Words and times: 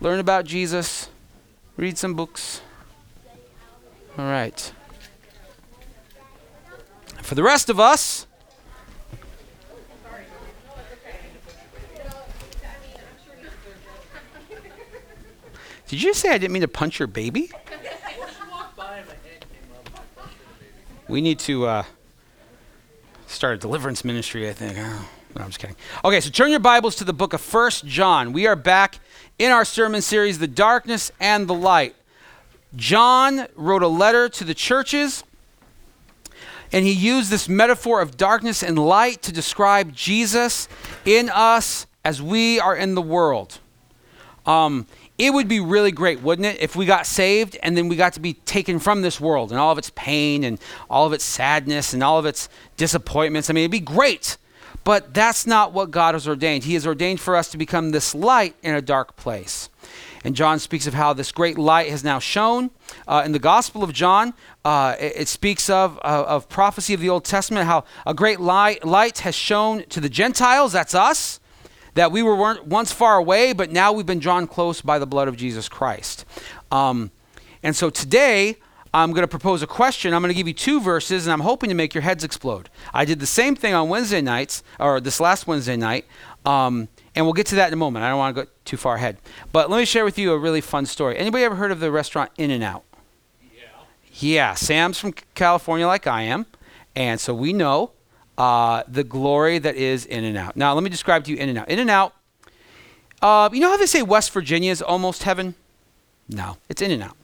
learn 0.00 0.20
about 0.20 0.44
Jesus, 0.44 1.08
read 1.76 1.98
some 1.98 2.14
books. 2.14 2.60
All 4.16 4.24
right. 4.24 4.72
For 7.22 7.34
the 7.34 7.42
rest 7.42 7.68
of 7.68 7.78
us, 7.78 8.26
Did 15.88 16.02
you 16.02 16.12
say 16.12 16.28
I 16.28 16.36
didn't 16.36 16.52
mean 16.52 16.60
to 16.60 16.68
punch 16.68 16.98
your 16.98 17.08
baby? 17.08 17.50
We 21.08 21.22
need 21.22 21.38
to 21.40 21.64
uh, 21.64 21.84
start 23.26 23.54
a 23.54 23.56
deliverance 23.56 24.04
ministry, 24.04 24.50
I 24.50 24.52
think. 24.52 24.76
No, 25.38 25.44
I'm 25.44 25.50
just 25.50 25.60
kidding. 25.60 25.76
Okay, 26.04 26.20
so 26.20 26.30
turn 26.30 26.50
your 26.50 26.58
Bibles 26.58 26.96
to 26.96 27.04
the 27.04 27.12
book 27.12 27.32
of 27.32 27.40
First 27.40 27.86
John. 27.86 28.32
We 28.32 28.48
are 28.48 28.56
back 28.56 28.98
in 29.38 29.52
our 29.52 29.64
sermon 29.64 30.02
series, 30.02 30.40
The 30.40 30.48
Darkness 30.48 31.12
and 31.20 31.46
the 31.46 31.54
Light. 31.54 31.94
John 32.74 33.46
wrote 33.54 33.84
a 33.84 33.88
letter 33.88 34.28
to 34.30 34.42
the 34.42 34.52
churches, 34.52 35.22
and 36.72 36.84
he 36.84 36.90
used 36.90 37.30
this 37.30 37.48
metaphor 37.48 38.00
of 38.00 38.16
darkness 38.16 38.64
and 38.64 38.76
light 38.76 39.22
to 39.22 39.32
describe 39.32 39.94
Jesus 39.94 40.68
in 41.04 41.30
us 41.30 41.86
as 42.04 42.20
we 42.20 42.58
are 42.58 42.74
in 42.74 42.96
the 42.96 43.02
world. 43.02 43.60
Um, 44.44 44.88
it 45.18 45.32
would 45.32 45.46
be 45.46 45.60
really 45.60 45.92
great, 45.92 46.20
wouldn't 46.20 46.46
it, 46.46 46.60
if 46.60 46.74
we 46.74 46.84
got 46.84 47.06
saved 47.06 47.56
and 47.62 47.76
then 47.76 47.88
we 47.88 47.94
got 47.94 48.14
to 48.14 48.20
be 48.20 48.34
taken 48.34 48.80
from 48.80 49.02
this 49.02 49.20
world 49.20 49.52
and 49.52 49.60
all 49.60 49.70
of 49.70 49.78
its 49.78 49.92
pain 49.94 50.42
and 50.42 50.58
all 50.90 51.06
of 51.06 51.12
its 51.12 51.24
sadness 51.24 51.94
and 51.94 52.02
all 52.02 52.18
of 52.18 52.26
its 52.26 52.48
disappointments. 52.76 53.48
I 53.48 53.52
mean, 53.52 53.62
it'd 53.62 53.70
be 53.70 53.78
great. 53.78 54.36
But 54.88 55.12
that's 55.12 55.46
not 55.46 55.74
what 55.74 55.90
God 55.90 56.14
has 56.14 56.26
ordained. 56.26 56.64
He 56.64 56.72
has 56.72 56.86
ordained 56.86 57.20
for 57.20 57.36
us 57.36 57.50
to 57.50 57.58
become 57.58 57.90
this 57.90 58.14
light 58.14 58.56
in 58.62 58.74
a 58.74 58.80
dark 58.80 59.16
place. 59.16 59.68
And 60.24 60.34
John 60.34 60.58
speaks 60.58 60.86
of 60.86 60.94
how 60.94 61.12
this 61.12 61.30
great 61.30 61.58
light 61.58 61.90
has 61.90 62.02
now 62.02 62.18
shone. 62.18 62.70
Uh, 63.06 63.22
in 63.22 63.32
the 63.32 63.38
Gospel 63.38 63.84
of 63.84 63.92
John, 63.92 64.32
uh, 64.64 64.96
it, 64.98 65.12
it, 65.14 65.28
speaks 65.28 65.68
of, 65.68 65.98
of 65.98 66.48
prophecy 66.48 66.94
of 66.94 67.00
the 67.00 67.10
Old 67.10 67.26
Testament, 67.26 67.66
how 67.66 67.84
a 68.06 68.14
great 68.14 68.40
light, 68.40 68.82
light 68.82 69.18
has 69.18 69.34
shone 69.34 69.84
to 69.90 70.00
the 70.00 70.08
Gentiles, 70.08 70.72
that's 70.72 70.94
us, 70.94 71.38
that 71.92 72.10
we 72.10 72.22
were 72.22 72.58
once 72.62 72.90
far 72.90 73.18
away, 73.18 73.52
but 73.52 73.70
now 73.70 73.92
we've 73.92 74.06
been 74.06 74.18
drawn 74.18 74.46
close 74.46 74.80
by 74.80 74.98
the 74.98 75.06
blood 75.06 75.28
of 75.28 75.36
Jesus 75.36 75.68
Christ. 75.68 76.24
Um, 76.72 77.10
and 77.62 77.76
so 77.76 77.90
today, 77.90 78.56
I'm 78.92 79.12
going 79.12 79.22
to 79.22 79.28
propose 79.28 79.62
a 79.62 79.66
question. 79.66 80.14
I'm 80.14 80.22
going 80.22 80.30
to 80.30 80.36
give 80.36 80.48
you 80.48 80.54
two 80.54 80.80
verses, 80.80 81.26
and 81.26 81.32
I'm 81.32 81.40
hoping 81.40 81.68
to 81.68 81.74
make 81.74 81.94
your 81.94 82.02
heads 82.02 82.24
explode. 82.24 82.70
I 82.94 83.04
did 83.04 83.20
the 83.20 83.26
same 83.26 83.54
thing 83.54 83.74
on 83.74 83.88
Wednesday 83.88 84.20
nights, 84.20 84.62
or 84.80 85.00
this 85.00 85.20
last 85.20 85.46
Wednesday 85.46 85.76
night, 85.76 86.06
um, 86.44 86.88
and 87.14 87.26
we'll 87.26 87.34
get 87.34 87.46
to 87.48 87.56
that 87.56 87.68
in 87.68 87.72
a 87.74 87.76
moment. 87.76 88.04
I 88.04 88.08
don't 88.08 88.18
want 88.18 88.36
to 88.36 88.44
go 88.44 88.50
too 88.64 88.76
far 88.76 88.94
ahead. 88.94 89.18
But 89.52 89.70
let 89.70 89.78
me 89.78 89.84
share 89.84 90.04
with 90.04 90.18
you 90.18 90.32
a 90.32 90.38
really 90.38 90.60
fun 90.60 90.86
story. 90.86 91.18
Anybody 91.18 91.44
ever 91.44 91.56
heard 91.56 91.70
of 91.70 91.80
the 91.80 91.90
restaurant 91.90 92.30
In 92.38 92.50
and 92.50 92.64
Out? 92.64 92.84
Yeah. 93.54 93.62
Yeah, 94.14 94.54
Sam's 94.54 94.98
from 94.98 95.12
California, 95.34 95.86
like 95.86 96.06
I 96.06 96.22
am, 96.22 96.46
and 96.96 97.20
so 97.20 97.34
we 97.34 97.52
know 97.52 97.92
uh, 98.38 98.84
the 98.88 99.04
glory 99.04 99.58
that 99.58 99.76
is 99.76 100.06
In 100.06 100.24
and 100.24 100.36
Out. 100.36 100.56
Now, 100.56 100.72
let 100.74 100.82
me 100.82 100.90
describe 100.90 101.24
to 101.24 101.30
you 101.30 101.36
In 101.36 101.48
and 101.48 101.58
Out. 101.58 101.68
In 101.68 101.78
and 101.78 101.90
Out, 101.90 102.14
uh, 103.20 103.50
you 103.52 103.60
know 103.60 103.70
how 103.70 103.76
they 103.76 103.86
say 103.86 104.02
West 104.02 104.30
Virginia 104.32 104.70
is 104.70 104.80
almost 104.80 105.24
heaven? 105.24 105.56
No, 106.28 106.58
it's 106.68 106.82
In 106.82 106.90
and 106.90 107.02
Out. 107.02 107.16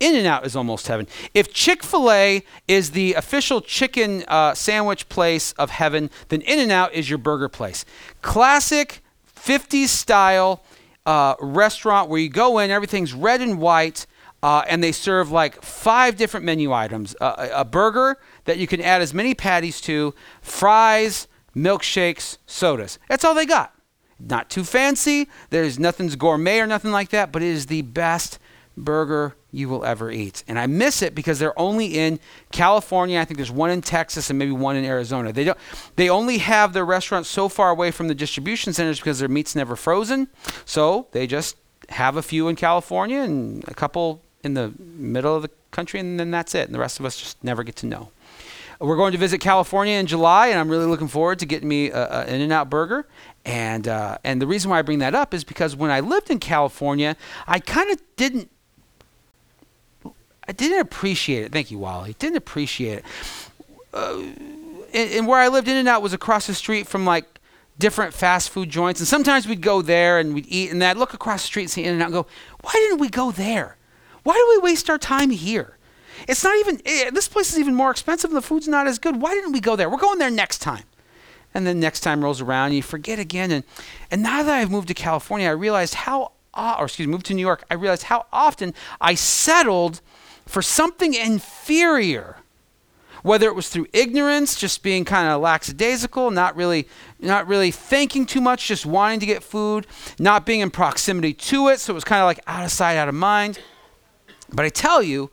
In 0.00 0.14
and 0.14 0.26
Out 0.26 0.44
is 0.44 0.54
almost 0.54 0.86
heaven. 0.86 1.06
If 1.34 1.52
Chick 1.52 1.82
fil 1.82 2.10
A 2.10 2.42
is 2.68 2.90
the 2.90 3.14
official 3.14 3.60
chicken 3.60 4.24
uh, 4.28 4.54
sandwich 4.54 5.08
place 5.08 5.52
of 5.52 5.70
heaven, 5.70 6.10
then 6.28 6.42
In 6.42 6.58
and 6.58 6.70
Out 6.70 6.92
is 6.92 7.08
your 7.08 7.18
burger 7.18 7.48
place. 7.48 7.84
Classic 8.22 9.02
50s 9.34 9.88
style 9.88 10.62
uh, 11.06 11.34
restaurant 11.40 12.10
where 12.10 12.20
you 12.20 12.28
go 12.28 12.58
in, 12.58 12.70
everything's 12.70 13.14
red 13.14 13.40
and 13.40 13.58
white. 13.58 14.06
Uh, 14.42 14.62
and 14.68 14.82
they 14.82 14.92
serve 14.92 15.30
like 15.30 15.60
five 15.60 16.16
different 16.16 16.46
menu 16.46 16.72
items 16.72 17.14
uh, 17.20 17.48
a 17.52 17.62
burger 17.62 18.16
that 18.46 18.56
you 18.56 18.66
can 18.66 18.80
add 18.80 19.02
as 19.02 19.12
many 19.12 19.34
patties 19.34 19.82
to, 19.82 20.14
fries, 20.40 21.28
milkshakes, 21.54 22.38
sodas. 22.46 22.98
That's 23.10 23.22
all 23.22 23.34
they 23.34 23.44
got. 23.44 23.74
Not 24.18 24.48
too 24.48 24.64
fancy. 24.64 25.28
There's 25.50 25.78
nothing's 25.78 26.16
gourmet 26.16 26.60
or 26.60 26.66
nothing 26.66 26.90
like 26.90 27.10
that, 27.10 27.32
but 27.32 27.42
it 27.42 27.48
is 27.48 27.66
the 27.66 27.82
best 27.82 28.38
burger 28.84 29.36
you 29.52 29.68
will 29.68 29.84
ever 29.84 30.10
eat. 30.10 30.44
And 30.46 30.58
I 30.58 30.66
miss 30.66 31.02
it 31.02 31.14
because 31.14 31.38
they're 31.38 31.58
only 31.58 31.98
in 31.98 32.20
California. 32.52 33.18
I 33.18 33.24
think 33.24 33.36
there's 33.36 33.50
one 33.50 33.70
in 33.70 33.82
Texas 33.82 34.30
and 34.30 34.38
maybe 34.38 34.52
one 34.52 34.76
in 34.76 34.84
Arizona. 34.84 35.32
They 35.32 35.44
don't 35.44 35.58
they 35.96 36.08
only 36.08 36.38
have 36.38 36.72
their 36.72 36.84
restaurants 36.84 37.28
so 37.28 37.48
far 37.48 37.70
away 37.70 37.90
from 37.90 38.08
the 38.08 38.14
distribution 38.14 38.72
centers 38.72 38.98
because 38.98 39.18
their 39.18 39.28
meat's 39.28 39.54
never 39.56 39.76
frozen. 39.76 40.28
So 40.64 41.08
they 41.12 41.26
just 41.26 41.56
have 41.88 42.16
a 42.16 42.22
few 42.22 42.48
in 42.48 42.56
California 42.56 43.20
and 43.20 43.64
a 43.68 43.74
couple 43.74 44.22
in 44.42 44.54
the 44.54 44.72
middle 44.78 45.34
of 45.36 45.42
the 45.42 45.50
country, 45.70 46.00
and 46.00 46.18
then 46.18 46.30
that's 46.30 46.54
it. 46.54 46.66
And 46.66 46.74
the 46.74 46.78
rest 46.78 46.98
of 47.00 47.06
us 47.06 47.18
just 47.18 47.42
never 47.44 47.62
get 47.62 47.76
to 47.76 47.86
know. 47.86 48.10
We're 48.80 48.96
going 48.96 49.12
to 49.12 49.18
visit 49.18 49.40
California 49.42 49.98
in 49.98 50.06
July, 50.06 50.46
and 50.46 50.58
I'm 50.58 50.70
really 50.70 50.86
looking 50.86 51.08
forward 51.08 51.38
to 51.40 51.46
getting 51.46 51.68
me 51.68 51.90
an 51.90 52.28
In-N-Out 52.28 52.70
burger. 52.70 53.06
And 53.44 53.86
uh, 53.86 54.16
and 54.24 54.40
the 54.40 54.46
reason 54.46 54.70
why 54.70 54.78
I 54.78 54.82
bring 54.82 55.00
that 55.00 55.14
up 55.14 55.34
is 55.34 55.44
because 55.44 55.76
when 55.76 55.90
I 55.90 56.00
lived 56.00 56.30
in 56.30 56.38
California, 56.38 57.16
I 57.46 57.58
kind 57.58 57.90
of 57.90 58.00
didn't 58.16 58.50
I 60.50 60.52
didn't 60.52 60.80
appreciate 60.80 61.44
it. 61.44 61.52
Thank 61.52 61.70
you, 61.70 61.78
Wally. 61.78 62.16
Didn't 62.18 62.36
appreciate 62.36 62.98
it. 62.98 63.04
Uh, 63.94 64.18
and, 64.92 65.12
and, 65.12 65.26
where 65.26 65.38
I 65.38 65.48
lived, 65.48 65.68
In 65.68 65.76
and 65.76 65.88
Out 65.88 66.02
was 66.02 66.12
across 66.12 66.46
the 66.48 66.54
street 66.54 66.88
from 66.88 67.04
like 67.04 67.24
different 67.78 68.14
fast 68.14 68.50
food 68.50 68.68
joints, 68.68 69.00
and 69.00 69.06
sometimes 69.06 69.46
we'd 69.46 69.60
go 69.60 69.80
there 69.80 70.18
and 70.18 70.34
we'd 70.34 70.46
eat, 70.48 70.70
and 70.70 70.82
I'd 70.82 70.96
look 70.96 71.14
across 71.14 71.42
the 71.42 71.46
street 71.46 71.62
and 71.62 71.70
see 71.70 71.84
In-N-Out 71.84 72.06
and 72.06 72.12
go, 72.12 72.26
"Why 72.62 72.72
didn't 72.72 72.98
we 72.98 73.08
go 73.08 73.30
there?" 73.30 73.76
Why 74.22 74.34
do 74.34 74.46
we 74.50 74.70
waste 74.70 74.90
our 74.90 74.98
time 74.98 75.30
here? 75.30 75.78
It's 76.28 76.44
not 76.44 76.56
even, 76.58 76.80
eh, 76.84 77.10
this 77.10 77.28
place 77.28 77.52
is 77.52 77.58
even 77.58 77.74
more 77.74 77.90
expensive 77.90 78.30
and 78.30 78.36
the 78.36 78.42
food's 78.42 78.68
not 78.68 78.86
as 78.86 78.98
good. 78.98 79.20
Why 79.20 79.34
didn't 79.34 79.52
we 79.52 79.60
go 79.60 79.76
there? 79.76 79.88
We're 79.88 79.98
going 79.98 80.18
there 80.18 80.30
next 80.30 80.58
time. 80.58 80.84
And 81.54 81.66
then 81.66 81.80
next 81.80 82.00
time 82.00 82.22
rolls 82.22 82.40
around 82.40 82.66
and 82.66 82.74
you 82.76 82.82
forget 82.82 83.18
again. 83.18 83.50
And, 83.50 83.64
and 84.10 84.22
now 84.22 84.42
that 84.42 84.54
I've 84.54 84.70
moved 84.70 84.88
to 84.88 84.94
California, 84.94 85.48
I 85.48 85.52
realized 85.52 85.94
how, 85.94 86.32
or 86.54 86.84
excuse 86.84 87.08
me, 87.08 87.12
moved 87.12 87.26
to 87.26 87.34
New 87.34 87.40
York, 87.40 87.64
I 87.70 87.74
realized 87.74 88.04
how 88.04 88.26
often 88.32 88.74
I 89.00 89.14
settled 89.14 90.00
for 90.50 90.62
something 90.62 91.14
inferior. 91.14 92.36
Whether 93.22 93.48
it 93.48 93.54
was 93.54 93.68
through 93.68 93.86
ignorance, 93.92 94.58
just 94.58 94.82
being 94.82 95.04
kind 95.04 95.28
of 95.28 95.42
lackadaisical, 95.42 96.30
not 96.30 96.56
really, 96.56 96.88
not 97.18 97.46
really 97.46 97.70
thinking 97.70 98.24
too 98.24 98.40
much, 98.40 98.66
just 98.66 98.86
wanting 98.86 99.20
to 99.20 99.26
get 99.26 99.42
food, 99.42 99.86
not 100.18 100.46
being 100.46 100.60
in 100.60 100.70
proximity 100.70 101.34
to 101.34 101.68
it, 101.68 101.80
so 101.80 101.92
it 101.92 101.94
was 101.94 102.04
kind 102.04 102.22
of 102.22 102.26
like 102.26 102.40
out 102.46 102.64
of 102.64 102.70
sight, 102.70 102.96
out 102.96 103.08
of 103.08 103.14
mind. 103.14 103.58
But 104.50 104.64
I 104.64 104.70
tell 104.70 105.02
you, 105.02 105.30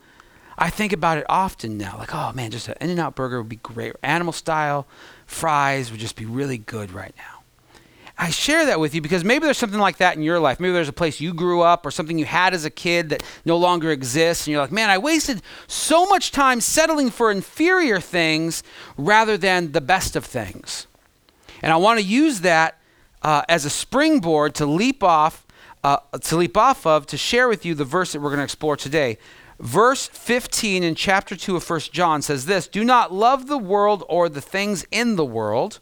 I 0.58 0.70
think 0.70 0.92
about 0.92 1.18
it 1.18 1.26
often 1.30 1.78
now. 1.78 1.96
Like, 1.98 2.14
oh 2.14 2.34
man, 2.34 2.52
just 2.52 2.68
an 2.68 2.76
In 2.82 2.90
N 2.90 3.00
Out 3.00 3.16
burger 3.16 3.38
would 3.38 3.50
be 3.50 3.56
great. 3.58 3.96
Animal 4.04 4.34
style 4.34 4.86
fries 5.26 5.90
would 5.90 6.00
just 6.00 6.18
be 6.18 6.26
really 6.26 6.58
good 6.58 6.92
right 6.92 7.14
now. 7.18 7.37
I 8.18 8.32
share 8.32 8.66
that 8.66 8.80
with 8.80 8.96
you 8.96 9.02
because 9.02 9.24
maybe 9.24 9.46
there's 9.46 9.60
something 9.60 9.80
like 9.80 9.98
that 9.98 10.16
in 10.16 10.24
your 10.24 10.40
life. 10.40 10.60
Maybe 10.60 10.74
there's 10.74 10.90
a 10.90 10.94
place 10.94 11.22
you 11.22 11.34
grew 11.34 11.62
up 11.62 11.86
or 11.86 11.92
something 11.92 12.18
you 12.18 12.26
had 12.26 12.54
as 12.54 12.66
a 12.66 12.70
kid 12.72 13.10
that 13.10 13.22
no 13.46 13.58
longer 13.58 13.92
exists. 13.92 14.48
And 14.48 14.54
you're 14.54 14.62
like, 14.62 14.72
man, 14.72 14.90
I 14.90 14.98
wasted 14.98 15.42
so 15.68 16.06
much 16.08 16.32
time 16.32 16.60
settling 16.60 17.12
for 17.12 17.30
inferior 17.30 18.00
things 18.00 18.64
rather 18.98 19.38
than 19.38 19.72
the 19.72 19.82
best 19.82 20.16
of 20.16 20.26
things. 20.26 20.88
And 21.62 21.72
I 21.72 21.78
want 21.78 22.00
to 22.00 22.06
use 22.06 22.42
that 22.42 22.80
uh, 23.22 23.44
as 23.48 23.66
a 23.66 23.70
springboard 23.70 24.56
to 24.56 24.66
leap 24.66 25.04
off 25.04 25.46
uh, 25.84 25.98
to 26.20 26.36
leap 26.36 26.58
off 26.58 26.86
of 26.86 27.06
to 27.08 27.18
share 27.18 27.48
with 27.48 27.66
you 27.66 27.74
the 27.74 27.86
verse 27.86 28.12
that 28.12 28.20
we're 28.20 28.30
going 28.30 28.40
to 28.40 28.44
explore 28.44 28.76
today. 28.76 29.18
Verse 29.60 30.08
15 30.08 30.84
in 30.84 30.96
chapter 30.96 31.36
2 31.36 31.56
of 31.56 31.70
1 31.70 31.80
John 31.92 32.22
says 32.22 32.46
this 32.46 32.68
Do 32.68 32.84
not 32.84 33.14
love 33.14 33.48
the 33.48 33.58
world 33.58 34.04
or 34.10 34.28
the 34.30 34.42
things 34.42 34.86
in 34.92 35.16
the 35.16 35.26
world, 35.26 35.80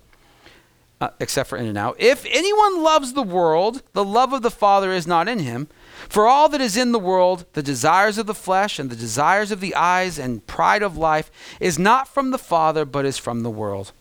uh, 1.02 1.10
except 1.20 1.50
for 1.50 1.58
in 1.58 1.66
and 1.66 1.78
out. 1.78 1.96
If 2.00 2.26
anyone 2.30 2.84
loves 2.84 3.14
the 3.14 3.24
world, 3.24 3.82
the 3.94 4.04
love 4.04 4.34
of 4.34 4.42
the 4.42 4.52
Father 4.52 4.92
is 4.92 5.06
not 5.06 5.28
in 5.28 5.40
him. 5.40 5.68
For 6.10 6.28
all 6.28 6.50
that 6.50 6.62
is 6.62 6.78
in 6.78 6.92
the 6.92 7.00
world, 7.00 7.46
the 7.54 7.64
desires 7.64 8.18
of 8.18 8.28
the 8.28 8.34
flesh 8.34 8.80
and 8.80 8.90
the 8.90 8.96
desires 8.96 9.52
of 9.52 9.60
the 9.60 9.76
eyes 9.76 10.20
and 10.20 10.46
pride 10.46 10.84
of 10.84 10.98
life, 10.98 11.32
is 11.60 11.80
not 11.80 12.08
from 12.08 12.32
the 12.32 12.38
Father, 12.38 12.86
but 12.86 13.06
is 13.06 13.18
from 13.18 13.42
the 13.42 13.50
world. 13.50 13.92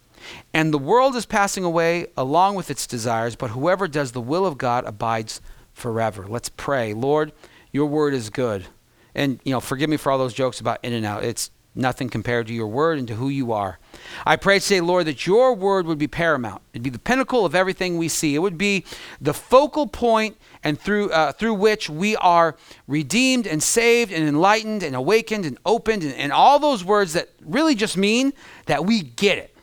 And 0.52 0.72
the 0.72 0.78
world 0.78 1.16
is 1.16 1.26
passing 1.26 1.64
away 1.64 2.06
along 2.16 2.54
with 2.54 2.70
its 2.70 2.86
desires, 2.86 3.36
but 3.36 3.50
whoever 3.50 3.88
does 3.88 4.12
the 4.12 4.20
will 4.20 4.46
of 4.46 4.58
God 4.58 4.84
abides 4.84 5.40
forever. 5.72 6.26
Let's 6.26 6.48
pray. 6.48 6.94
Lord, 6.94 7.32
your 7.72 7.86
word 7.86 8.14
is 8.14 8.30
good. 8.30 8.66
And, 9.14 9.40
you 9.44 9.52
know, 9.52 9.60
forgive 9.60 9.90
me 9.90 9.96
for 9.96 10.10
all 10.10 10.18
those 10.18 10.34
jokes 10.34 10.60
about 10.60 10.78
in 10.82 10.92
and 10.92 11.04
out. 11.04 11.24
It's 11.24 11.50
nothing 11.74 12.08
compared 12.08 12.46
to 12.46 12.54
your 12.54 12.66
word 12.66 12.98
and 12.98 13.08
to 13.08 13.14
who 13.14 13.28
you 13.28 13.52
are. 13.52 13.78
I 14.24 14.36
pray 14.36 14.58
today, 14.58 14.80
Lord, 14.80 15.06
that 15.06 15.26
your 15.26 15.54
word 15.54 15.86
would 15.86 15.98
be 15.98 16.06
paramount. 16.06 16.62
It'd 16.72 16.82
be 16.82 16.90
the 16.90 16.98
pinnacle 16.98 17.44
of 17.44 17.54
everything 17.54 17.98
we 17.98 18.08
see. 18.08 18.34
It 18.34 18.38
would 18.38 18.58
be 18.58 18.84
the 19.20 19.34
focal 19.34 19.86
point 19.86 20.36
and 20.62 20.80
through, 20.80 21.10
uh, 21.10 21.32
through 21.32 21.54
which 21.54 21.90
we 21.90 22.16
are 22.16 22.56
redeemed 22.86 23.46
and 23.46 23.62
saved 23.62 24.12
and 24.12 24.26
enlightened 24.26 24.82
and 24.82 24.94
awakened 24.94 25.44
and 25.44 25.58
opened 25.66 26.02
and, 26.02 26.14
and 26.14 26.32
all 26.32 26.58
those 26.58 26.84
words 26.84 27.12
that 27.14 27.28
really 27.44 27.74
just 27.74 27.96
mean 27.96 28.32
that 28.66 28.84
we 28.84 29.02
get 29.02 29.38
it. 29.38 29.56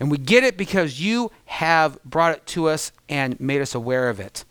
And 0.00 0.10
we 0.10 0.18
get 0.18 0.44
it 0.44 0.56
because 0.56 1.00
you 1.00 1.32
have 1.46 2.02
brought 2.04 2.34
it 2.36 2.46
to 2.48 2.68
us 2.68 2.92
and 3.08 3.38
made 3.40 3.60
us 3.60 3.74
aware 3.74 4.08
of 4.08 4.20
it. 4.20 4.44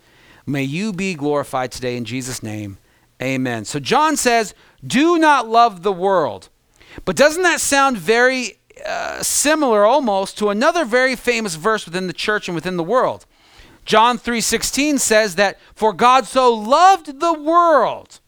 May 0.45 0.63
you 0.63 0.91
be 0.91 1.13
glorified 1.13 1.71
today 1.71 1.95
in 1.95 2.05
Jesus' 2.05 2.43
name. 2.43 2.77
Amen. 3.21 3.65
So 3.65 3.79
John 3.79 4.15
says, 4.15 4.53
Do 4.85 5.17
not 5.17 5.47
love 5.47 5.83
the 5.83 5.91
world. 5.91 6.49
But 7.05 7.15
doesn't 7.15 7.43
that 7.43 7.61
sound 7.61 7.97
very 7.97 8.59
uh, 8.85 9.23
similar 9.23 9.85
almost 9.85 10.37
to 10.39 10.49
another 10.49 10.85
very 10.85 11.15
famous 11.15 11.55
verse 11.55 11.85
within 11.85 12.07
the 12.07 12.13
church 12.13 12.47
and 12.47 12.55
within 12.55 12.77
the 12.77 12.83
world? 12.83 13.25
John 13.85 14.17
3:16 14.17 14.99
says 14.99 15.35
that 15.35 15.57
for 15.73 15.93
God 15.93 16.27
so 16.27 16.53
loved 16.53 17.19
the 17.19 17.33
world. 17.33 18.19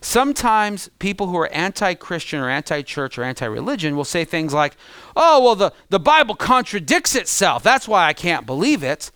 Sometimes 0.00 0.90
people 0.98 1.28
who 1.28 1.38
are 1.38 1.48
anti-Christian 1.48 2.38
or 2.38 2.50
anti-church 2.50 3.16
or 3.16 3.24
anti-religion 3.24 3.96
will 3.96 4.04
say 4.04 4.24
things 4.26 4.52
like, 4.52 4.76
"Oh, 5.16 5.42
well 5.42 5.56
the, 5.56 5.72
the 5.88 5.98
Bible 5.98 6.34
contradicts 6.34 7.14
itself. 7.14 7.62
That's 7.62 7.88
why 7.88 8.06
I 8.06 8.12
can't 8.12 8.44
believe 8.44 8.82
it." 8.82 9.10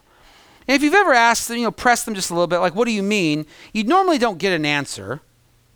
And 0.67 0.75
if 0.75 0.83
you've 0.83 0.95
ever 0.95 1.13
asked, 1.13 1.49
them, 1.49 1.59
you 1.59 1.65
know, 1.65 1.71
press 1.71 2.05
them 2.05 2.15
just 2.15 2.31
a 2.31 2.35
little 2.35 2.47
bit, 2.47 2.59
like, 2.59 2.75
what 2.75 2.87
do 2.87 2.93
you 2.93 3.03
mean? 3.03 3.47
You 3.73 3.85
normally 3.85 4.19
don't 4.19 4.39
get 4.39 4.53
an 4.53 4.67
answer 4.67 5.21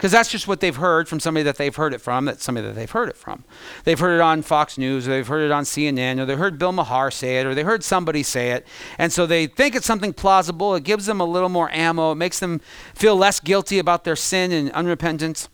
because 0.03 0.11
that's 0.11 0.29
just 0.29 0.49
what 0.49 0.59
they've 0.59 0.75
heard 0.75 1.09
from 1.09 1.21
somebody 1.21 1.45
that 1.45 1.59
they've 1.59 1.77
heard 1.77 1.95
it 1.95 2.01
from, 2.01 2.25
that's 2.25 2.43
somebody 2.43 2.67
that 2.67 2.73
they've 2.73 2.91
heard 2.91 3.09
it 3.09 3.17
from. 3.17 3.45
They've 3.85 4.01
heard 4.01 4.17
it 4.17 4.21
on 4.21 4.43
Fox 4.43 4.77
News, 4.77 5.07
or 5.07 5.13
they've 5.13 5.29
heard 5.29 5.45
it 5.45 5.53
on 5.53 5.63
CNN, 5.63 6.19
or 6.19 6.27
they 6.27 6.35
heard 6.35 6.59
Bill 6.59 6.73
Maher 6.73 7.13
say 7.13 7.39
it, 7.39 7.47
or 7.47 7.55
they 7.55 7.63
heard 7.63 7.85
somebody 7.85 8.25
say 8.25 8.51
it. 8.51 8.67
And 8.99 9.13
so 9.13 9.27
they 9.27 9.47
think 9.47 9.77
it's 9.77 9.87
something 9.87 10.13
plausible. 10.13 10.75
It 10.75 10.83
gives 10.83 11.07
them 11.07 11.21
a 11.21 11.25
little 11.25 11.49
more 11.49 11.71
ammo. 11.71 12.11
It 12.11 12.17
makes 12.17 12.41
them 12.41 12.61
feel 12.97 13.15
less 13.15 13.39
guilty 13.39 13.79
about 13.79 14.03
their 14.03 14.17
sin 14.17 14.51
and 14.51 14.73
unrepentance. 14.73 15.47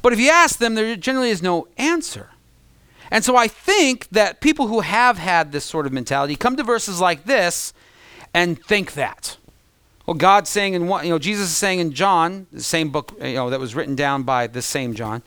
But 0.00 0.14
if 0.14 0.18
you 0.18 0.30
ask 0.30 0.58
them, 0.58 0.74
there 0.74 0.96
generally 0.96 1.28
is 1.28 1.42
no 1.42 1.68
answer. 1.76 2.30
And 3.10 3.22
so 3.22 3.36
I 3.36 3.46
think 3.46 4.08
that 4.08 4.40
people 4.40 4.68
who 4.68 4.80
have 4.80 5.18
had 5.18 5.52
this 5.52 5.66
sort 5.66 5.84
of 5.84 5.92
mentality 5.92 6.34
come 6.34 6.56
to 6.56 6.62
verses 6.62 6.98
like 6.98 7.24
this 7.24 7.74
and 8.32 8.58
think 8.64 8.94
that. 8.94 9.36
Well, 10.06 10.14
God's 10.14 10.50
saying 10.50 10.74
in 10.74 10.88
one, 10.88 11.04
you 11.04 11.10
know, 11.10 11.18
Jesus 11.18 11.50
is 11.50 11.56
saying 11.56 11.78
in 11.78 11.92
John, 11.92 12.46
the 12.52 12.62
same 12.62 12.90
book, 12.90 13.14
you 13.20 13.34
know, 13.34 13.50
that 13.50 13.60
was 13.60 13.74
written 13.74 13.94
down 13.94 14.24
by 14.24 14.46
the 14.46 14.62
same 14.62 14.94
John, 14.94 15.22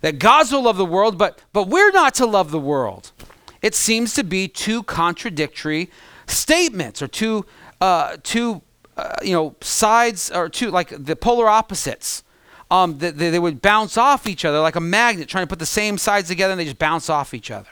that 0.00 0.18
God's 0.18 0.50
will 0.50 0.62
love 0.62 0.78
the 0.78 0.86
world, 0.86 1.18
but 1.18 1.42
but 1.52 1.68
we're 1.68 1.92
not 1.92 2.14
to 2.14 2.26
love 2.26 2.50
the 2.50 2.58
world. 2.58 3.12
It 3.60 3.74
seems 3.74 4.14
to 4.14 4.24
be 4.24 4.48
two 4.48 4.82
contradictory 4.84 5.90
statements 6.26 7.02
or 7.02 7.08
two 7.08 7.44
uh, 7.80 8.16
two 8.22 8.62
uh, 8.96 9.16
you 9.22 9.34
know 9.34 9.56
sides 9.60 10.30
or 10.30 10.48
two 10.48 10.70
like 10.70 10.88
the 10.96 11.16
polar 11.16 11.48
opposites. 11.48 12.24
Um, 12.70 12.98
they, 12.98 13.10
they 13.10 13.38
would 13.38 13.60
bounce 13.60 13.98
off 13.98 14.28
each 14.28 14.44
other 14.44 14.60
like 14.60 14.76
a 14.76 14.80
magnet, 14.80 15.28
trying 15.28 15.42
to 15.42 15.48
put 15.48 15.58
the 15.58 15.66
same 15.66 15.98
sides 15.98 16.28
together, 16.28 16.52
and 16.52 16.60
they 16.60 16.64
just 16.64 16.78
bounce 16.78 17.10
off 17.10 17.34
each 17.34 17.50
other. 17.50 17.68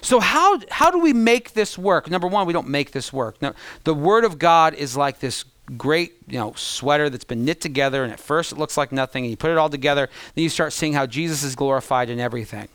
So 0.00 0.20
how 0.20 0.60
how 0.70 0.90
do 0.90 0.98
we 0.98 1.12
make 1.12 1.52
this 1.52 1.76
work? 1.78 2.10
Number 2.10 2.26
one, 2.26 2.46
we 2.46 2.52
don't 2.52 2.68
make 2.68 2.92
this 2.92 3.12
work. 3.12 3.38
The 3.84 3.94
Word 3.94 4.24
of 4.24 4.38
God 4.38 4.74
is 4.74 4.96
like 4.96 5.20
this 5.20 5.44
great 5.76 6.14
you 6.26 6.38
know 6.38 6.52
sweater 6.56 7.08
that's 7.08 7.24
been 7.24 7.44
knit 7.44 7.60
together, 7.60 8.02
and 8.02 8.12
at 8.12 8.20
first 8.20 8.52
it 8.52 8.58
looks 8.58 8.76
like 8.76 8.92
nothing, 8.92 9.24
and 9.24 9.30
you 9.30 9.36
put 9.36 9.50
it 9.50 9.58
all 9.58 9.70
together, 9.70 10.08
then 10.34 10.42
you 10.42 10.50
start 10.50 10.72
seeing 10.72 10.92
how 10.92 11.06
Jesus 11.06 11.42
is 11.42 11.54
glorified 11.54 12.10
in 12.10 12.18
everything. 12.20 12.68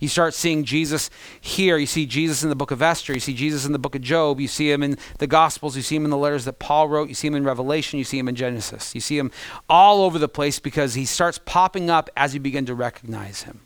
You 0.00 0.08
start 0.08 0.32
seeing 0.32 0.64
Jesus 0.64 1.10
here. 1.40 1.76
You 1.76 1.86
see 1.86 2.06
Jesus 2.06 2.42
in 2.42 2.48
the 2.48 2.56
book 2.56 2.70
of 2.70 2.80
Esther. 2.80 3.12
You 3.12 3.20
see 3.20 3.34
Jesus 3.34 3.66
in 3.66 3.72
the 3.72 3.78
book 3.78 3.94
of 3.94 4.00
Job. 4.00 4.40
You 4.40 4.48
see 4.48 4.72
him 4.72 4.82
in 4.82 4.96
the 5.18 5.26
Gospels. 5.26 5.76
You 5.76 5.82
see 5.82 5.94
him 5.94 6.04
in 6.04 6.10
the 6.10 6.16
letters 6.16 6.46
that 6.46 6.58
Paul 6.58 6.88
wrote. 6.88 7.10
You 7.10 7.14
see 7.14 7.28
him 7.28 7.34
in 7.34 7.44
Revelation. 7.44 7.98
You 7.98 8.04
see 8.04 8.18
him 8.18 8.26
in 8.26 8.34
Genesis. 8.34 8.94
You 8.94 9.02
see 9.02 9.18
him 9.18 9.30
all 9.68 10.02
over 10.02 10.18
the 10.18 10.28
place 10.28 10.58
because 10.58 10.94
he 10.94 11.04
starts 11.04 11.38
popping 11.38 11.90
up 11.90 12.08
as 12.16 12.32
you 12.32 12.40
begin 12.40 12.64
to 12.64 12.74
recognize 12.74 13.42
him. 13.42 13.60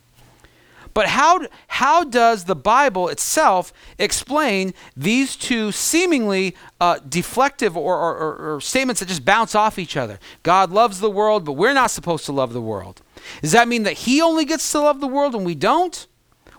But 0.95 1.09
how, 1.09 1.47
how 1.67 2.05
does 2.05 2.45
the 2.45 2.55
Bible 2.55 3.09
itself 3.09 3.73
explain 3.99 4.73
these 4.97 5.35
two 5.35 5.73
seemingly 5.73 6.57
uh, 6.81 7.01
deflective 7.01 7.75
or, 7.75 7.97
or, 7.97 8.55
or, 8.55 8.61
statements 8.61 9.01
that 9.01 9.07
just 9.07 9.25
bounce 9.25 9.57
off 9.57 9.77
each 9.77 9.97
other? 9.97 10.21
God 10.45 10.71
loves 10.71 11.01
the 11.01 11.11
world, 11.11 11.45
but 11.45 11.55
we're 11.55 11.75
not 11.75 11.91
supposed 11.91 12.25
to 12.27 12.33
love 12.33 12.53
the 12.53 12.61
world. 12.61 13.03
Does 13.43 13.53
that 13.53 13.67
mean 13.67 13.83
that 13.83 13.95
He 13.95 14.23
only 14.23 14.45
gets 14.45 14.71
to 14.71 14.81
love 14.81 15.01
the 15.01 15.09
world 15.09 15.35
and 15.35 15.45
we 15.45 15.57
don't? 15.57 16.07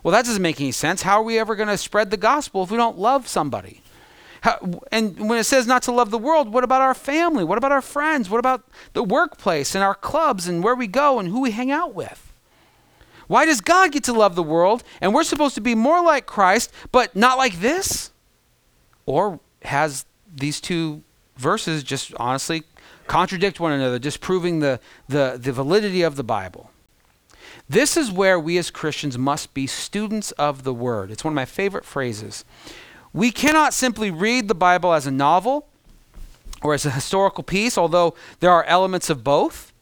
Well, 0.02 0.12
that 0.12 0.26
doesn't 0.26 0.42
make 0.42 0.60
any 0.60 0.70
sense. 0.70 1.02
How 1.02 1.20
are 1.20 1.24
we 1.24 1.38
ever 1.38 1.56
going 1.56 1.68
to 1.68 1.78
spread 1.78 2.10
the 2.10 2.16
gospel 2.18 2.62
if 2.62 2.70
we 2.70 2.76
don't 2.76 2.98
love 2.98 3.26
somebody? 3.26 3.80
And 4.92 5.28
when 5.28 5.38
it 5.38 5.44
says 5.44 5.66
not 5.66 5.82
to 5.84 5.92
love 5.92 6.10
the 6.10 6.18
world, 6.18 6.52
what 6.52 6.62
about 6.62 6.82
our 6.82 6.94
family? 6.94 7.42
What 7.42 7.58
about 7.58 7.72
our 7.72 7.82
friends? 7.82 8.30
What 8.30 8.38
about 8.38 8.64
the 8.92 9.02
workplace 9.02 9.74
and 9.74 9.82
our 9.82 9.94
clubs 9.94 10.46
and 10.46 10.62
where 10.62 10.74
we 10.74 10.86
go 10.86 11.18
and 11.18 11.28
who 11.28 11.40
we 11.40 11.50
hang 11.50 11.70
out 11.70 11.94
with? 11.94 12.25
Why 13.26 13.44
does 13.44 13.60
God 13.60 13.92
get 13.92 14.04
to 14.04 14.12
love 14.12 14.34
the 14.34 14.42
world 14.42 14.84
and 15.00 15.14
we're 15.14 15.24
supposed 15.24 15.54
to 15.56 15.60
be 15.60 15.74
more 15.74 16.02
like 16.02 16.26
Christ, 16.26 16.72
but 16.92 17.14
not 17.16 17.38
like 17.38 17.60
this? 17.60 18.10
Or 19.04 19.40
has 19.62 20.04
these 20.34 20.60
two 20.60 21.02
verses 21.36 21.82
just 21.82 22.14
honestly 22.16 22.62
contradict 23.06 23.60
one 23.60 23.72
another, 23.72 23.98
disproving 23.98 24.60
the, 24.60 24.80
the, 25.08 25.38
the 25.40 25.52
validity 25.52 26.02
of 26.02 26.16
the 26.16 26.24
Bible? 26.24 26.70
This 27.68 27.96
is 27.96 28.12
where 28.12 28.38
we 28.38 28.58
as 28.58 28.70
Christians 28.70 29.18
must 29.18 29.52
be 29.52 29.66
students 29.66 30.30
of 30.32 30.62
the 30.62 30.74
Word. 30.74 31.10
It's 31.10 31.24
one 31.24 31.32
of 31.32 31.36
my 31.36 31.44
favorite 31.44 31.84
phrases. 31.84 32.44
We 33.12 33.32
cannot 33.32 33.74
simply 33.74 34.10
read 34.10 34.46
the 34.46 34.54
Bible 34.54 34.92
as 34.92 35.06
a 35.06 35.10
novel 35.10 35.66
or 36.62 36.74
as 36.74 36.86
a 36.86 36.90
historical 36.90 37.42
piece, 37.42 37.76
although 37.76 38.14
there 38.40 38.50
are 38.50 38.64
elements 38.64 39.10
of 39.10 39.24
both. 39.24 39.72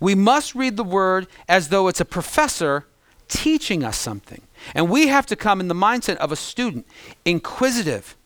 We 0.00 0.14
must 0.14 0.54
read 0.54 0.76
the 0.76 0.84
word 0.84 1.26
as 1.48 1.68
though 1.68 1.88
it's 1.88 2.00
a 2.00 2.04
professor 2.04 2.86
teaching 3.28 3.84
us 3.84 3.98
something. 3.98 4.42
And 4.74 4.90
we 4.90 5.08
have 5.08 5.26
to 5.26 5.36
come 5.36 5.60
in 5.60 5.68
the 5.68 5.74
mindset 5.74 6.16
of 6.16 6.32
a 6.32 6.36
student, 6.36 6.86
inquisitive, 7.24 8.16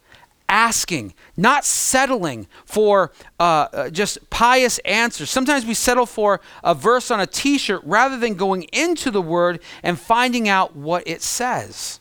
asking, 0.49 1.15
not 1.37 1.65
settling 1.65 2.47
for 2.65 3.11
uh, 3.41 3.69
uh, 3.73 3.91
just 3.91 4.29
pious 4.31 4.79
answers. 4.81 5.31
Sometimes 5.31 5.65
we 5.65 5.75
settle 5.75 6.07
for 6.07 6.41
a 6.63 6.75
verse 6.75 7.11
on 7.11 7.21
a 7.21 7.27
t 7.27 7.59
shirt 7.59 7.81
rather 7.85 8.19
than 8.19 8.35
going 8.35 8.65
into 8.65 9.11
the 9.11 9.23
word 9.23 9.61
and 9.83 9.99
finding 9.99 10.49
out 10.49 10.77
what 10.77 11.03
it 11.07 11.23
says. 11.23 12.01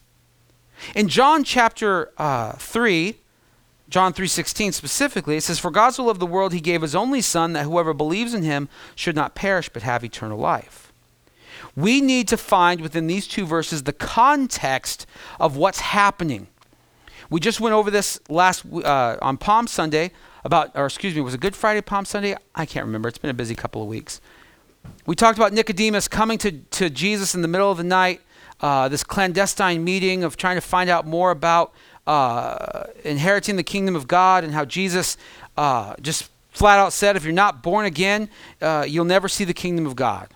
In 0.95 1.07
John 1.07 1.43
chapter 1.43 2.11
uh, 2.17 2.53
3, 2.53 3.15
John 3.91 4.13
3:16 4.13 4.71
specifically, 4.71 5.35
it 5.35 5.41
says 5.41 5.59
for 5.59 5.69
God 5.69 5.91
so 5.91 6.05
loved 6.05 6.21
the 6.21 6.25
world 6.25 6.53
he 6.53 6.61
gave 6.61 6.81
his 6.81 6.95
only 6.95 7.21
son 7.21 7.51
that 7.53 7.65
whoever 7.65 7.93
believes 7.93 8.33
in 8.33 8.41
him 8.41 8.69
should 8.95 9.15
not 9.15 9.35
perish 9.35 9.67
but 9.67 9.83
have 9.83 10.03
eternal 10.03 10.39
life. 10.39 10.91
We 11.75 11.99
need 11.99 12.29
to 12.29 12.37
find 12.37 12.79
within 12.79 13.07
these 13.07 13.27
two 13.27 13.45
verses 13.45 13.83
the 13.83 13.93
context 13.93 15.05
of 15.39 15.57
what's 15.57 15.81
happening. 15.81 16.47
We 17.29 17.41
just 17.41 17.59
went 17.59 17.73
over 17.73 17.91
this 17.91 18.19
last 18.29 18.65
uh, 18.65 19.17
on 19.21 19.37
Palm 19.37 19.67
Sunday 19.67 20.11
about, 20.43 20.71
or 20.73 20.85
excuse 20.85 21.13
me, 21.13 21.21
was 21.21 21.33
it 21.33 21.41
Good 21.41 21.55
Friday, 21.55 21.81
Palm 21.81 22.05
Sunday? 22.05 22.35
I 22.55 22.65
can't 22.65 22.85
remember. 22.85 23.09
It's 23.09 23.17
been 23.17 23.29
a 23.29 23.33
busy 23.33 23.55
couple 23.55 23.81
of 23.81 23.89
weeks. 23.89 24.21
We 25.05 25.15
talked 25.15 25.37
about 25.37 25.53
Nicodemus 25.53 26.07
coming 26.07 26.37
to, 26.39 26.51
to 26.51 26.89
Jesus 26.89 27.35
in 27.35 27.41
the 27.41 27.47
middle 27.47 27.69
of 27.69 27.77
the 27.77 27.83
night, 27.83 28.21
uh, 28.61 28.87
this 28.87 29.03
clandestine 29.03 29.83
meeting 29.83 30.23
of 30.23 30.37
trying 30.37 30.55
to 30.55 30.61
find 30.61 30.89
out 30.89 31.05
more 31.05 31.31
about 31.31 31.73
uh, 32.07 32.85
inheriting 33.03 33.55
the 33.55 33.63
kingdom 33.63 33.95
of 33.95 34.07
God 34.07 34.43
and 34.43 34.53
how 34.53 34.65
Jesus 34.65 35.17
uh, 35.57 35.95
just 36.01 36.29
flat 36.49 36.79
out 36.79 36.93
said, 36.93 37.15
if 37.15 37.23
you're 37.23 37.33
not 37.33 37.63
born 37.63 37.85
again, 37.85 38.29
uh, 38.61 38.85
you'll 38.87 39.05
never 39.05 39.27
see 39.27 39.43
the 39.43 39.53
kingdom 39.53 39.85
of 39.85 39.95
God. 39.95 40.27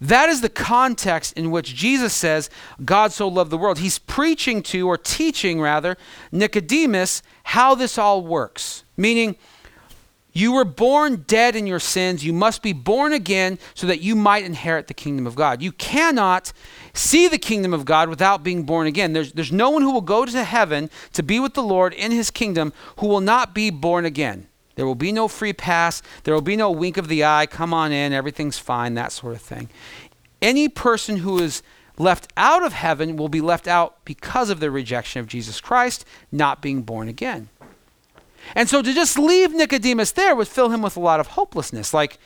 That 0.00 0.28
is 0.28 0.40
the 0.42 0.48
context 0.48 1.36
in 1.36 1.50
which 1.50 1.74
Jesus 1.74 2.14
says 2.14 2.50
God 2.84 3.12
so 3.12 3.26
loved 3.26 3.50
the 3.50 3.58
world. 3.58 3.78
He's 3.78 3.98
preaching 3.98 4.62
to, 4.64 4.86
or 4.86 4.96
teaching 4.96 5.60
rather, 5.60 5.96
Nicodemus 6.30 7.22
how 7.42 7.74
this 7.74 7.98
all 7.98 8.22
works. 8.22 8.84
Meaning, 8.96 9.36
you 10.32 10.52
were 10.52 10.64
born 10.64 11.24
dead 11.26 11.56
in 11.56 11.66
your 11.66 11.80
sins. 11.80 12.24
You 12.24 12.32
must 12.32 12.62
be 12.62 12.72
born 12.72 13.12
again 13.12 13.58
so 13.74 13.86
that 13.86 14.00
you 14.00 14.14
might 14.14 14.44
inherit 14.44 14.86
the 14.86 14.94
kingdom 14.94 15.26
of 15.26 15.34
God. 15.34 15.62
You 15.62 15.72
cannot 15.72 16.52
see 16.92 17.28
the 17.28 17.38
kingdom 17.38 17.72
of 17.74 17.84
God 17.84 18.08
without 18.08 18.42
being 18.42 18.64
born 18.64 18.86
again. 18.86 19.12
There's, 19.12 19.32
there's 19.32 19.52
no 19.52 19.70
one 19.70 19.82
who 19.82 19.92
will 19.92 20.00
go 20.00 20.24
to 20.24 20.44
heaven 20.44 20.90
to 21.14 21.22
be 21.22 21.40
with 21.40 21.54
the 21.54 21.62
Lord 21.62 21.94
in 21.94 22.12
his 22.12 22.30
kingdom 22.30 22.72
who 22.98 23.08
will 23.08 23.20
not 23.20 23.54
be 23.54 23.70
born 23.70 24.04
again. 24.04 24.46
There 24.76 24.86
will 24.86 24.94
be 24.94 25.10
no 25.10 25.26
free 25.26 25.52
pass. 25.52 26.02
There 26.22 26.34
will 26.34 26.40
be 26.40 26.56
no 26.56 26.70
wink 26.70 26.98
of 26.98 27.08
the 27.08 27.24
eye, 27.24 27.46
come 27.46 27.74
on 27.74 27.90
in, 27.90 28.12
everything's 28.12 28.58
fine, 28.58 28.94
that 28.94 29.10
sort 29.10 29.34
of 29.34 29.42
thing. 29.42 29.68
Any 30.40 30.68
person 30.68 31.16
who 31.16 31.40
is 31.40 31.64
left 31.98 32.32
out 32.36 32.62
of 32.62 32.74
heaven 32.74 33.16
will 33.16 33.28
be 33.28 33.40
left 33.40 33.66
out 33.66 34.04
because 34.04 34.50
of 34.50 34.60
their 34.60 34.70
rejection 34.70 35.18
of 35.18 35.26
Jesus 35.26 35.60
Christ, 35.60 36.04
not 36.30 36.62
being 36.62 36.82
born 36.82 37.08
again. 37.08 37.48
And 38.54 38.68
so 38.68 38.82
to 38.82 38.92
just 38.92 39.18
leave 39.18 39.52
Nicodemus 39.52 40.12
there 40.12 40.34
would 40.34 40.48
fill 40.48 40.70
him 40.70 40.82
with 40.82 40.96
a 40.96 41.00
lot 41.00 41.20
of 41.20 41.28
hopelessness. 41.28 41.92
Like, 41.92 42.18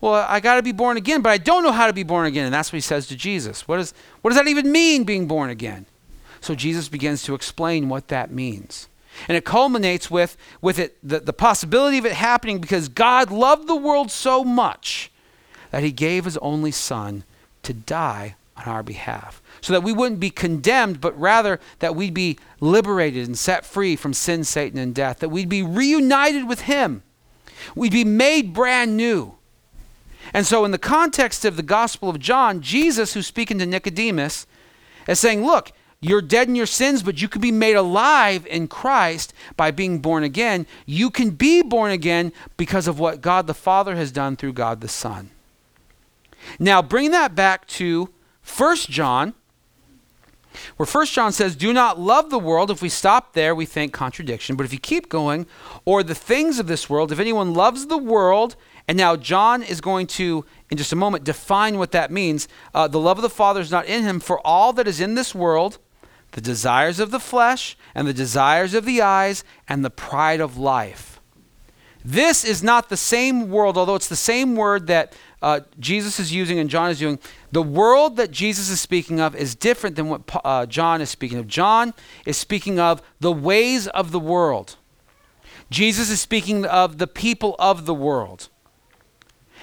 well, 0.00 0.26
I 0.28 0.40
got 0.40 0.56
to 0.56 0.62
be 0.62 0.72
born 0.72 0.96
again, 0.96 1.22
but 1.22 1.30
I 1.30 1.38
don't 1.38 1.62
know 1.62 1.72
how 1.72 1.86
to 1.86 1.92
be 1.92 2.02
born 2.02 2.26
again. 2.26 2.44
And 2.44 2.54
that's 2.54 2.72
what 2.72 2.76
he 2.76 2.82
says 2.82 3.06
to 3.08 3.16
Jesus. 3.16 3.66
What, 3.66 3.80
is, 3.80 3.94
what 4.20 4.30
does 4.30 4.38
that 4.38 4.48
even 4.48 4.70
mean, 4.70 5.04
being 5.04 5.26
born 5.26 5.50
again? 5.50 5.86
So 6.40 6.54
Jesus 6.54 6.88
begins 6.88 7.22
to 7.22 7.34
explain 7.34 7.88
what 7.88 8.08
that 8.08 8.30
means. 8.30 8.88
And 9.28 9.36
it 9.36 9.44
culminates 9.44 10.10
with, 10.10 10.36
with 10.60 10.78
it, 10.78 10.98
the, 11.02 11.20
the 11.20 11.32
possibility 11.32 11.98
of 11.98 12.04
it 12.04 12.12
happening 12.12 12.58
because 12.58 12.88
God 12.88 13.30
loved 13.30 13.66
the 13.66 13.76
world 13.76 14.10
so 14.10 14.44
much 14.44 15.10
that 15.70 15.82
he 15.82 15.92
gave 15.92 16.24
his 16.24 16.36
only 16.38 16.70
son 16.70 17.24
to 17.62 17.72
die 17.72 18.36
on 18.56 18.64
our 18.64 18.82
behalf. 18.82 19.40
So 19.64 19.72
that 19.72 19.82
we 19.82 19.94
wouldn't 19.94 20.20
be 20.20 20.28
condemned, 20.28 21.00
but 21.00 21.18
rather 21.18 21.58
that 21.78 21.96
we'd 21.96 22.12
be 22.12 22.38
liberated 22.60 23.26
and 23.26 23.38
set 23.38 23.64
free 23.64 23.96
from 23.96 24.12
sin, 24.12 24.44
Satan, 24.44 24.78
and 24.78 24.94
death. 24.94 25.20
That 25.20 25.30
we'd 25.30 25.48
be 25.48 25.62
reunited 25.62 26.46
with 26.46 26.60
Him. 26.60 27.02
We'd 27.74 27.90
be 27.90 28.04
made 28.04 28.52
brand 28.52 28.94
new. 28.94 29.36
And 30.34 30.46
so, 30.46 30.66
in 30.66 30.70
the 30.70 30.76
context 30.76 31.46
of 31.46 31.56
the 31.56 31.62
Gospel 31.62 32.10
of 32.10 32.18
John, 32.18 32.60
Jesus, 32.60 33.14
who's 33.14 33.26
speaking 33.26 33.58
to 33.58 33.64
Nicodemus, 33.64 34.46
is 35.08 35.18
saying, 35.18 35.42
Look, 35.42 35.72
you're 35.98 36.20
dead 36.20 36.48
in 36.48 36.56
your 36.56 36.66
sins, 36.66 37.02
but 37.02 37.22
you 37.22 37.28
can 37.28 37.40
be 37.40 37.50
made 37.50 37.76
alive 37.76 38.46
in 38.48 38.68
Christ 38.68 39.32
by 39.56 39.70
being 39.70 40.00
born 40.00 40.24
again. 40.24 40.66
You 40.84 41.08
can 41.08 41.30
be 41.30 41.62
born 41.62 41.90
again 41.90 42.34
because 42.58 42.86
of 42.86 42.98
what 42.98 43.22
God 43.22 43.46
the 43.46 43.54
Father 43.54 43.96
has 43.96 44.12
done 44.12 44.36
through 44.36 44.52
God 44.52 44.82
the 44.82 44.88
Son. 44.88 45.30
Now, 46.58 46.82
bring 46.82 47.12
that 47.12 47.34
back 47.34 47.66
to 47.68 48.10
1 48.44 48.76
John, 48.76 49.32
where 50.76 50.86
First 50.86 51.12
John 51.12 51.32
says, 51.32 51.56
Do 51.56 51.72
not 51.72 51.98
love 51.98 52.30
the 52.30 52.38
world. 52.38 52.70
If 52.70 52.82
we 52.82 52.88
stop 52.88 53.32
there, 53.32 53.54
we 53.54 53.66
think 53.66 53.92
contradiction. 53.92 54.56
But 54.56 54.66
if 54.66 54.72
you 54.72 54.78
keep 54.78 55.08
going, 55.08 55.46
or 55.84 56.02
the 56.02 56.14
things 56.14 56.58
of 56.58 56.66
this 56.66 56.88
world, 56.88 57.12
if 57.12 57.20
anyone 57.20 57.54
loves 57.54 57.86
the 57.86 57.98
world, 57.98 58.56
and 58.86 58.98
now 58.98 59.16
John 59.16 59.62
is 59.62 59.80
going 59.80 60.06
to, 60.08 60.44
in 60.70 60.76
just 60.76 60.92
a 60.92 60.96
moment, 60.96 61.24
define 61.24 61.78
what 61.78 61.92
that 61.92 62.10
means. 62.10 62.48
Uh, 62.74 62.88
the 62.88 63.00
love 63.00 63.18
of 63.18 63.22
the 63.22 63.30
Father 63.30 63.60
is 63.60 63.70
not 63.70 63.86
in 63.86 64.02
him, 64.02 64.20
for 64.20 64.44
all 64.46 64.72
that 64.74 64.88
is 64.88 65.00
in 65.00 65.14
this 65.14 65.34
world, 65.34 65.78
the 66.32 66.40
desires 66.40 67.00
of 67.00 67.10
the 67.10 67.20
flesh, 67.20 67.76
and 67.94 68.06
the 68.06 68.12
desires 68.12 68.74
of 68.74 68.84
the 68.84 69.00
eyes, 69.00 69.44
and 69.68 69.84
the 69.84 69.90
pride 69.90 70.40
of 70.40 70.58
life. 70.58 71.13
This 72.04 72.44
is 72.44 72.62
not 72.62 72.90
the 72.90 72.96
same 72.98 73.48
world, 73.48 73.78
although 73.78 73.94
it's 73.94 74.08
the 74.08 74.16
same 74.16 74.56
word 74.56 74.88
that 74.88 75.14
uh, 75.40 75.60
Jesus 75.80 76.20
is 76.20 76.32
using 76.32 76.58
and 76.58 76.68
John 76.68 76.90
is 76.90 77.00
using. 77.00 77.18
The 77.50 77.62
world 77.62 78.16
that 78.16 78.30
Jesus 78.30 78.68
is 78.68 78.80
speaking 78.80 79.20
of 79.20 79.34
is 79.34 79.54
different 79.54 79.96
than 79.96 80.08
what 80.08 80.22
uh, 80.44 80.66
John 80.66 81.00
is 81.00 81.08
speaking 81.08 81.38
of. 81.38 81.46
John 81.46 81.94
is 82.26 82.36
speaking 82.36 82.78
of 82.78 83.02
the 83.20 83.32
ways 83.32 83.86
of 83.88 84.10
the 84.10 84.20
world. 84.20 84.76
Jesus 85.70 86.10
is 86.10 86.20
speaking 86.20 86.66
of 86.66 86.98
the 86.98 87.06
people 87.06 87.56
of 87.58 87.86
the 87.86 87.94
world. 87.94 88.48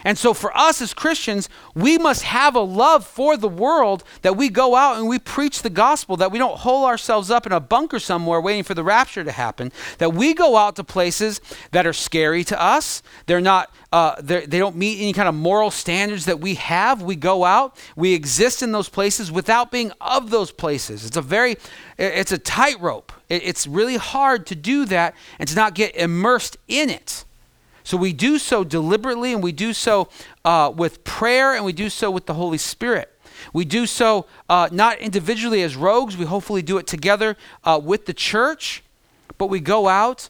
And 0.04 0.18
so, 0.18 0.34
for 0.34 0.56
us 0.58 0.82
as 0.82 0.94
Christians, 0.94 1.50
we 1.76 1.98
must 1.98 2.24
have 2.24 2.56
a 2.56 2.60
love 2.60 3.06
for 3.06 3.38
the 3.38 3.48
world 3.48 4.04
that 4.22 4.36
we 4.36 4.50
go 4.50 4.76
out 4.76 4.98
and 4.98 5.08
we 5.08 5.20
preach 5.20 5.62
the 5.62 5.70
gospel, 5.70 6.18
that 6.18 6.32
we 6.32 6.40
don't 6.40 6.58
hole 6.58 6.86
ourselves 6.86 7.30
up 7.30 7.46
in 7.46 7.52
a 7.52 7.60
bunker 7.60 8.00
somewhere 8.00 8.42
waiting 8.42 8.64
for 8.64 8.74
the 8.74 8.84
rapture 8.84 9.24
to 9.24 9.32
happen, 9.32 9.72
that 10.00 10.14
we 10.14 10.34
go 10.34 10.58
out 10.58 10.76
to 10.76 10.84
places 10.84 11.42
that 11.72 11.86
are 11.86 11.94
scary 11.94 12.44
to 12.46 12.62
us. 12.62 13.04
They're 13.26 13.42
not, 13.42 13.74
uh, 13.92 14.16
they 14.22 14.46
don't 14.46 14.76
meet 14.76 15.02
any 15.02 15.14
kind 15.14 15.30
of 15.30 15.36
moral 15.36 15.72
standards 15.72 16.26
that 16.26 16.40
we 16.40 16.56
have. 16.56 17.02
We 17.02 17.16
go 17.16 17.44
out, 17.44 17.78
we 17.96 18.14
exist 18.14 18.64
in 18.64 18.72
those 18.72 18.90
places 18.90 19.32
without 19.32 19.72
being 19.72 19.92
of 20.02 20.30
those 20.30 20.52
places. 20.52 21.06
It's 21.06 21.18
a 21.18 21.22
very, 21.22 21.58
it's 21.98 22.32
a 22.32 22.38
tightrope. 22.38 23.12
It's 23.30 23.66
really 23.68 23.98
hard 23.98 24.46
to 24.48 24.56
do 24.56 24.86
that 24.86 25.16
and 25.40 25.48
to 25.48 25.56
not 25.56 25.76
get 25.76 25.96
immersed 25.96 26.58
in 26.68 26.90
it. 26.90 27.26
So 27.92 27.98
we 27.98 28.14
do 28.14 28.40
so 28.40 28.64
deliberately 28.64 29.34
and 29.34 29.44
we 29.44 29.52
do 29.52 29.74
so 29.74 30.08
uh, 30.46 30.72
with 30.74 31.04
prayer 31.04 31.54
and 31.54 31.66
we 31.66 31.74
do 31.74 31.90
so 31.90 32.10
with 32.10 32.26
the 32.26 32.36
Holy 32.36 32.58
Spirit. 32.58 33.12
We 33.52 33.66
do 33.66 33.86
so 33.86 34.28
uh, 34.48 34.70
not 34.72 35.00
individually 35.00 35.62
as 35.62 35.76
rogues, 35.76 36.16
we 36.16 36.24
hopefully 36.24 36.62
do 36.62 36.78
it 36.78 36.88
together 36.88 37.36
uh, 37.66 37.82
with 37.84 38.06
the 38.06 38.14
church, 38.14 38.82
but 39.38 39.48
we 39.48 39.60
go 39.60 39.90
out 39.90 40.30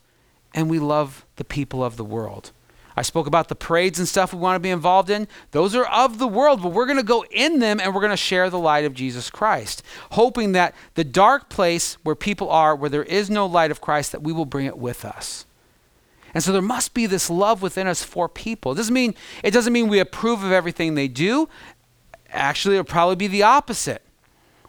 and 0.55 0.71
we 0.71 0.79
love 0.79 1.23
the 1.35 1.43
people 1.43 1.83
of 1.83 1.97
the 1.97 2.03
world. 2.03 2.49
I 2.97 3.03
spoke 3.03 3.27
about 3.27 3.47
the 3.47 3.53
parades 3.53 3.99
and 3.99 4.07
stuff 4.07 4.33
we 4.33 4.39
want 4.39 4.55
to 4.55 4.59
be 4.59 4.71
involved 4.71 5.11
in. 5.11 5.27
Those 5.51 5.75
are 5.75 5.85
of 5.85 6.17
the 6.17 6.27
world, 6.27 6.63
but 6.63 6.71
we're 6.71 6.87
going 6.87 6.97
to 6.97 7.03
go 7.03 7.23
in 7.29 7.59
them 7.59 7.79
and 7.79 7.93
we're 7.93 8.01
going 8.01 8.09
to 8.09 8.17
share 8.17 8.49
the 8.49 8.57
light 8.57 8.85
of 8.85 8.95
Jesus 8.95 9.29
Christ, 9.29 9.83
hoping 10.13 10.53
that 10.53 10.73
the 10.95 11.03
dark 11.03 11.47
place 11.47 11.93
where 12.01 12.15
people 12.15 12.49
are, 12.49 12.75
where 12.75 12.89
there 12.89 13.03
is 13.03 13.29
no 13.29 13.45
light 13.45 13.69
of 13.69 13.81
Christ, 13.81 14.13
that 14.13 14.23
we 14.23 14.33
will 14.33 14.45
bring 14.45 14.65
it 14.65 14.79
with 14.79 15.05
us. 15.05 15.45
And 16.33 16.43
so 16.43 16.51
there 16.51 16.61
must 16.61 16.93
be 16.93 17.05
this 17.05 17.29
love 17.29 17.61
within 17.61 17.87
us 17.87 18.03
for 18.03 18.29
people. 18.29 18.71
It 18.71 18.75
doesn't 18.75 18.93
mean 18.93 19.15
it 19.43 19.51
doesn't 19.51 19.73
mean 19.73 19.87
we 19.87 19.99
approve 19.99 20.43
of 20.43 20.51
everything 20.51 20.95
they 20.95 21.07
do. 21.07 21.49
Actually, 22.29 22.75
it'll 22.75 22.85
probably 22.85 23.15
be 23.15 23.27
the 23.27 23.43
opposite. 23.43 24.01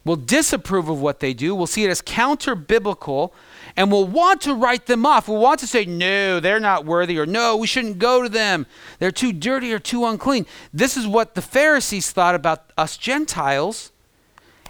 We'll 0.05 0.17
disapprove 0.17 0.89
of 0.89 1.01
what 1.01 1.21
they 1.21 1.33
do. 1.33 1.55
We'll 1.55 1.69
see 1.69 1.85
it 1.85 1.91
as 1.91 2.03
counter 2.03 2.57
biblical 2.57 3.33
and 3.77 3.91
we'll 3.91 4.07
want 4.07 4.41
to 4.43 4.55
write 4.55 4.87
them 4.87 5.07
off. 5.07 5.29
We'll 5.29 5.41
want 5.41 5.61
to 5.61 5.67
say, 5.67 5.85
no, 5.85 6.41
they're 6.41 6.61
not 6.61 6.85
worthy, 6.85 7.19
or 7.19 7.25
no, 7.27 7.57
we 7.57 7.67
shouldn't 7.67 7.99
go 7.99 8.23
to 8.23 8.29
them. 8.29 8.67
They're 8.99 9.11
too 9.11 9.33
dirty 9.33 9.73
or 9.73 9.79
too 9.79 10.05
unclean. 10.05 10.47
This 10.75 10.97
is 10.97 11.07
what 11.07 11.35
the 11.35 11.43
Pharisees 11.43 12.11
thought 12.11 12.35
about 12.35 12.73
us 12.77 12.97
Gentiles. 12.97 13.93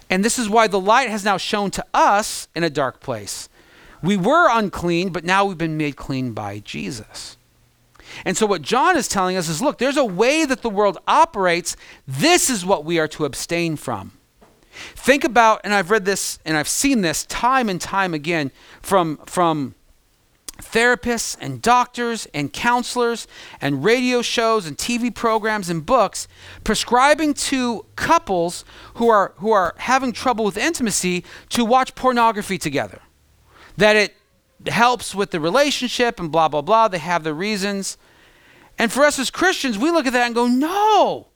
And 0.09 0.25
this 0.25 0.39
is 0.39 0.49
why 0.49 0.67
the 0.67 0.79
light 0.79 1.09
has 1.09 1.25
now 1.25 1.39
shown 1.39 1.71
to 1.73 1.85
us 1.95 2.47
in 2.55 2.63
a 2.63 2.71
dark 2.71 3.01
place. 3.01 3.49
We 4.03 4.17
were 4.17 4.49
unclean, 4.51 5.11
but 5.11 5.25
now 5.25 5.45
we've 5.45 5.59
been 5.59 5.77
made 5.77 5.97
clean 5.97 6.33
by 6.33 6.59
Jesus. 6.59 7.37
And 8.25 8.37
so, 8.37 8.47
what 8.47 8.63
John 8.63 8.97
is 8.97 9.09
telling 9.09 9.37
us 9.37 9.49
is 9.49 9.63
look, 9.63 9.79
there's 9.79 9.97
a 9.97 10.05
way 10.05 10.45
that 10.45 10.63
the 10.63 10.71
world 10.71 10.99
operates. 11.07 11.77
This 12.07 12.51
is 12.51 12.65
what 12.65 12.85
we 12.85 12.99
are 12.99 13.09
to 13.09 13.25
abstain 13.25 13.77
from. 13.77 14.13
Think 14.73 15.25
about, 15.25 15.61
and 15.65 15.75
I've 15.75 15.91
read 15.91 16.05
this 16.05 16.39
and 16.45 16.57
I've 16.57 16.69
seen 16.69 17.03
this 17.03 17.27
time 17.27 17.69
and 17.69 17.81
time 17.81 18.15
again 18.15 18.51
from, 18.81 19.19
from 19.27 19.75
therapists 20.59 21.37
and 21.41 21.61
doctors 21.61 22.27
and 22.33 22.53
counselors 22.53 23.27
and 23.61 23.85
radio 23.85 24.23
shows 24.23 24.67
and 24.67 24.77
TV 24.79 25.15
programs 25.15 25.69
and 25.69 25.85
books 25.85 26.27
prescribing 26.65 27.35
to 27.35 27.85
couples 27.97 28.65
who 28.95 29.09
are, 29.09 29.33
who 29.37 29.51
are 29.51 29.75
having 29.79 30.13
trouble 30.13 30.45
with 30.45 30.57
intimacy 30.57 31.25
to 31.51 31.65
watch 31.65 31.95
pornography 31.95 32.59
together 32.59 33.01
that 33.77 33.97
it 33.97 34.15
helps 34.67 35.15
with 35.15 35.31
the 35.31 35.41
relationship 35.41 36.21
and 36.21 36.31
blah, 36.31 36.49
blah, 36.49 36.63
blah. 36.63 36.89
They 36.89 36.99
have 36.99 37.25
their 37.25 37.35
reasons. 37.35 37.97
And 38.79 38.93
for 38.93 39.05
us 39.05 39.19
as 39.19 39.31
Christians, 39.31 39.79
we 39.79 39.91
look 39.91 40.07
at 40.07 40.13
that 40.13 40.27
and 40.27 40.35
go, 40.35 40.47
no, 40.47 41.29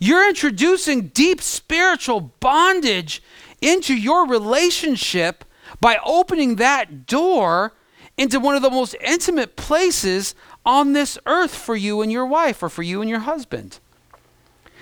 you're 0.00 0.28
introducing 0.28 1.08
deep 1.08 1.40
spiritual 1.40 2.20
bondage 2.40 3.22
into 3.60 3.94
your 3.94 4.26
relationship 4.26 5.44
by 5.80 5.98
opening 6.04 6.56
that 6.56 7.06
door 7.06 7.74
into 8.16 8.40
one 8.40 8.54
of 8.54 8.62
the 8.62 8.70
most 8.70 8.94
intimate 9.00 9.56
places 9.56 10.34
on 10.64 10.92
this 10.92 11.18
earth 11.26 11.54
for 11.54 11.76
you 11.76 12.02
and 12.02 12.12
your 12.12 12.26
wife 12.26 12.62
or 12.62 12.68
for 12.68 12.82
you 12.82 13.00
and 13.00 13.10
your 13.10 13.20
husband. 13.20 13.80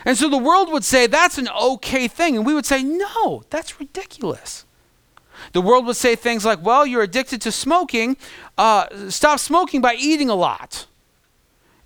And 0.04 0.16
so 0.16 0.28
the 0.28 0.38
world 0.38 0.70
would 0.72 0.84
say 0.84 1.06
that's 1.06 1.38
an 1.38 1.48
okay 1.48 2.06
thing. 2.06 2.36
And 2.36 2.46
we 2.46 2.54
would 2.54 2.66
say, 2.66 2.82
no, 2.82 3.42
that's 3.50 3.80
ridiculous. 3.80 4.65
The 5.52 5.60
world 5.60 5.86
would 5.86 5.96
say 5.96 6.16
things 6.16 6.44
like, 6.44 6.64
well, 6.64 6.86
you're 6.86 7.02
addicted 7.02 7.40
to 7.42 7.52
smoking. 7.52 8.16
Uh, 8.56 9.10
stop 9.10 9.38
smoking 9.38 9.80
by 9.80 9.94
eating 9.94 10.30
a 10.30 10.34
lot. 10.34 10.86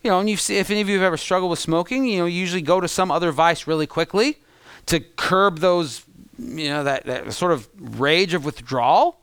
You 0.03 0.11
know, 0.11 0.21
and 0.21 0.31
you've, 0.31 0.49
if 0.49 0.71
any 0.71 0.81
of 0.81 0.89
you 0.89 0.95
have 0.97 1.05
ever 1.05 1.17
struggled 1.17 1.51
with 1.51 1.59
smoking, 1.59 2.07
you 2.07 2.21
know, 2.21 2.27
you 2.27 2.41
usually 2.41 2.63
go 2.63 2.81
to 2.81 2.89
some 2.89 3.11
other 3.11 3.33
vice 3.33 3.67
really 3.67 3.87
quickly 3.87 4.39
to 4.87 5.01
curb 5.01 5.59
those, 5.59 6.05
you 6.39 6.71
know, 6.71 6.85
that, 6.85 7.05
that 7.05 7.33
sort 7.35 7.53
of 7.53 7.69
rage 7.79 8.33
of 8.33 8.45
withdrawal. 8.45 9.21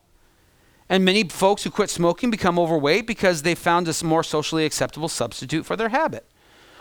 And 0.88 1.04
many 1.04 1.24
folks 1.24 1.64
who 1.64 1.72
quit 1.72 1.90
smoking 1.90 2.30
become 2.30 2.60
overweight 2.60 3.08
because 3.08 3.42
they 3.42 3.56
found 3.56 3.88
a 3.88 4.06
more 4.06 4.24
socially 4.24 4.66
acceptable 4.66 5.10
substitute 5.10 5.66
for 5.66 5.76
their 5.76 5.90
habit, 5.90 6.26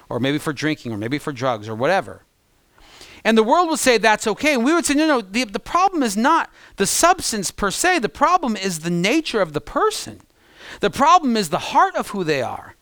or 0.08 0.20
maybe 0.20 0.38
for 0.38 0.52
drinking, 0.52 0.92
or 0.92 0.98
maybe 0.98 1.18
for 1.18 1.32
drugs, 1.32 1.68
or 1.68 1.74
whatever. 1.74 2.22
And 3.26 3.36
the 3.36 3.42
world 3.42 3.68
would 3.70 3.80
say 3.80 3.98
that's 3.98 4.28
okay. 4.28 4.54
And 4.54 4.64
we 4.64 4.72
would 4.72 4.86
say, 4.86 4.94
no, 4.94 5.04
no, 5.04 5.20
the, 5.20 5.42
the 5.42 5.58
problem 5.58 6.04
is 6.04 6.16
not 6.16 6.48
the 6.76 6.86
substance 6.86 7.50
per 7.50 7.72
se. 7.72 7.98
The 7.98 8.08
problem 8.08 8.54
is 8.54 8.78
the 8.78 8.90
nature 8.90 9.40
of 9.40 9.52
the 9.52 9.60
person. 9.60 10.20
The 10.78 10.90
problem 10.90 11.36
is 11.36 11.48
the 11.48 11.58
heart 11.58 11.96
of 11.96 12.10
who 12.10 12.22
they 12.22 12.40
are. 12.40 12.76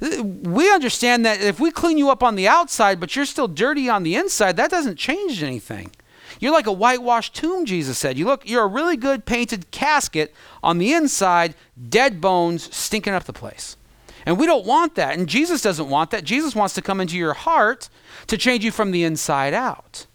We 0.00 0.70
understand 0.70 1.24
that 1.24 1.40
if 1.40 1.58
we 1.58 1.70
clean 1.70 1.96
you 1.96 2.10
up 2.10 2.22
on 2.22 2.34
the 2.34 2.46
outside, 2.46 3.00
but 3.00 3.16
you're 3.16 3.24
still 3.24 3.48
dirty 3.48 3.88
on 3.88 4.02
the 4.02 4.16
inside, 4.16 4.58
that 4.58 4.70
doesn't 4.70 4.96
change 4.96 5.42
anything. 5.42 5.92
You're 6.40 6.52
like 6.52 6.66
a 6.66 6.72
whitewashed 6.72 7.34
tomb, 7.34 7.64
Jesus 7.64 7.96
said. 7.96 8.18
You 8.18 8.26
look, 8.26 8.46
you're 8.46 8.64
a 8.64 8.68
really 8.68 8.98
good 8.98 9.24
painted 9.24 9.70
casket 9.70 10.34
on 10.62 10.76
the 10.76 10.92
inside, 10.92 11.54
dead 11.88 12.20
bones 12.20 12.68
stinking 12.76 13.14
up 13.14 13.24
the 13.24 13.32
place. 13.32 13.78
And 14.26 14.38
we 14.38 14.44
don't 14.44 14.66
want 14.66 14.94
that. 14.96 15.16
And 15.16 15.26
Jesus 15.26 15.62
doesn't 15.62 15.88
want 15.88 16.10
that. 16.10 16.24
Jesus 16.24 16.54
wants 16.54 16.74
to 16.74 16.82
come 16.82 17.00
into 17.00 17.16
your 17.16 17.32
heart 17.32 17.88
to 18.28 18.38
change 18.38 18.64
you 18.64 18.70
from 18.70 18.92
the 18.92 19.04
inside 19.04 19.52
out. 19.52 20.06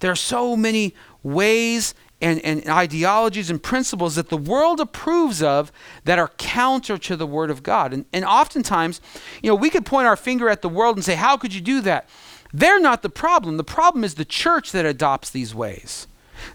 There 0.00 0.10
are 0.10 0.16
so 0.16 0.56
many 0.56 0.94
ways 1.22 1.94
and, 2.20 2.40
and 2.44 2.66
ideologies 2.68 3.50
and 3.50 3.62
principles 3.62 4.14
that 4.14 4.30
the 4.30 4.36
world 4.36 4.80
approves 4.80 5.42
of 5.42 5.70
that 6.04 6.18
are 6.18 6.30
counter 6.38 6.96
to 6.96 7.16
the 7.16 7.26
Word 7.26 7.50
of 7.50 7.62
God. 7.62 7.92
And, 7.92 8.06
and 8.12 8.24
oftentimes, 8.24 9.00
you 9.42 9.50
know, 9.50 9.54
we 9.54 9.68
could 9.68 9.84
point 9.84 10.06
our 10.06 10.16
finger 10.16 10.48
at 10.48 10.62
the 10.62 10.68
world 10.68 10.96
and 10.96 11.04
say, 11.04 11.14
How 11.14 11.36
could 11.36 11.52
you 11.52 11.60
do 11.60 11.80
that? 11.82 12.08
They're 12.54 12.80
not 12.80 13.02
the 13.02 13.10
problem. 13.10 13.58
The 13.58 13.64
problem 13.64 14.02
is 14.02 14.14
the 14.14 14.24
church 14.24 14.72
that 14.72 14.86
adopts 14.86 15.30
these 15.30 15.54
ways. 15.54 16.06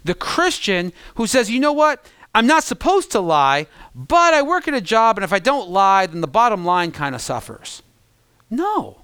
The 0.04 0.14
Christian 0.14 0.92
who 1.14 1.26
says, 1.26 1.50
You 1.50 1.60
know 1.60 1.72
what? 1.72 2.04
I'm 2.34 2.46
not 2.46 2.64
supposed 2.64 3.12
to 3.12 3.20
lie, 3.20 3.66
but 3.94 4.32
I 4.34 4.42
work 4.42 4.66
at 4.66 4.74
a 4.74 4.80
job, 4.80 5.18
and 5.18 5.24
if 5.24 5.34
I 5.34 5.38
don't 5.38 5.68
lie, 5.68 6.06
then 6.06 6.22
the 6.22 6.26
bottom 6.26 6.64
line 6.64 6.90
kind 6.90 7.14
of 7.14 7.20
suffers. 7.20 7.82
No. 8.48 9.02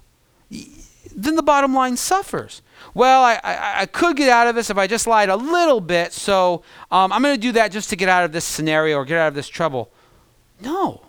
Then 1.15 1.35
the 1.35 1.43
bottom 1.43 1.73
line 1.73 1.97
suffers. 1.97 2.61
Well, 2.93 3.23
I, 3.23 3.39
I, 3.43 3.81
I 3.81 3.85
could 3.85 4.17
get 4.17 4.29
out 4.29 4.47
of 4.47 4.55
this 4.55 4.69
if 4.69 4.77
I 4.77 4.87
just 4.87 5.07
lied 5.07 5.29
a 5.29 5.35
little 5.35 5.81
bit, 5.81 6.13
so 6.13 6.63
um, 6.91 7.11
I'm 7.11 7.21
going 7.21 7.35
to 7.35 7.41
do 7.41 7.51
that 7.53 7.71
just 7.71 7.89
to 7.89 7.95
get 7.95 8.09
out 8.09 8.23
of 8.23 8.31
this 8.31 8.45
scenario 8.45 8.97
or 8.97 9.05
get 9.05 9.17
out 9.17 9.27
of 9.27 9.35
this 9.35 9.47
trouble. 9.47 9.91
No. 10.61 11.01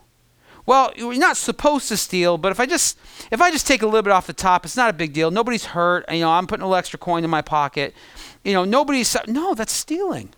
Well, 0.66 0.92
you're 0.96 1.14
not 1.14 1.36
supposed 1.36 1.88
to 1.88 1.96
steal, 1.96 2.38
but 2.38 2.52
if 2.52 2.60
I 2.60 2.66
just 2.66 2.98
if 3.32 3.40
I 3.40 3.50
just 3.50 3.66
take 3.66 3.82
a 3.82 3.86
little 3.86 4.02
bit 4.02 4.12
off 4.12 4.26
the 4.26 4.32
top, 4.32 4.64
it's 4.64 4.76
not 4.76 4.90
a 4.90 4.92
big 4.92 5.12
deal. 5.12 5.30
Nobody's 5.30 5.64
hurt. 5.64 6.04
You 6.12 6.20
know, 6.20 6.30
I'm 6.30 6.46
putting 6.46 6.62
a 6.62 6.66
little 6.66 6.76
extra 6.76 6.98
coin 6.98 7.24
in 7.24 7.30
my 7.30 7.42
pocket. 7.42 7.94
You 8.44 8.52
know, 8.52 8.64
nobody's 8.64 9.16
no, 9.26 9.54
that's 9.54 9.72
stealing 9.72 10.30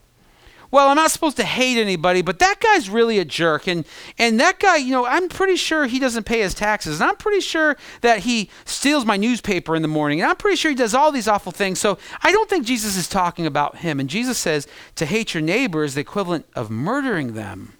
well, 0.72 0.88
I'm 0.88 0.96
not 0.96 1.10
supposed 1.10 1.36
to 1.36 1.44
hate 1.44 1.78
anybody, 1.78 2.22
but 2.22 2.38
that 2.38 2.58
guy's 2.58 2.88
really 2.88 3.18
a 3.18 3.26
jerk. 3.26 3.68
And, 3.68 3.84
and 4.18 4.40
that 4.40 4.58
guy, 4.58 4.76
you 4.76 4.90
know, 4.90 5.04
I'm 5.04 5.28
pretty 5.28 5.56
sure 5.56 5.84
he 5.84 5.98
doesn't 5.98 6.24
pay 6.24 6.40
his 6.40 6.54
taxes. 6.54 6.98
And 6.98 7.10
I'm 7.10 7.16
pretty 7.16 7.42
sure 7.42 7.76
that 8.00 8.20
he 8.20 8.48
steals 8.64 9.04
my 9.04 9.18
newspaper 9.18 9.76
in 9.76 9.82
the 9.82 9.88
morning. 9.88 10.22
And 10.22 10.30
I'm 10.30 10.36
pretty 10.36 10.56
sure 10.56 10.70
he 10.70 10.74
does 10.74 10.94
all 10.94 11.12
these 11.12 11.28
awful 11.28 11.52
things. 11.52 11.78
So 11.78 11.98
I 12.22 12.32
don't 12.32 12.48
think 12.48 12.64
Jesus 12.64 12.96
is 12.96 13.06
talking 13.06 13.44
about 13.44 13.76
him. 13.76 14.00
And 14.00 14.08
Jesus 14.08 14.38
says 14.38 14.66
to 14.94 15.04
hate 15.04 15.34
your 15.34 15.42
neighbor 15.42 15.84
is 15.84 15.94
the 15.94 16.00
equivalent 16.00 16.46
of 16.54 16.70
murdering 16.70 17.34
them, 17.34 17.74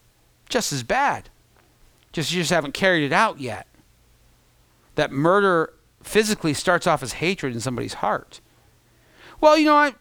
just 0.51 0.71
as 0.71 0.83
bad. 0.83 1.31
Just 2.13 2.31
you 2.31 2.43
just 2.43 2.53
haven't 2.53 2.75
carried 2.75 3.05
it 3.05 3.13
out 3.13 3.41
yet. 3.41 3.67
That 4.97 5.11
murder 5.11 5.73
physically 6.03 6.53
starts 6.53 6.87
off 6.87 7.03
as 7.03 7.15
hatred 7.15 7.55
in 7.55 7.61
somebody's 7.61 7.95
heart. 7.95 8.43
Well, 9.41 9.57
you 9.57 9.65
know, 9.65 9.77
I, 9.77 9.95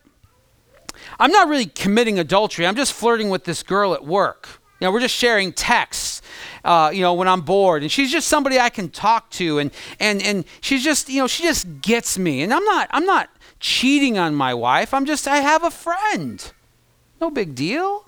I'm 1.20 1.32
not 1.32 1.48
really 1.48 1.66
committing 1.66 2.20
adultery. 2.20 2.66
I'm 2.66 2.76
just 2.76 2.94
flirting 2.94 3.30
with 3.30 3.44
this 3.46 3.64
girl 3.64 3.94
at 3.94 4.06
work. 4.06 4.48
You 4.80 4.88
know, 4.88 4.92
we're 4.92 5.00
just 5.00 5.16
sharing 5.16 5.54
texts, 5.54 6.24
uh, 6.66 6.92
you 6.92 7.02
know, 7.02 7.14
when 7.14 7.28
I'm 7.28 7.42
bored. 7.42 7.84
And 7.84 7.92
she's 7.92 8.12
just 8.12 8.28
somebody 8.28 8.60
I 8.60 8.70
can 8.70 8.90
talk 8.90 9.30
to. 9.32 9.60
And, 9.60 9.70
and, 10.00 10.24
and 10.24 10.44
she's 10.60 10.84
just, 10.84 11.08
you 11.08 11.20
know, 11.20 11.28
she 11.28 11.44
just 11.44 11.82
gets 11.82 12.18
me. 12.18 12.42
And 12.42 12.52
I'm 12.52 12.64
not, 12.66 12.88
I'm 12.90 13.06
not 13.06 13.30
cheating 13.60 14.18
on 14.18 14.34
my 14.34 14.56
wife. 14.56 14.92
I'm 14.94 15.06
just, 15.06 15.28
I 15.28 15.38
have 15.38 15.64
a 15.64 15.70
friend. 15.70 16.52
No 17.22 17.30
big 17.30 17.54
deal. 17.54 18.06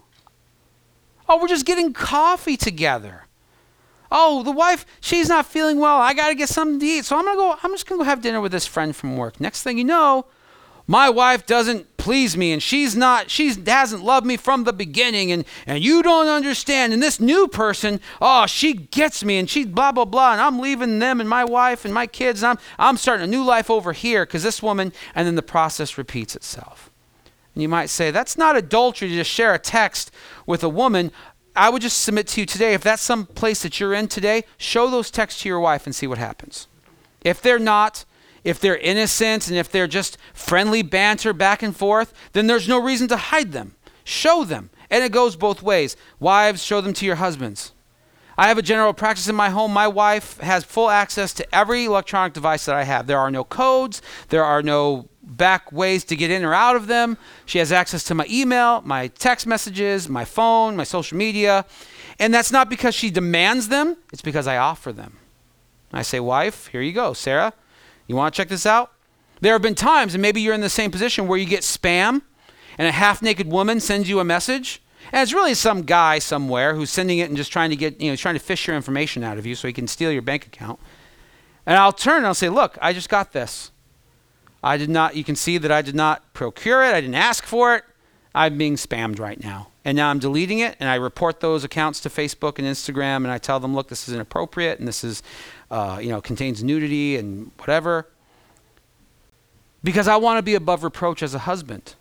Oh, 1.29 1.39
we're 1.39 1.47
just 1.47 1.65
getting 1.65 1.93
coffee 1.93 2.57
together. 2.57 3.27
Oh, 4.11 4.43
the 4.43 4.51
wife, 4.51 4.85
she's 4.99 5.29
not 5.29 5.45
feeling 5.45 5.79
well. 5.79 5.97
I 5.97 6.13
got 6.13 6.29
to 6.29 6.35
get 6.35 6.49
something 6.49 6.79
to 6.79 6.85
eat. 6.85 7.05
So 7.05 7.17
I'm 7.17 7.25
to 7.25 7.33
go, 7.35 7.55
I'm 7.63 7.71
just 7.71 7.87
to 7.87 7.97
go 7.97 8.03
have 8.03 8.21
dinner 8.21 8.41
with 8.41 8.51
this 8.51 8.65
friend 8.65 8.95
from 8.95 9.15
work. 9.15 9.39
Next 9.39 9.63
thing 9.63 9.77
you 9.77 9.83
know, 9.83 10.25
my 10.87 11.09
wife 11.09 11.45
doesn't 11.45 11.95
please 11.97 12.35
me 12.35 12.51
and 12.51 12.61
she's 12.61 12.95
not 12.95 13.29
she 13.29 13.53
hasn't 13.65 14.03
loved 14.03 14.25
me 14.25 14.35
from 14.35 14.65
the 14.65 14.73
beginning 14.73 15.31
and 15.31 15.45
and 15.65 15.81
you 15.81 16.03
don't 16.03 16.27
understand. 16.27 16.91
And 16.91 17.01
this 17.01 17.19
new 17.19 17.47
person 17.47 18.01
oh 18.21 18.45
she 18.45 18.73
gets 18.73 19.23
me 19.23 19.37
and 19.37 19.49
she's 19.49 19.67
blah 19.67 19.93
blah 19.93 20.05
blah 20.05 20.33
and 20.33 20.41
i'm 20.41 20.59
leaving 20.59 20.99
them 20.99 21.21
and 21.21 21.29
my 21.29 21.45
wife 21.45 21.85
and 21.85 21.93
my 21.93 22.05
kids 22.05 22.43
and 22.43 22.57
i'm 22.57 22.65
i'm 22.77 22.97
starting 22.97 23.23
a 23.23 23.27
new 23.27 23.43
life 23.43 23.69
over 23.69 23.93
here 23.93 24.25
because 24.25 24.43
this 24.43 24.61
woman 24.61 24.91
and 25.15 25.25
then 25.25 25.35
the 25.35 25.41
process 25.41 25.97
repeats 25.97 26.35
itself. 26.35 26.89
And 27.55 27.61
you 27.61 27.69
might 27.69 27.89
say 27.89 28.11
that's 28.11 28.37
not 28.37 28.57
adultery 28.57 29.07
to 29.07 29.15
just 29.15 29.31
share 29.31 29.53
a 29.53 29.59
text 29.59 30.11
with 30.45 30.63
a 30.63 30.69
woman. 30.69 31.11
I 31.55 31.69
would 31.69 31.83
just 31.83 32.01
submit 32.01 32.27
to 32.29 32.41
you 32.41 32.45
today 32.45 32.73
if 32.73 32.81
that's 32.81 33.01
some 33.01 33.27
place 33.27 33.61
that 33.61 33.79
you're 33.79 33.93
in 33.93 34.07
today 34.07 34.43
show 34.57 34.89
those 34.89 35.11
texts 35.11 35.43
to 35.43 35.49
your 35.49 35.59
wife 35.59 35.85
and 35.85 35.95
see 35.95 36.07
what 36.07 36.17
happens. 36.17 36.67
If 37.23 37.41
they're 37.41 37.59
not 37.59 38.05
if 38.43 38.59
they're 38.59 38.77
innocent 38.77 39.47
and 39.47 39.57
if 39.57 39.71
they're 39.71 39.87
just 39.87 40.17
friendly 40.33 40.81
banter 40.81 41.33
back 41.33 41.63
and 41.63 41.75
forth, 41.75 42.13
then 42.33 42.47
there's 42.47 42.67
no 42.67 42.81
reason 42.81 43.07
to 43.09 43.17
hide 43.17 43.51
them. 43.51 43.75
Show 44.03 44.43
them. 44.43 44.69
And 44.89 45.03
it 45.03 45.11
goes 45.11 45.35
both 45.35 45.63
ways. 45.63 45.95
Wives, 46.19 46.63
show 46.63 46.81
them 46.81 46.93
to 46.93 47.05
your 47.05 47.15
husbands. 47.15 47.71
I 48.37 48.47
have 48.47 48.57
a 48.57 48.63
general 48.63 48.93
practice 48.93 49.27
in 49.27 49.35
my 49.35 49.49
home. 49.49 49.71
My 49.71 49.87
wife 49.87 50.39
has 50.39 50.63
full 50.63 50.89
access 50.89 51.33
to 51.35 51.55
every 51.55 51.85
electronic 51.85 52.33
device 52.33 52.65
that 52.65 52.75
I 52.75 52.83
have. 52.83 53.07
There 53.07 53.19
are 53.19 53.31
no 53.31 53.43
codes, 53.43 54.01
there 54.29 54.43
are 54.43 54.63
no 54.63 55.07
back 55.21 55.71
ways 55.71 56.03
to 56.05 56.15
get 56.15 56.31
in 56.31 56.43
or 56.43 56.53
out 56.53 56.75
of 56.75 56.87
them. 56.87 57.17
She 57.45 57.59
has 57.59 57.71
access 57.71 58.03
to 58.05 58.15
my 58.15 58.25
email, 58.29 58.81
my 58.81 59.07
text 59.07 59.47
messages, 59.47 60.09
my 60.09 60.25
phone, 60.25 60.75
my 60.75 60.83
social 60.83 61.17
media. 61.17 61.65
And 62.19 62.33
that's 62.33 62.51
not 62.51 62.69
because 62.69 62.95
she 62.95 63.09
demands 63.09 63.69
them, 63.69 63.97
it's 64.11 64.21
because 64.21 64.47
I 64.47 64.57
offer 64.57 64.91
them. 64.91 65.17
I 65.91 66.01
say, 66.01 66.19
Wife, 66.19 66.67
here 66.67 66.81
you 66.81 66.91
go. 66.91 67.13
Sarah, 67.13 67.53
you 68.13 68.17
want 68.17 68.33
to 68.33 68.37
check 68.37 68.49
this 68.49 68.65
out? 68.65 68.91
There 69.41 69.53
have 69.53 69.61
been 69.61 69.75
times, 69.75 70.13
and 70.13 70.21
maybe 70.21 70.39
you're 70.39 70.53
in 70.53 70.61
the 70.61 70.69
same 70.69 70.91
position, 70.91 71.27
where 71.27 71.37
you 71.37 71.45
get 71.45 71.61
spam 71.61 72.21
and 72.77 72.87
a 72.87 72.91
half 72.91 73.21
naked 73.21 73.51
woman 73.51 73.79
sends 73.79 74.07
you 74.07 74.19
a 74.19 74.23
message. 74.23 74.81
And 75.11 75.21
it's 75.21 75.33
really 75.33 75.53
some 75.53 75.81
guy 75.81 76.19
somewhere 76.19 76.75
who's 76.75 76.89
sending 76.89 77.19
it 77.19 77.29
and 77.29 77.35
just 77.35 77.51
trying 77.51 77.69
to 77.71 77.75
get, 77.75 77.99
you 77.99 78.09
know, 78.09 78.15
trying 78.15 78.35
to 78.35 78.39
fish 78.39 78.67
your 78.67 78.75
information 78.75 79.23
out 79.23 79.37
of 79.37 79.45
you 79.45 79.55
so 79.55 79.67
he 79.67 79.73
can 79.73 79.87
steal 79.87 80.11
your 80.11 80.21
bank 80.21 80.45
account. 80.45 80.79
And 81.65 81.77
I'll 81.77 81.91
turn 81.91 82.17
and 82.17 82.27
I'll 82.27 82.33
say, 82.33 82.49
Look, 82.49 82.77
I 82.81 82.93
just 82.93 83.09
got 83.09 83.33
this. 83.33 83.71
I 84.63 84.77
did 84.77 84.89
not, 84.89 85.15
you 85.15 85.23
can 85.23 85.35
see 85.35 85.57
that 85.57 85.71
I 85.71 85.81
did 85.81 85.95
not 85.95 86.33
procure 86.33 86.83
it. 86.83 86.93
I 86.93 87.01
didn't 87.01 87.15
ask 87.15 87.43
for 87.43 87.75
it. 87.75 87.83
I'm 88.33 88.57
being 88.57 88.75
spammed 88.75 89.19
right 89.19 89.41
now. 89.43 89.67
And 89.85 89.97
now 89.97 90.09
I'm 90.09 90.19
deleting 90.19 90.59
it 90.59 90.77
and 90.79 90.89
I 90.89 90.95
report 90.95 91.41
those 91.41 91.65
accounts 91.65 91.99
to 92.01 92.09
Facebook 92.09 92.57
and 92.57 92.67
Instagram 92.67 93.17
and 93.17 93.31
I 93.31 93.37
tell 93.37 93.59
them, 93.59 93.75
look, 93.75 93.89
this 93.89 94.07
is 94.07 94.13
inappropriate 94.13 94.79
and 94.79 94.87
this 94.87 95.03
is, 95.03 95.21
uh, 95.73 95.97
you 95.97 96.09
know, 96.09 96.21
contains 96.21 96.63
nudity 96.63 97.17
and 97.17 97.51
whatever. 97.57 98.07
Because 99.83 100.07
I 100.07 100.17
want 100.17 100.37
to 100.37 100.43
be 100.43 100.53
above 100.53 100.83
reproach 100.83 101.23
as 101.23 101.33
a 101.33 101.39
husband. 101.39 101.95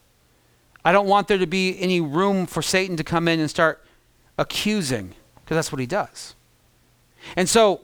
I 0.85 0.93
don't 0.93 1.07
want 1.07 1.27
there 1.27 1.39
to 1.39 1.47
be 1.47 1.81
any 1.81 1.99
room 1.99 2.45
for 2.45 2.61
Satan 2.61 2.99
to 2.99 3.05
come 3.05 3.29
in 3.29 3.41
and 3.41 3.49
start 3.49 3.83
accusing, 4.37 5.15
because 5.37 5.55
that's 5.55 5.73
what 5.73 5.81
he 5.81 5.87
does. 5.87 6.35
And 7.35 7.49
so, 7.49 7.81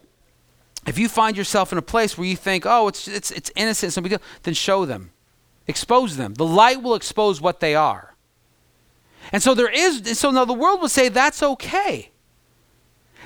if 0.87 0.98
you 0.98 1.09
find 1.09 1.38
yourself 1.38 1.72
in 1.72 1.79
a 1.79 1.83
place 1.83 2.18
where 2.18 2.27
you 2.27 2.37
think, 2.37 2.64
oh, 2.66 2.88
it's, 2.88 3.09
it's, 3.09 3.31
it's 3.31 3.51
innocent, 3.57 4.20
then 4.42 4.55
show 4.55 4.85
them. 4.85 5.12
Expose 5.66 6.18
them. 6.18 6.35
The 6.35 6.46
light 6.46 6.83
will 6.83 6.94
expose 6.94 7.40
what 7.40 7.61
they 7.61 7.74
are. 7.74 8.14
And 9.33 9.42
so 9.42 9.55
there 9.55 9.70
is, 9.70 10.18
so 10.18 10.31
now 10.31 10.44
the 10.44 10.53
world 10.53 10.83
would 10.83 10.90
say 10.90 11.09
that's 11.09 11.42
okay. 11.42 12.11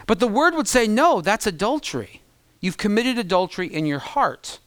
But 0.06 0.20
the 0.20 0.28
word 0.28 0.54
would 0.54 0.68
say, 0.68 0.86
no, 0.86 1.20
that's 1.20 1.46
adultery. 1.46 2.21
You've 2.62 2.78
committed 2.78 3.18
adultery 3.18 3.66
in 3.66 3.84
your 3.84 3.98
heart. 3.98 4.60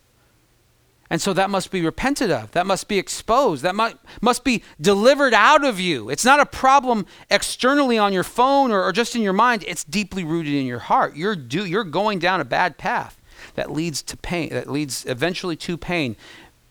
And 1.09 1.21
so 1.21 1.33
that 1.33 1.49
must 1.49 1.71
be 1.71 1.81
repented 1.81 2.29
of. 2.29 2.51
That 2.51 2.65
must 2.65 2.87
be 2.87 2.97
exposed. 2.97 3.63
That 3.63 3.73
must, 3.75 3.95
must 4.21 4.43
be 4.43 4.63
delivered 4.81 5.33
out 5.33 5.63
of 5.63 5.79
you. 5.79 6.09
It's 6.09 6.25
not 6.25 6.39
a 6.39 6.45
problem 6.45 7.05
externally 7.29 7.97
on 7.97 8.11
your 8.11 8.23
phone 8.23 8.71
or, 8.71 8.83
or 8.83 8.91
just 8.91 9.15
in 9.15 9.21
your 9.21 9.33
mind. 9.33 9.63
It's 9.67 9.83
deeply 9.83 10.23
rooted 10.23 10.53
in 10.53 10.65
your 10.65 10.79
heart. 10.79 11.15
You're, 11.15 11.35
do, 11.35 11.65
you're 11.65 11.83
going 11.83 12.19
down 12.19 12.41
a 12.41 12.45
bad 12.45 12.77
path 12.77 13.19
that 13.53 13.71
leads 13.71 14.01
to 14.03 14.17
pain, 14.17 14.49
that 14.49 14.69
leads 14.69 15.05
eventually 15.05 15.55
to 15.55 15.77
pain. 15.77 16.15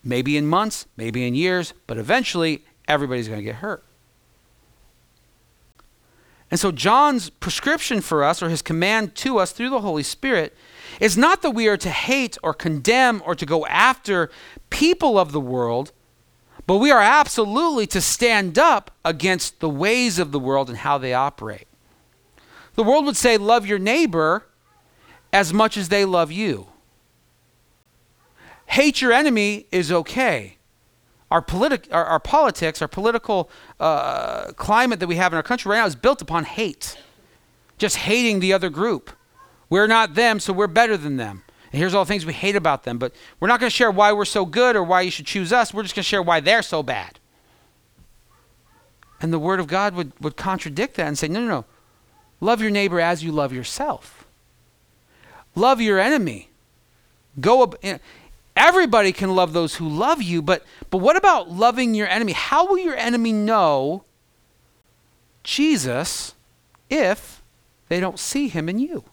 Maybe 0.03 0.37
in 0.37 0.45
months, 0.45 0.85
maybe 0.95 1.25
in 1.25 1.33
years, 1.33 1.73
but 1.87 1.97
eventually 1.97 2.65
everybody's 2.87 3.27
going 3.27 3.39
to 3.39 3.43
get 3.43 3.55
hurt. 3.55 3.83
And 6.51 6.59
so 6.59 6.71
John's 6.71 7.29
prescription 7.29 8.01
for 8.01 8.23
us, 8.23 8.43
or 8.43 8.49
his 8.49 8.61
command 8.61 9.15
to 9.15 9.39
us 9.39 9.51
through 9.51 9.71
the 9.71 9.81
Holy 9.81 10.03
Spirit, 10.03 10.55
is 10.99 11.17
not 11.17 11.41
that 11.41 11.51
we 11.51 11.67
are 11.67 11.77
to 11.77 11.89
hate 11.89 12.37
or 12.43 12.53
condemn 12.53 13.21
or 13.25 13.35
to 13.35 13.45
go 13.45 13.65
after 13.67 14.29
people 14.69 15.17
of 15.19 15.31
the 15.31 15.39
world, 15.39 15.91
but 16.67 16.77
we 16.77 16.91
are 16.91 17.01
absolutely 17.01 17.87
to 17.87 18.01
stand 18.01 18.57
up 18.57 18.91
against 19.03 19.59
the 19.59 19.69
ways 19.69 20.19
of 20.19 20.31
the 20.31 20.39
world 20.39 20.69
and 20.69 20.79
how 20.79 20.97
they 20.97 21.13
operate. 21.13 21.67
The 22.75 22.83
world 22.83 23.05
would 23.05 23.17
say, 23.17 23.37
Love 23.37 23.65
your 23.65 23.79
neighbor 23.79 24.45
as 25.31 25.53
much 25.53 25.77
as 25.77 25.89
they 25.89 26.05
love 26.05 26.31
you. 26.31 26.67
Hate 28.67 29.01
your 29.01 29.11
enemy 29.11 29.67
is 29.71 29.91
okay. 29.91 30.57
Our, 31.29 31.41
politi- 31.41 31.91
our, 31.91 32.05
our 32.05 32.19
politics, 32.19 32.81
our 32.81 32.87
political 32.87 33.49
uh, 33.79 34.53
climate 34.53 34.99
that 34.99 35.07
we 35.07 35.15
have 35.15 35.33
in 35.33 35.37
our 35.37 35.43
country 35.43 35.69
right 35.71 35.79
now 35.79 35.85
is 35.85 35.95
built 35.95 36.21
upon 36.21 36.45
hate, 36.45 36.97
just 37.77 37.97
hating 37.97 38.39
the 38.39 38.53
other 38.53 38.69
group. 38.69 39.11
We're 39.69 39.87
not 39.87 40.15
them, 40.15 40.39
so 40.39 40.53
we're 40.53 40.67
better 40.67 40.97
than 40.97 41.17
them. 41.17 41.43
And 41.71 41.79
here's 41.79 41.93
all 41.93 42.05
the 42.05 42.09
things 42.09 42.25
we 42.25 42.33
hate 42.33 42.55
about 42.55 42.83
them. 42.83 42.97
But 42.97 43.13
we're 43.39 43.47
not 43.47 43.59
going 43.59 43.69
to 43.69 43.75
share 43.75 43.91
why 43.91 44.13
we're 44.13 44.25
so 44.25 44.45
good 44.45 44.75
or 44.75 44.83
why 44.83 45.01
you 45.01 45.11
should 45.11 45.25
choose 45.25 45.51
us. 45.51 45.73
We're 45.73 45.83
just 45.83 45.95
going 45.95 46.03
to 46.03 46.09
share 46.09 46.21
why 46.21 46.39
they're 46.39 46.61
so 46.61 46.83
bad. 46.83 47.19
And 49.21 49.33
the 49.33 49.39
Word 49.39 49.59
of 49.59 49.67
God 49.67 49.95
would, 49.95 50.11
would 50.21 50.37
contradict 50.37 50.95
that 50.95 51.07
and 51.07 51.17
say, 51.17 51.27
no, 51.27 51.39
no, 51.41 51.47
no. 51.47 51.65
Love 52.41 52.61
your 52.61 52.69
neighbor 52.69 52.99
as 52.99 53.23
you 53.23 53.31
love 53.31 53.51
yourself. 53.53 54.25
Love 55.55 55.81
your 55.81 55.99
enemy. 55.99 56.49
Go. 57.39 57.73
Everybody 58.55 59.11
can 59.11 59.35
love 59.35 59.53
those 59.53 59.75
who 59.75 59.87
love 59.87 60.21
you, 60.21 60.41
but 60.41 60.63
but 60.89 60.97
what 60.99 61.15
about 61.15 61.49
loving 61.49 61.93
your 61.93 62.07
enemy? 62.07 62.33
How 62.33 62.67
will 62.67 62.77
your 62.77 62.95
enemy 62.95 63.33
know 63.33 64.03
Jesus 65.43 66.35
if 66.89 67.41
they 67.89 67.99
don't 67.99 68.19
see 68.19 68.47
him 68.47 68.69
in 68.69 68.79
you? 68.79 69.03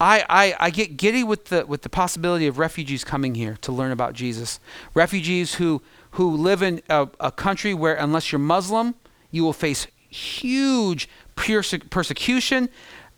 I, 0.00 0.24
I, 0.28 0.66
I 0.66 0.70
get 0.70 0.96
giddy 0.96 1.24
with 1.24 1.46
the, 1.46 1.64
with 1.66 1.82
the 1.82 1.88
possibility 1.88 2.46
of 2.46 2.58
refugees 2.58 3.02
coming 3.02 3.34
here 3.34 3.56
to 3.62 3.72
learn 3.72 3.92
about 3.92 4.12
Jesus. 4.12 4.60
Refugees 4.94 5.54
who, 5.54 5.82
who 6.12 6.36
live 6.36 6.62
in 6.62 6.82
a, 6.88 7.08
a 7.18 7.32
country 7.32 7.72
where, 7.72 7.94
unless 7.94 8.30
you're 8.30 8.38
Muslim, 8.38 8.94
you 9.30 9.42
will 9.42 9.54
face 9.54 9.86
huge 10.08 11.08
perse- 11.34 11.74
persecution. 11.90 12.68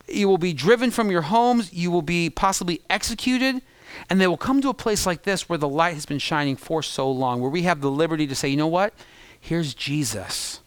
You 0.07 0.29
will 0.29 0.39
be 0.39 0.53
driven 0.53 0.91
from 0.91 1.11
your 1.11 1.23
homes. 1.23 1.73
You 1.73 1.91
will 1.91 2.03
be 2.03 2.31
possibly 2.31 2.81
executed. 2.89 3.61
And 4.09 4.21
they 4.21 4.27
will 4.27 4.37
come 4.37 4.61
to 4.61 4.69
a 4.69 4.75
place 4.75 5.05
like 5.05 5.23
this 5.23 5.49
where 5.49 5.59
the 5.59 5.69
light 5.69 5.95
has 5.95 6.07
been 6.07 6.19
shining 6.19 6.57
for 6.57 6.83
so 6.83 7.11
long, 7.11 7.41
where 7.41 7.51
we 7.51 7.63
have 7.63 7.81
the 7.81 7.91
liberty 7.91 8.27
to 8.27 8.35
say, 8.35 8.49
you 8.49 8.57
know 8.57 8.69
what? 8.69 8.95
Here's 9.41 9.75
Jesus. 9.75 10.61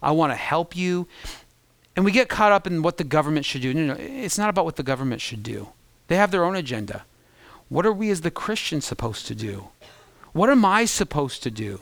I 0.00 0.12
want 0.12 0.32
to 0.32 0.36
help 0.36 0.76
you. 0.76 1.08
And 1.98 2.04
we 2.04 2.12
get 2.12 2.28
caught 2.28 2.52
up 2.52 2.64
in 2.64 2.82
what 2.82 2.96
the 2.96 3.02
government 3.02 3.44
should 3.44 3.62
do. 3.62 3.74
No, 3.74 3.92
no, 3.92 3.96
it's 3.98 4.38
not 4.38 4.48
about 4.48 4.64
what 4.64 4.76
the 4.76 4.84
government 4.84 5.20
should 5.20 5.42
do. 5.42 5.70
They 6.06 6.14
have 6.14 6.30
their 6.30 6.44
own 6.44 6.54
agenda. 6.54 7.04
What 7.68 7.84
are 7.84 7.92
we 7.92 8.08
as 8.10 8.20
the 8.20 8.30
Christians 8.30 8.84
supposed 8.84 9.26
to 9.26 9.34
do? 9.34 9.70
What 10.32 10.48
am 10.48 10.64
I 10.64 10.84
supposed 10.84 11.42
to 11.42 11.50
do? 11.50 11.80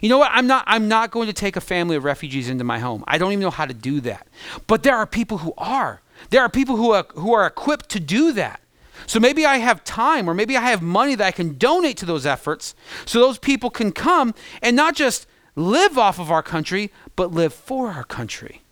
You 0.00 0.08
know 0.08 0.16
what? 0.16 0.30
I'm 0.32 0.46
not 0.46 0.64
I'm 0.66 0.88
not 0.88 1.10
going 1.10 1.26
to 1.26 1.34
take 1.34 1.56
a 1.56 1.60
family 1.60 1.94
of 1.94 2.04
refugees 2.04 2.48
into 2.48 2.64
my 2.64 2.78
home. 2.78 3.04
I 3.06 3.18
don't 3.18 3.32
even 3.32 3.42
know 3.42 3.50
how 3.50 3.66
to 3.66 3.74
do 3.74 4.00
that. 4.00 4.26
But 4.66 4.82
there 4.82 4.96
are 4.96 5.04
people 5.04 5.36
who 5.36 5.52
are. 5.58 6.00
There 6.30 6.40
are 6.40 6.48
people 6.48 6.76
who 6.76 6.92
are 6.92 7.04
who 7.14 7.34
are 7.34 7.46
equipped 7.46 7.90
to 7.90 8.00
do 8.00 8.32
that. 8.32 8.62
So 9.06 9.20
maybe 9.20 9.44
I 9.44 9.58
have 9.58 9.84
time 9.84 10.26
or 10.26 10.32
maybe 10.32 10.56
I 10.56 10.62
have 10.70 10.80
money 10.80 11.16
that 11.16 11.26
I 11.26 11.32
can 11.32 11.58
donate 11.58 11.98
to 11.98 12.06
those 12.06 12.24
efforts 12.24 12.74
so 13.04 13.20
those 13.20 13.36
people 13.38 13.68
can 13.68 13.92
come 13.92 14.34
and 14.62 14.74
not 14.74 14.94
just 14.94 15.26
live 15.54 15.98
off 15.98 16.18
of 16.18 16.30
our 16.30 16.42
country, 16.42 16.90
but 17.14 17.30
live 17.30 17.52
for 17.52 17.90
our 17.90 18.04
country. 18.04 18.62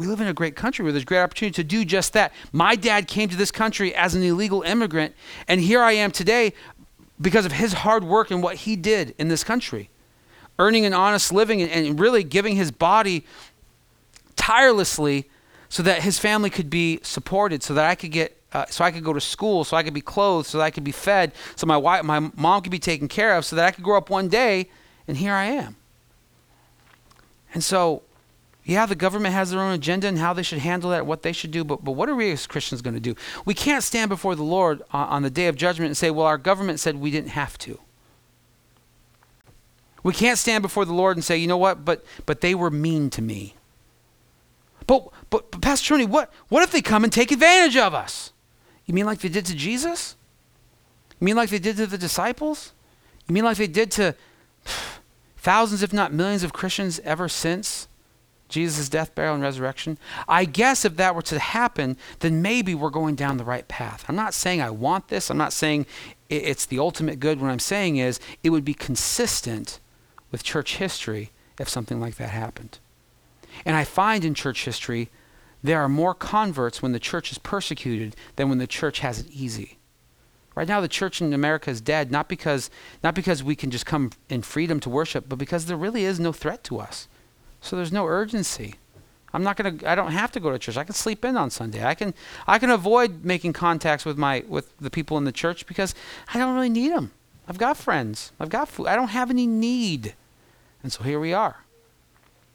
We 0.00 0.06
live 0.06 0.22
in 0.22 0.28
a 0.28 0.32
great 0.32 0.56
country 0.56 0.82
where 0.82 0.92
there's 0.92 1.04
great 1.04 1.20
opportunity 1.20 1.54
to 1.56 1.64
do 1.64 1.84
just 1.84 2.14
that. 2.14 2.32
My 2.52 2.74
dad 2.74 3.06
came 3.06 3.28
to 3.28 3.36
this 3.36 3.50
country 3.50 3.94
as 3.94 4.14
an 4.14 4.22
illegal 4.22 4.62
immigrant, 4.62 5.14
and 5.46 5.60
here 5.60 5.82
I 5.82 5.92
am 5.92 6.10
today 6.10 6.54
because 7.20 7.44
of 7.44 7.52
his 7.52 7.74
hard 7.74 8.02
work 8.02 8.30
and 8.30 8.42
what 8.42 8.56
he 8.56 8.76
did 8.76 9.14
in 9.18 9.28
this 9.28 9.44
country, 9.44 9.90
earning 10.58 10.86
an 10.86 10.94
honest 10.94 11.34
living 11.34 11.60
and, 11.60 11.70
and 11.70 12.00
really 12.00 12.24
giving 12.24 12.56
his 12.56 12.70
body 12.70 13.26
tirelessly 14.36 15.28
so 15.68 15.82
that 15.82 16.00
his 16.00 16.18
family 16.18 16.48
could 16.48 16.70
be 16.70 16.98
supported, 17.02 17.62
so 17.62 17.74
that 17.74 17.84
I 17.84 17.94
could 17.94 18.10
get, 18.10 18.40
uh, 18.54 18.64
so 18.70 18.82
I 18.86 18.90
could 18.90 19.04
go 19.04 19.12
to 19.12 19.20
school, 19.20 19.64
so 19.64 19.76
I 19.76 19.82
could 19.82 19.92
be 19.92 20.00
clothed, 20.00 20.46
so 20.46 20.56
that 20.56 20.64
I 20.64 20.70
could 20.70 20.82
be 20.82 20.92
fed, 20.92 21.32
so 21.56 21.66
my 21.66 21.76
wife, 21.76 22.04
my 22.04 22.20
mom 22.36 22.62
could 22.62 22.72
be 22.72 22.78
taken 22.78 23.06
care 23.06 23.36
of, 23.36 23.44
so 23.44 23.54
that 23.54 23.66
I 23.66 23.70
could 23.70 23.84
grow 23.84 23.98
up 23.98 24.08
one 24.08 24.28
day, 24.28 24.70
and 25.06 25.18
here 25.18 25.34
I 25.34 25.44
am. 25.44 25.76
And 27.52 27.62
so, 27.62 28.02
yeah, 28.64 28.86
the 28.86 28.94
government 28.94 29.34
has 29.34 29.50
their 29.50 29.60
own 29.60 29.72
agenda 29.72 30.06
and 30.06 30.18
how 30.18 30.32
they 30.32 30.42
should 30.42 30.58
handle 30.58 30.90
that, 30.90 31.06
what 31.06 31.22
they 31.22 31.32
should 31.32 31.50
do, 31.50 31.64
but, 31.64 31.82
but 31.82 31.92
what 31.92 32.08
are 32.08 32.14
we 32.14 32.30
as 32.30 32.46
Christians 32.46 32.82
going 32.82 32.94
to 32.94 33.00
do? 33.00 33.14
We 33.44 33.54
can't 33.54 33.82
stand 33.82 34.10
before 34.10 34.34
the 34.34 34.42
Lord 34.42 34.82
on, 34.92 35.08
on 35.08 35.22
the 35.22 35.30
day 35.30 35.46
of 35.46 35.56
judgment 35.56 35.88
and 35.88 35.96
say, 35.96 36.10
well, 36.10 36.26
our 36.26 36.38
government 36.38 36.78
said 36.78 36.96
we 36.96 37.10
didn't 37.10 37.30
have 37.30 37.56
to. 37.58 37.78
We 40.02 40.12
can't 40.12 40.38
stand 40.38 40.62
before 40.62 40.84
the 40.84 40.92
Lord 40.92 41.16
and 41.16 41.24
say, 41.24 41.36
you 41.36 41.46
know 41.46 41.56
what, 41.56 41.84
but, 41.84 42.04
but 42.26 42.40
they 42.40 42.54
were 42.54 42.70
mean 42.70 43.10
to 43.10 43.22
me. 43.22 43.54
But, 44.86 45.08
but, 45.30 45.50
but 45.50 45.60
Pastor 45.60 45.94
Tony, 45.94 46.06
what, 46.06 46.32
what 46.48 46.62
if 46.62 46.70
they 46.70 46.82
come 46.82 47.04
and 47.04 47.12
take 47.12 47.32
advantage 47.32 47.76
of 47.76 47.94
us? 47.94 48.32
You 48.86 48.94
mean 48.94 49.06
like 49.06 49.20
they 49.20 49.28
did 49.28 49.46
to 49.46 49.54
Jesus? 49.54 50.16
You 51.18 51.24
mean 51.24 51.36
like 51.36 51.50
they 51.50 51.58
did 51.58 51.76
to 51.76 51.86
the 51.86 51.98
disciples? 51.98 52.72
You 53.26 53.34
mean 53.34 53.44
like 53.44 53.56
they 53.56 53.66
did 53.66 53.90
to 53.92 54.14
thousands, 55.36 55.82
if 55.82 55.92
not 55.92 56.12
millions, 56.12 56.42
of 56.42 56.52
Christians 56.52 56.98
ever 57.04 57.28
since 57.28 57.88
Jesus' 58.50 58.88
death, 58.88 59.14
burial, 59.14 59.34
and 59.34 59.42
resurrection? 59.42 59.98
I 60.28 60.44
guess 60.44 60.84
if 60.84 60.96
that 60.96 61.14
were 61.14 61.22
to 61.22 61.38
happen, 61.38 61.96
then 62.20 62.42
maybe 62.42 62.74
we're 62.74 62.90
going 62.90 63.14
down 63.14 63.36
the 63.36 63.44
right 63.44 63.66
path. 63.68 64.04
I'm 64.08 64.16
not 64.16 64.34
saying 64.34 64.60
I 64.60 64.70
want 64.70 65.08
this. 65.08 65.30
I'm 65.30 65.38
not 65.38 65.52
saying 65.52 65.86
it's 66.28 66.66
the 66.66 66.78
ultimate 66.78 67.20
good. 67.20 67.40
What 67.40 67.50
I'm 67.50 67.58
saying 67.58 67.96
is 67.96 68.20
it 68.42 68.50
would 68.50 68.64
be 68.64 68.74
consistent 68.74 69.80
with 70.30 70.42
church 70.42 70.76
history 70.76 71.30
if 71.58 71.68
something 71.68 72.00
like 72.00 72.16
that 72.16 72.30
happened. 72.30 72.78
And 73.64 73.76
I 73.76 73.84
find 73.84 74.24
in 74.24 74.34
church 74.34 74.64
history, 74.64 75.10
there 75.62 75.80
are 75.80 75.88
more 75.88 76.14
converts 76.14 76.80
when 76.80 76.92
the 76.92 77.00
church 77.00 77.32
is 77.32 77.38
persecuted 77.38 78.16
than 78.36 78.48
when 78.48 78.58
the 78.58 78.66
church 78.66 79.00
has 79.00 79.20
it 79.20 79.30
easy. 79.30 79.78
Right 80.54 80.68
now, 80.68 80.80
the 80.80 80.88
church 80.88 81.20
in 81.20 81.32
America 81.32 81.70
is 81.70 81.80
dead, 81.80 82.10
not 82.10 82.28
because, 82.28 82.70
not 83.02 83.14
because 83.14 83.42
we 83.42 83.54
can 83.54 83.70
just 83.70 83.86
come 83.86 84.10
in 84.28 84.42
freedom 84.42 84.80
to 84.80 84.90
worship, 84.90 85.26
but 85.28 85.38
because 85.38 85.66
there 85.66 85.76
really 85.76 86.04
is 86.04 86.18
no 86.18 86.32
threat 86.32 86.64
to 86.64 86.78
us. 86.78 87.08
So 87.60 87.76
there's 87.76 87.92
no 87.92 88.06
urgency. 88.06 88.74
I'm 89.32 89.44
not 89.44 89.56
gonna. 89.56 89.76
I 89.86 89.94
don't 89.94 90.10
have 90.10 90.32
to 90.32 90.40
go 90.40 90.50
to 90.50 90.58
church. 90.58 90.76
I 90.76 90.84
can 90.84 90.94
sleep 90.94 91.24
in 91.24 91.36
on 91.36 91.50
Sunday. 91.50 91.84
I 91.84 91.94
can. 91.94 92.14
I 92.46 92.58
can 92.58 92.70
avoid 92.70 93.24
making 93.24 93.52
contacts 93.52 94.04
with 94.04 94.18
my 94.18 94.44
with 94.48 94.76
the 94.78 94.90
people 94.90 95.16
in 95.18 95.24
the 95.24 95.32
church 95.32 95.66
because 95.66 95.94
I 96.34 96.38
don't 96.38 96.54
really 96.54 96.68
need 96.68 96.92
them. 96.92 97.12
I've 97.46 97.58
got 97.58 97.76
friends. 97.76 98.32
I've 98.40 98.48
got 98.48 98.68
food. 98.68 98.86
I 98.86 98.96
don't 98.96 99.08
have 99.08 99.30
any 99.30 99.46
need. 99.46 100.14
And 100.82 100.92
so 100.92 101.02
here 101.02 101.20
we 101.20 101.32
are. 101.32 101.64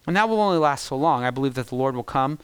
And 0.08 0.16
that 0.16 0.30
will 0.30 0.40
only 0.40 0.58
last 0.58 0.86
so 0.86 0.96
long. 0.96 1.24
I 1.24 1.32
believe 1.32 1.56
that 1.56 1.68
the 1.68 1.76
Lord 1.76 1.96
will 1.96 2.04
come 2.04 2.40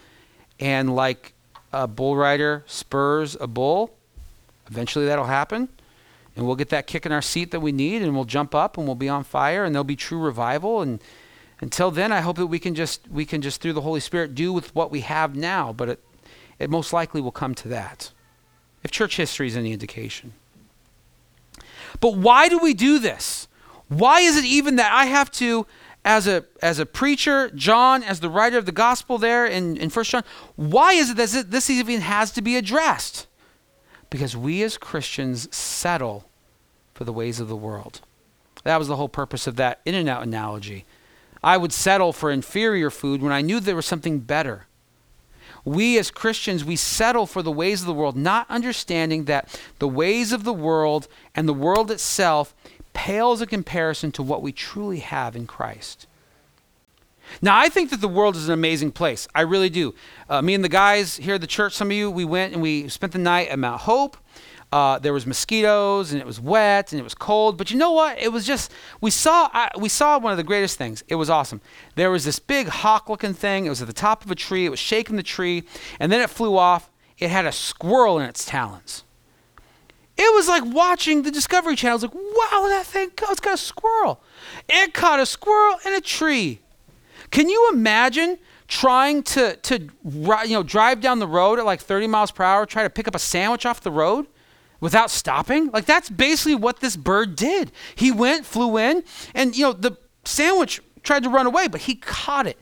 and, 0.60 0.95
like 0.95 1.34
a 1.74 1.88
bull 1.88 2.15
rider 2.15 2.63
spurs 2.67 3.38
a 3.39 3.47
bull, 3.47 3.95
eventually 4.67 5.06
that'll 5.06 5.26
happen. 5.26 5.69
And 6.36 6.45
we'll 6.45 6.56
get 6.56 6.69
that 6.69 6.88
kick 6.88 7.06
in 7.06 7.12
our 7.12 7.21
seat 7.21 7.52
that 7.52 7.60
we 7.60 7.71
need, 7.71 8.02
and 8.02 8.15
we'll 8.15 8.26
jump 8.26 8.56
up 8.56 8.78
and 8.78 8.86
we'll 8.86 8.95
be 8.95 9.10
on 9.10 9.24
fire, 9.24 9.63
and 9.65 9.76
there'll 9.76 9.84
be 9.84 9.95
true 9.95 10.19
revival. 10.19 10.82
And 10.82 11.02
until 11.62 11.91
then, 11.91 12.12
I 12.12 12.21
hope 12.21 12.38
that 12.38 12.47
we 12.47 12.60
can 12.60 12.74
just 12.74 13.08
we 13.10 13.26
can 13.26 13.41
just 13.41 13.62
through 13.62 13.74
the 13.74 13.82
Holy 13.82 14.00
Spirit 14.00 14.34
do 14.34 14.52
with 14.52 14.74
what 14.76 14.91
we 14.91 15.02
have 15.02 15.36
now. 15.36 15.71
But 15.71 15.89
it, 15.89 16.04
it 16.58 16.69
most 16.69 16.91
likely 16.91 17.21
will 17.21 17.32
come 17.32 17.54
to 17.56 17.67
that, 17.69 18.12
if 18.84 18.91
church 18.91 19.17
history 19.17 19.47
is 19.47 19.56
any 19.56 19.71
indication. 19.71 20.34
But 22.00 22.15
why 22.15 22.50
do 22.50 22.58
we 22.58 22.74
do 22.74 22.97
this? 22.97 23.47
Why 23.88 24.21
is 24.21 24.38
it 24.38 24.45
even 24.45 24.78
that 24.78 24.91
I 24.91 25.06
have 25.06 25.30
to 25.34 25.67
as 26.04 26.28
a 26.28 26.45
as 26.62 26.80
a 26.80 26.86
preacher, 26.86 27.50
John, 27.50 28.04
as 28.04 28.21
the 28.21 28.30
writer 28.30 28.58
of 28.58 28.65
the 28.65 28.71
gospel 28.71 29.17
there 29.17 29.45
in, 29.45 29.78
in 29.78 29.89
1 29.89 30.06
John, 30.06 30.24
why 30.56 30.93
is 30.93 31.12
it 31.12 31.17
that 31.17 31.52
this 31.52 31.69
even 31.69 32.02
has 32.02 32.32
to 32.32 32.41
be 32.41 32.56
addressed? 32.56 33.28
Because 34.10 34.36
we 34.36 34.63
as 34.63 34.78
Christians 34.78 35.54
settle 35.56 36.26
for 36.93 37.04
the 37.04 37.13
ways 37.13 37.39
of 37.39 37.47
the 37.47 37.56
world. 37.56 38.02
That 38.63 38.78
was 38.78 38.88
the 38.88 38.95
whole 38.95 39.10
purpose 39.10 39.47
of 39.47 39.56
that 39.56 39.80
in 39.86 39.95
and 39.95 40.10
out 40.10 40.24
analogy. 40.24 40.86
I 41.44 41.58
would 41.58 41.74
settle 41.74 42.14
for 42.14 42.32
inferior 42.32 42.90
food 42.90 43.22
when 43.22 43.32
I 43.32 43.42
knew 43.42 43.60
there 43.60 43.76
was 43.76 43.86
something 43.86 44.20
better. 44.20 44.68
We 45.64 45.98
as 45.98 46.10
Christians, 46.10 46.66
we 46.66 46.76
settle 46.76 47.26
for 47.26 47.42
the 47.42 47.52
ways 47.52 47.82
of 47.82 47.88
the 47.88 47.94
world, 47.94 48.16
not 48.16 48.50
understanding 48.50 49.26
that 49.26 49.60
the 49.80 49.88
ways 49.88 50.32
of 50.32 50.44
the 50.44 50.54
world 50.54 51.08
and 51.36 51.48
the 51.48 51.54
world 51.54 51.92
itself 51.92 52.56
pales 52.94 53.42
in 53.42 53.48
comparison 53.48 54.12
to 54.14 54.24
what 54.24 54.42
we 54.42 54.52
truly 54.52 55.00
have 55.00 55.36
in 55.36 55.48
Christ. 55.48 56.08
Now, 57.42 57.58
I 57.58 57.70
think 57.70 57.92
that 57.92 58.02
the 58.02 58.08
world 58.08 58.36
is 58.36 58.48
an 58.48 58.54
amazing 58.54 58.92
place. 58.92 59.28
I 59.34 59.42
really 59.42 59.70
do. 59.70 59.96
Uh, 60.30 60.42
me 60.42 60.54
and 60.54 60.64
the 60.64 60.70
guys 60.70 61.18
here 61.18 61.36
at 61.36 61.42
the 61.42 61.48
church, 61.48 61.74
some 61.74 61.90
of 61.90 61.96
you, 61.96 62.12
we 62.12 62.26
went 62.26 62.54
and 62.54 62.62
we 62.62 62.90
spent 62.90 63.14
the 63.14 63.20
night 63.20 63.48
at 63.48 63.58
Mount 63.58 63.82
Hope. 63.82 64.18
Uh, 64.72 64.98
there 65.00 65.12
was 65.12 65.28
mosquitoes 65.28 66.14
and 66.14 66.22
it 66.22 66.26
was 66.26 66.40
wet 66.40 66.94
and 66.94 67.00
it 67.00 67.04
was 67.04 67.14
cold, 67.14 67.58
but 67.58 67.72
you 67.72 67.78
know 67.78 67.92
what? 67.92 68.18
It 68.18 68.32
was 68.32 68.46
just 68.46 68.72
we 69.02 69.12
saw 69.12 69.50
uh, 69.54 69.68
we 69.78 69.90
saw 69.90 70.18
one 70.18 70.32
of 70.32 70.38
the 70.38 70.44
greatest 70.44 70.78
things. 70.78 71.04
It 71.10 71.16
was 71.16 71.30
awesome. 71.30 71.60
There 71.96 72.10
was 72.10 72.24
this 72.24 72.40
big 72.40 72.68
hawk-looking 72.68 73.34
thing. 73.34 73.66
It 73.66 73.70
was 73.70 73.82
at 73.82 73.88
the 73.88 73.94
top 73.94 74.24
of 74.24 74.32
a 74.32 74.36
tree. 74.36 74.66
It 74.66 74.70
was 74.70 74.80
shaking 74.80 75.18
the 75.18 75.24
tree, 75.24 75.64
and 76.00 76.10
then 76.10 76.22
it 76.22 76.30
flew 76.30 76.58
off. 76.58 76.90
It 77.18 77.30
had 77.30 77.46
a 77.46 77.52
squirrel 77.52 78.18
in 78.18 78.30
its 78.30 78.46
talons. 78.46 79.04
It 80.18 80.34
was 80.34 80.48
like 80.48 80.64
watching 80.66 81.24
the 81.24 81.32
Discovery 81.32 81.76
Channel. 81.76 81.98
It 81.98 82.02
was 82.04 82.14
like, 82.14 82.52
wow, 82.52 82.68
that 82.70 82.86
thing. 82.86 83.12
It's 83.30 83.40
got 83.40 83.56
a 83.56 83.58
squirrel. 83.58 84.22
It 84.70 84.94
caught 84.94 85.20
a 85.20 85.26
squirrel 85.26 85.78
in 85.86 85.94
a 85.94 86.02
tree. 86.02 86.60
Can 87.30 87.50
you 87.50 87.70
imagine 87.74 88.38
trying 88.68 89.22
to, 89.22 89.58
to 89.58 89.80
you 90.06 90.54
know, 90.54 90.64
drive 90.64 91.02
down 91.02 91.20
the 91.20 91.28
road 91.28 91.60
at 91.60 91.66
like 91.66 91.82
30 91.82 92.08
miles 92.08 92.32
per 92.32 92.44
hour, 92.44 92.66
try 92.66 92.84
to 92.84 92.90
pick 92.90 93.08
up 93.08 93.16
a 93.16 93.20
sandwich 93.20 93.66
off 93.66 93.82
the 93.82 93.92
road 93.92 94.28
without 94.82 95.10
stopping? 95.10 95.72
Like, 95.72 95.86
that's 95.86 96.10
basically 96.10 96.56
what 96.56 96.82
this 96.82 96.98
bird 96.98 97.38
did. 97.38 97.72
He 97.96 98.12
went, 98.12 98.46
flew 98.46 98.78
in, 98.78 99.04
and, 99.34 99.56
you 99.56 99.63
know, 99.63 99.74
the 99.74 99.98
sandwich 100.26 100.82
tried 101.04 101.24
to 101.24 101.30
run 101.30 101.46
away, 101.46 101.70
but 101.70 101.82
he 101.82 101.96
caught 101.96 102.48
it. 102.48 102.58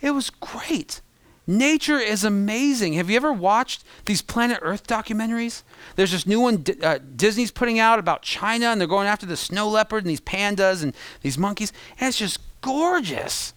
It 0.00 0.12
was 0.12 0.30
great. 0.30 1.02
Nature 1.46 1.98
is 1.98 2.24
amazing. 2.24 2.94
Have 2.94 3.10
you 3.10 3.16
ever 3.16 3.32
watched 3.32 3.84
these 4.06 4.22
Planet 4.22 4.58
Earth 4.62 4.86
documentaries? 4.86 5.62
There's 5.94 6.12
this 6.12 6.26
new 6.26 6.40
one 6.40 6.64
uh, 6.82 7.00
Disney's 7.16 7.50
putting 7.50 7.78
out 7.78 7.98
about 7.98 8.22
China, 8.22 8.66
and 8.66 8.80
they're 8.80 8.88
going 8.88 9.08
after 9.08 9.26
the 9.26 9.36
snow 9.36 9.68
leopard 9.68 10.04
and 10.04 10.10
these 10.10 10.22
pandas 10.22 10.82
and 10.82 10.94
these 11.20 11.36
monkeys. 11.36 11.70
And 12.00 12.08
it's 12.08 12.18
just 12.18 12.38
gorgeous. 12.62 13.52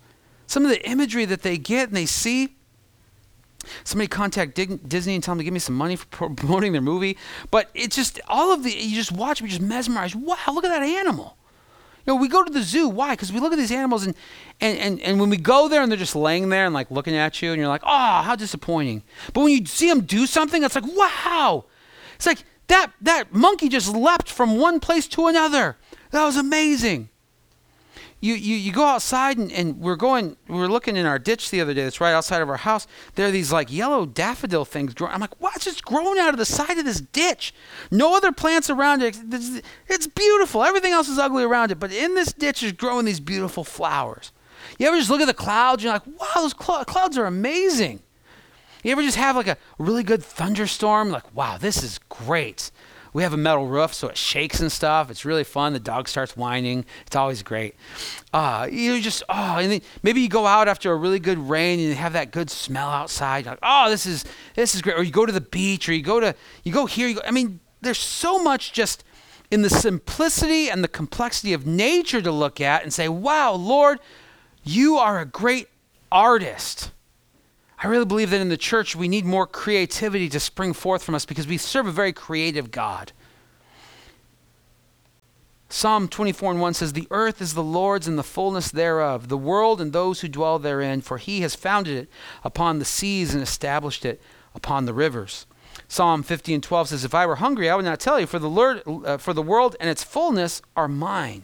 Some 0.48 0.66
of 0.66 0.70
the 0.70 0.86
imagery 0.86 1.24
that 1.26 1.44
they 1.44 1.58
get 1.58 1.88
and 1.88 1.96
they 1.96 2.06
see. 2.06 2.57
Somebody 3.84 4.08
contact 4.08 4.56
Disney 4.56 5.16
and 5.16 5.24
tell 5.24 5.34
them 5.34 5.40
to 5.40 5.44
give 5.44 5.54
me 5.54 5.60
some 5.60 5.76
money 5.76 5.96
for 5.96 6.30
promoting 6.36 6.72
their 6.72 6.82
movie. 6.82 7.18
But 7.52 7.70
it's 7.74 7.96
just 7.96 8.20
all 8.28 8.52
of 8.54 8.64
the 8.64 8.72
you 8.72 8.96
just 8.96 9.12
watch 9.12 9.42
me 9.42 9.50
just 9.50 9.62
mesmerized. 9.62 10.16
Wow, 10.16 10.38
look 10.54 10.66
at 10.66 10.70
that 10.70 10.84
animal. 10.84 11.38
You 12.06 12.14
know, 12.14 12.22
we 12.22 12.30
go 12.30 12.42
to 12.42 12.52
the 12.52 12.64
zoo. 12.64 12.88
Why? 12.88 13.14
Because 13.14 13.34
we 13.34 13.42
look 13.42 13.52
at 13.52 13.58
these 13.58 13.72
animals, 13.72 14.06
and, 14.06 14.16
and, 14.62 14.80
and, 14.80 15.02
and 15.02 15.20
when 15.20 15.30
we 15.30 15.36
go 15.36 15.68
there 15.68 15.82
and 15.82 15.92
they're 15.92 16.00
just 16.00 16.16
laying 16.16 16.48
there 16.48 16.66
and 16.66 16.74
like 16.74 16.90
looking 16.90 17.16
at 17.16 17.42
you, 17.42 17.52
and 17.52 17.60
you're 17.60 17.68
like, 17.68 17.84
oh, 17.84 18.22
how 18.22 18.34
disappointing. 18.36 19.04
But 19.34 19.42
when 19.42 19.52
you 19.52 19.66
see 19.66 19.90
them 19.90 20.02
do 20.02 20.26
something, 20.26 20.64
it's 20.64 20.76
like, 20.76 20.86
wow. 20.88 21.66
It's 22.16 22.26
like 22.26 22.46
that, 22.68 22.94
that 23.02 23.34
monkey 23.34 23.68
just 23.68 23.94
leapt 23.94 24.32
from 24.32 24.58
one 24.58 24.80
place 24.80 25.06
to 25.10 25.28
another. 25.28 25.76
That 26.12 26.24
was 26.24 26.38
amazing. 26.38 27.10
You, 28.20 28.34
you, 28.34 28.56
you 28.56 28.72
go 28.72 28.84
outside 28.84 29.38
and, 29.38 29.52
and 29.52 29.80
we're 29.80 29.96
going, 29.96 30.38
we 30.48 30.58
were 30.58 30.68
looking 30.68 30.96
in 30.98 31.06
our 31.06 31.20
ditch 31.20 31.52
the 31.52 31.62
other 31.62 31.74
day 31.74 31.84
that's 31.84 32.02
right 32.02 32.14
outside 32.14 32.42
of 32.42 32.50
our 32.50 32.58
house. 32.58 32.88
There 33.16 33.28
are 33.28 33.32
these 33.32 33.52
like 33.52 33.72
yellow 33.72 34.06
daffodil 34.06 34.66
things 34.66 34.96
growing. 34.96 35.14
I'm 35.14 35.22
like, 35.22 35.40
what's 35.40 35.66
just 35.66 35.86
growing 35.86 36.18
out 36.18 36.30
of 36.30 36.38
the 36.38 36.46
side 36.46 36.80
of 36.80 36.86
this 36.86 37.02
ditch? 37.02 37.54
No 37.92 38.16
other 38.16 38.32
plants 38.32 38.70
around 38.70 39.04
it. 39.04 39.20
It's, 39.32 39.62
it's 39.88 40.08
beautiful. 40.08 40.64
Everything 40.64 40.94
else 40.94 41.10
is 41.10 41.20
ugly 41.20 41.44
around 41.44 41.72
it. 41.72 41.80
But 41.80 41.92
in 41.92 42.16
this 42.16 42.34
ditch 42.34 42.64
is 42.64 42.72
growing 42.72 43.06
these 43.06 43.20
beautiful 43.20 43.64
flowers. 43.64 44.32
You 44.80 44.88
ever 44.88 44.98
just 44.98 45.12
look 45.12 45.22
at 45.22 45.28
the 45.28 45.34
clouds? 45.34 45.84
You're 45.84 45.94
like, 45.94 46.08
wow, 46.08 46.28
those 46.36 46.56
cl- 46.60 46.86
clouds 46.86 47.18
are 47.18 47.26
amazing. 47.26 48.02
You 48.84 48.92
ever 48.92 49.02
just 49.02 49.18
have 49.18 49.36
like 49.36 49.48
a 49.48 49.58
really 49.78 50.04
good 50.04 50.24
thunderstorm? 50.24 51.10
Like, 51.10 51.36
wow, 51.36 51.58
this 51.58 51.84
is 51.84 52.00
great. 52.10 52.72
We 53.14 53.24
have 53.24 53.34
a 53.34 53.38
metal 53.38 53.68
roof, 53.68 53.94
so 53.94 54.08
it 54.08 54.18
shakes 54.18 54.60
and 54.60 54.72
stuff. 54.72 55.10
It's 55.10 55.26
really 55.26 55.44
fun. 55.44 55.74
The 55.74 55.80
dog 55.80 56.08
starts 56.08 56.36
whining. 56.36 56.86
It's 57.06 57.16
always 57.16 57.44
great. 57.44 57.76
Uh, 58.34 58.68
you 58.72 59.02
just 59.02 59.24
oh, 59.30 59.58
and 59.58 59.82
maybe 60.04 60.22
you 60.22 60.30
go 60.30 60.46
out 60.46 60.68
after 60.68 60.92
a 60.92 60.96
really 60.96 61.20
good 61.20 61.38
rain 61.38 61.80
and 61.80 61.90
you 61.90 61.96
have 61.96 62.14
that 62.14 62.32
good 62.32 62.50
smell 62.50 62.90
outside. 62.90 63.46
You're 63.46 63.54
like, 63.54 63.60
oh, 63.64 63.90
this 63.90 64.06
is 64.06 64.26
this 64.56 64.76
is 64.76 64.82
great. 64.82 64.98
Or 64.98 65.04
you 65.04 65.12
go 65.12 65.26
to 65.26 65.32
the 65.32 65.42
beach, 65.42 65.88
or 65.90 65.94
you 65.94 66.04
go 66.04 66.20
to 66.20 66.36
you 66.64 66.72
go 66.72 66.86
here. 66.86 67.08
You 67.08 67.16
go, 67.16 67.22
I 67.26 67.32
mean, 67.32 67.60
there's 67.82 68.00
so 68.00 68.42
much 68.42 68.74
just 68.74 69.04
in 69.50 69.62
the 69.62 69.70
simplicity 69.70 70.70
and 70.70 70.84
the 70.84 70.88
complexity 70.88 71.54
of 71.54 71.66
nature 71.66 72.22
to 72.22 72.32
look 72.32 72.60
at 72.60 72.84
and 72.84 72.94
say, 72.94 73.08
wow, 73.08 73.54
Lord, 73.54 74.00
you 74.64 74.98
are 74.98 75.20
a 75.20 75.26
great 75.26 75.70
artist. 76.12 76.92
I 77.80 77.88
really 77.88 78.06
believe 78.06 78.32
that 78.32 78.42
in 78.42 78.50
the 78.50 78.58
church 78.58 78.96
we 78.96 79.08
need 79.08 79.26
more 79.26 79.46
creativity 79.46 80.30
to 80.30 80.40
spring 80.40 80.74
forth 80.74 81.04
from 81.04 81.16
us 81.16 81.26
because 81.26 81.48
we 81.48 81.58
serve 81.58 81.88
a 81.88 81.92
very 81.92 82.14
creative 82.14 82.72
God. 82.72 83.12
Psalm 85.70 86.08
24 86.08 86.52
and 86.52 86.62
1 86.62 86.74
says, 86.74 86.94
The 86.94 87.08
earth 87.12 87.42
is 87.42 87.54
the 87.54 87.64
Lord's 87.64 88.08
and 88.08 88.18
the 88.18 88.24
fullness 88.24 88.72
thereof, 88.72 89.28
the 89.28 89.38
world 89.38 89.82
and 89.82 89.92
those 89.92 90.22
who 90.22 90.30
dwell 90.30 90.60
therein, 90.60 91.02
for 91.02 91.18
he 91.18 91.42
has 91.42 91.56
founded 91.56 91.98
it 91.98 92.10
upon 92.44 92.80
the 92.80 92.86
seas 92.86 93.34
and 93.34 93.44
established 93.44 94.06
it 94.06 94.22
upon 94.56 94.86
the 94.86 94.94
rivers. 94.94 95.46
Psalm 95.90 96.24
50 96.24 96.56
and 96.56 96.64
12 96.64 96.90
says, 96.90 97.06
If 97.06 97.14
I 97.14 97.26
were 97.26 97.36
hungry, 97.36 97.70
I 97.70 97.76
would 97.76 97.86
not 97.86 98.00
tell 98.00 98.20
you, 98.20 98.26
for 98.26 98.40
the, 98.40 98.50
Lord, 98.50 98.82
uh, 98.88 99.18
for 99.18 99.34
the 99.34 99.42
world 99.42 99.76
and 99.80 99.90
its 99.90 100.04
fullness 100.04 100.62
are 100.76 100.88
mine. 100.88 101.44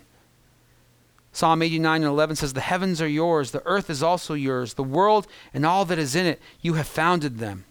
Psalm 1.34 1.64
89 1.64 2.04
and 2.04 2.10
11 2.10 2.36
says, 2.38 2.54
The 2.54 2.62
heavens 2.62 3.02
are 3.02 3.08
yours, 3.08 3.52
the 3.52 3.66
earth 3.66 3.90
is 3.90 4.04
also 4.04 4.36
yours, 4.36 4.76
the 4.76 4.84
world 4.84 5.28
and 5.54 5.66
all 5.66 5.84
that 5.86 6.00
is 6.00 6.16
in 6.16 6.26
it, 6.28 6.40
you 6.62 6.76
have 6.76 6.88
founded 6.88 7.40
them. 7.40 7.66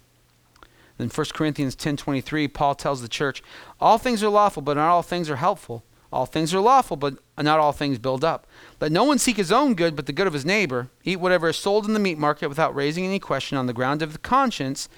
Then 0.98 1.08
1 1.08 1.26
Corinthians 1.32 1.74
10:23, 1.76 2.52
Paul 2.52 2.74
tells 2.74 3.00
the 3.00 3.08
church, 3.08 3.42
All 3.80 3.98
things 3.98 4.22
are 4.22 4.28
lawful, 4.28 4.62
but 4.62 4.76
not 4.76 4.90
all 4.90 5.02
things 5.02 5.30
are 5.30 5.36
helpful. 5.36 5.84
All 6.12 6.26
things 6.26 6.52
are 6.52 6.60
lawful, 6.60 6.98
but 6.98 7.14
not 7.38 7.58
all 7.58 7.72
things 7.72 7.98
build 7.98 8.22
up. 8.22 8.46
Let 8.80 8.92
no 8.92 9.04
one 9.04 9.18
seek 9.18 9.38
his 9.38 9.50
own 9.50 9.74
good, 9.74 9.96
but 9.96 10.04
the 10.04 10.12
good 10.12 10.26
of 10.26 10.34
his 10.34 10.44
neighbor. 10.44 10.90
Eat 11.04 11.20
whatever 11.20 11.48
is 11.48 11.56
sold 11.56 11.86
in 11.86 11.94
the 11.94 11.98
meat 11.98 12.18
market 12.18 12.48
without 12.48 12.74
raising 12.74 13.06
any 13.06 13.18
question 13.18 13.56
on 13.56 13.66
the 13.66 13.72
ground 13.72 14.02
of 14.02 14.12
the 14.12 14.18
conscience. 14.18 14.90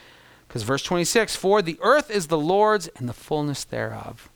Because 0.49 0.65
verse 0.65 0.83
26, 0.83 1.37
For 1.37 1.63
the 1.63 1.79
earth 1.83 2.11
is 2.11 2.27
the 2.27 2.39
Lord's 2.39 2.89
and 2.97 3.09
the 3.09 3.13
fullness 3.13 3.63
thereof. 3.63 4.29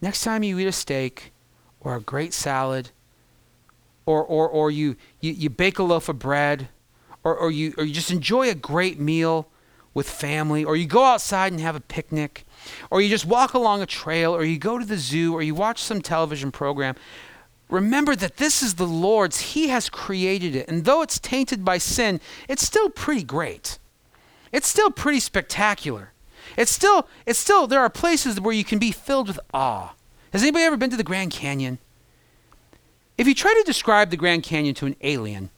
Next 0.00 0.24
time 0.24 0.42
you 0.42 0.58
eat 0.58 0.66
a 0.66 0.72
steak 0.72 1.32
or 1.80 1.94
a 1.94 2.00
great 2.00 2.34
salad, 2.34 2.90
or, 4.08 4.24
or, 4.24 4.48
or 4.48 4.70
you, 4.70 4.96
you, 5.20 5.32
you 5.32 5.50
bake 5.50 5.78
a 5.78 5.82
loaf 5.82 6.08
of 6.08 6.18
bread, 6.18 6.68
or, 7.24 7.36
or, 7.36 7.50
you, 7.50 7.74
or 7.76 7.84
you 7.84 7.92
just 7.92 8.10
enjoy 8.10 8.48
a 8.48 8.54
great 8.54 8.98
meal 8.98 9.50
with 9.92 10.08
family, 10.08 10.64
or 10.64 10.76
you 10.76 10.86
go 10.86 11.04
outside 11.04 11.52
and 11.52 11.60
have 11.60 11.76
a 11.76 11.80
picnic, 11.80 12.46
or 12.90 13.02
you 13.02 13.10
just 13.10 13.26
walk 13.26 13.52
along 13.52 13.82
a 13.82 13.86
trail, 13.86 14.34
or 14.34 14.44
you 14.44 14.58
go 14.58 14.78
to 14.78 14.84
the 14.86 14.96
zoo, 14.96 15.34
or 15.34 15.42
you 15.42 15.54
watch 15.54 15.82
some 15.82 16.00
television 16.00 16.50
program, 16.50 16.94
remember 17.68 18.16
that 18.16 18.38
this 18.38 18.62
is 18.62 18.76
the 18.76 18.86
Lord's. 18.86 19.52
He 19.52 19.68
has 19.68 19.90
created 19.90 20.56
it. 20.56 20.66
And 20.68 20.86
though 20.86 21.02
it's 21.02 21.18
tainted 21.18 21.62
by 21.62 21.76
sin, 21.76 22.18
it's 22.48 22.66
still 22.66 22.88
pretty 22.88 23.24
great. 23.24 23.78
It's 24.52 24.68
still 24.68 24.90
pretty 24.90 25.20
spectacular. 25.20 26.12
It's 26.56 26.70
still, 26.70 27.06
it's 27.26 27.38
still, 27.38 27.66
there 27.66 27.80
are 27.80 27.90
places 27.90 28.40
where 28.40 28.54
you 28.54 28.64
can 28.64 28.78
be 28.78 28.90
filled 28.90 29.28
with 29.28 29.40
awe. 29.52 29.92
Has 30.32 30.42
anybody 30.42 30.64
ever 30.64 30.78
been 30.78 30.88
to 30.90 30.96
the 30.96 31.04
Grand 31.04 31.30
Canyon? 31.30 31.78
If 33.18 33.26
you 33.26 33.34
try 33.34 33.52
to 33.52 33.64
describe 33.66 34.10
the 34.10 34.16
Grand 34.16 34.44
Canyon 34.44 34.76
to 34.76 34.86
an 34.86 34.94
alien, 35.00 35.50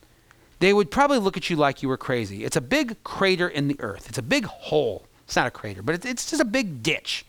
they 0.60 0.72
would 0.72 0.90
probably 0.90 1.18
look 1.18 1.36
at 1.36 1.50
you 1.50 1.56
like 1.56 1.82
you 1.82 1.90
were 1.90 1.98
crazy. 1.98 2.42
It's 2.42 2.56
a 2.56 2.60
big 2.62 3.02
crater 3.04 3.46
in 3.46 3.68
the 3.68 3.76
earth, 3.80 4.08
it's 4.08 4.18
a 4.18 4.22
big 4.22 4.46
hole. 4.46 5.04
It's 5.26 5.36
not 5.36 5.46
a 5.46 5.50
crater, 5.52 5.80
but 5.80 6.04
it's 6.04 6.28
just 6.28 6.42
a 6.42 6.44
big 6.44 6.82
ditch. 6.82 7.24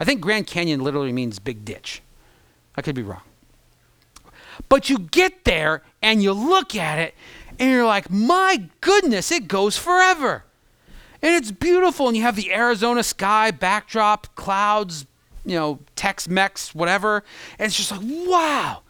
I 0.00 0.04
think 0.04 0.22
Grand 0.22 0.46
Canyon 0.46 0.82
literally 0.82 1.12
means 1.12 1.38
big 1.38 1.66
ditch. 1.66 2.00
I 2.76 2.80
could 2.80 2.94
be 2.94 3.02
wrong. 3.02 3.20
But 4.70 4.88
you 4.88 4.98
get 4.98 5.44
there 5.44 5.82
and 6.00 6.22
you 6.22 6.32
look 6.32 6.74
at 6.74 6.98
it 6.98 7.14
and 7.58 7.70
you're 7.70 7.84
like, 7.84 8.08
my 8.10 8.68
goodness, 8.80 9.30
it 9.30 9.48
goes 9.48 9.76
forever. 9.76 10.44
And 11.20 11.34
it's 11.34 11.50
beautiful. 11.50 12.08
And 12.08 12.16
you 12.16 12.22
have 12.22 12.36
the 12.36 12.54
Arizona 12.54 13.02
sky 13.02 13.50
backdrop, 13.50 14.34
clouds, 14.34 15.04
you 15.44 15.56
know, 15.56 15.80
Tex 15.94 16.26
Mex, 16.28 16.74
whatever. 16.74 17.22
And 17.58 17.66
it's 17.66 17.76
just 17.76 17.90
like, 17.90 18.00
wow 18.02 18.80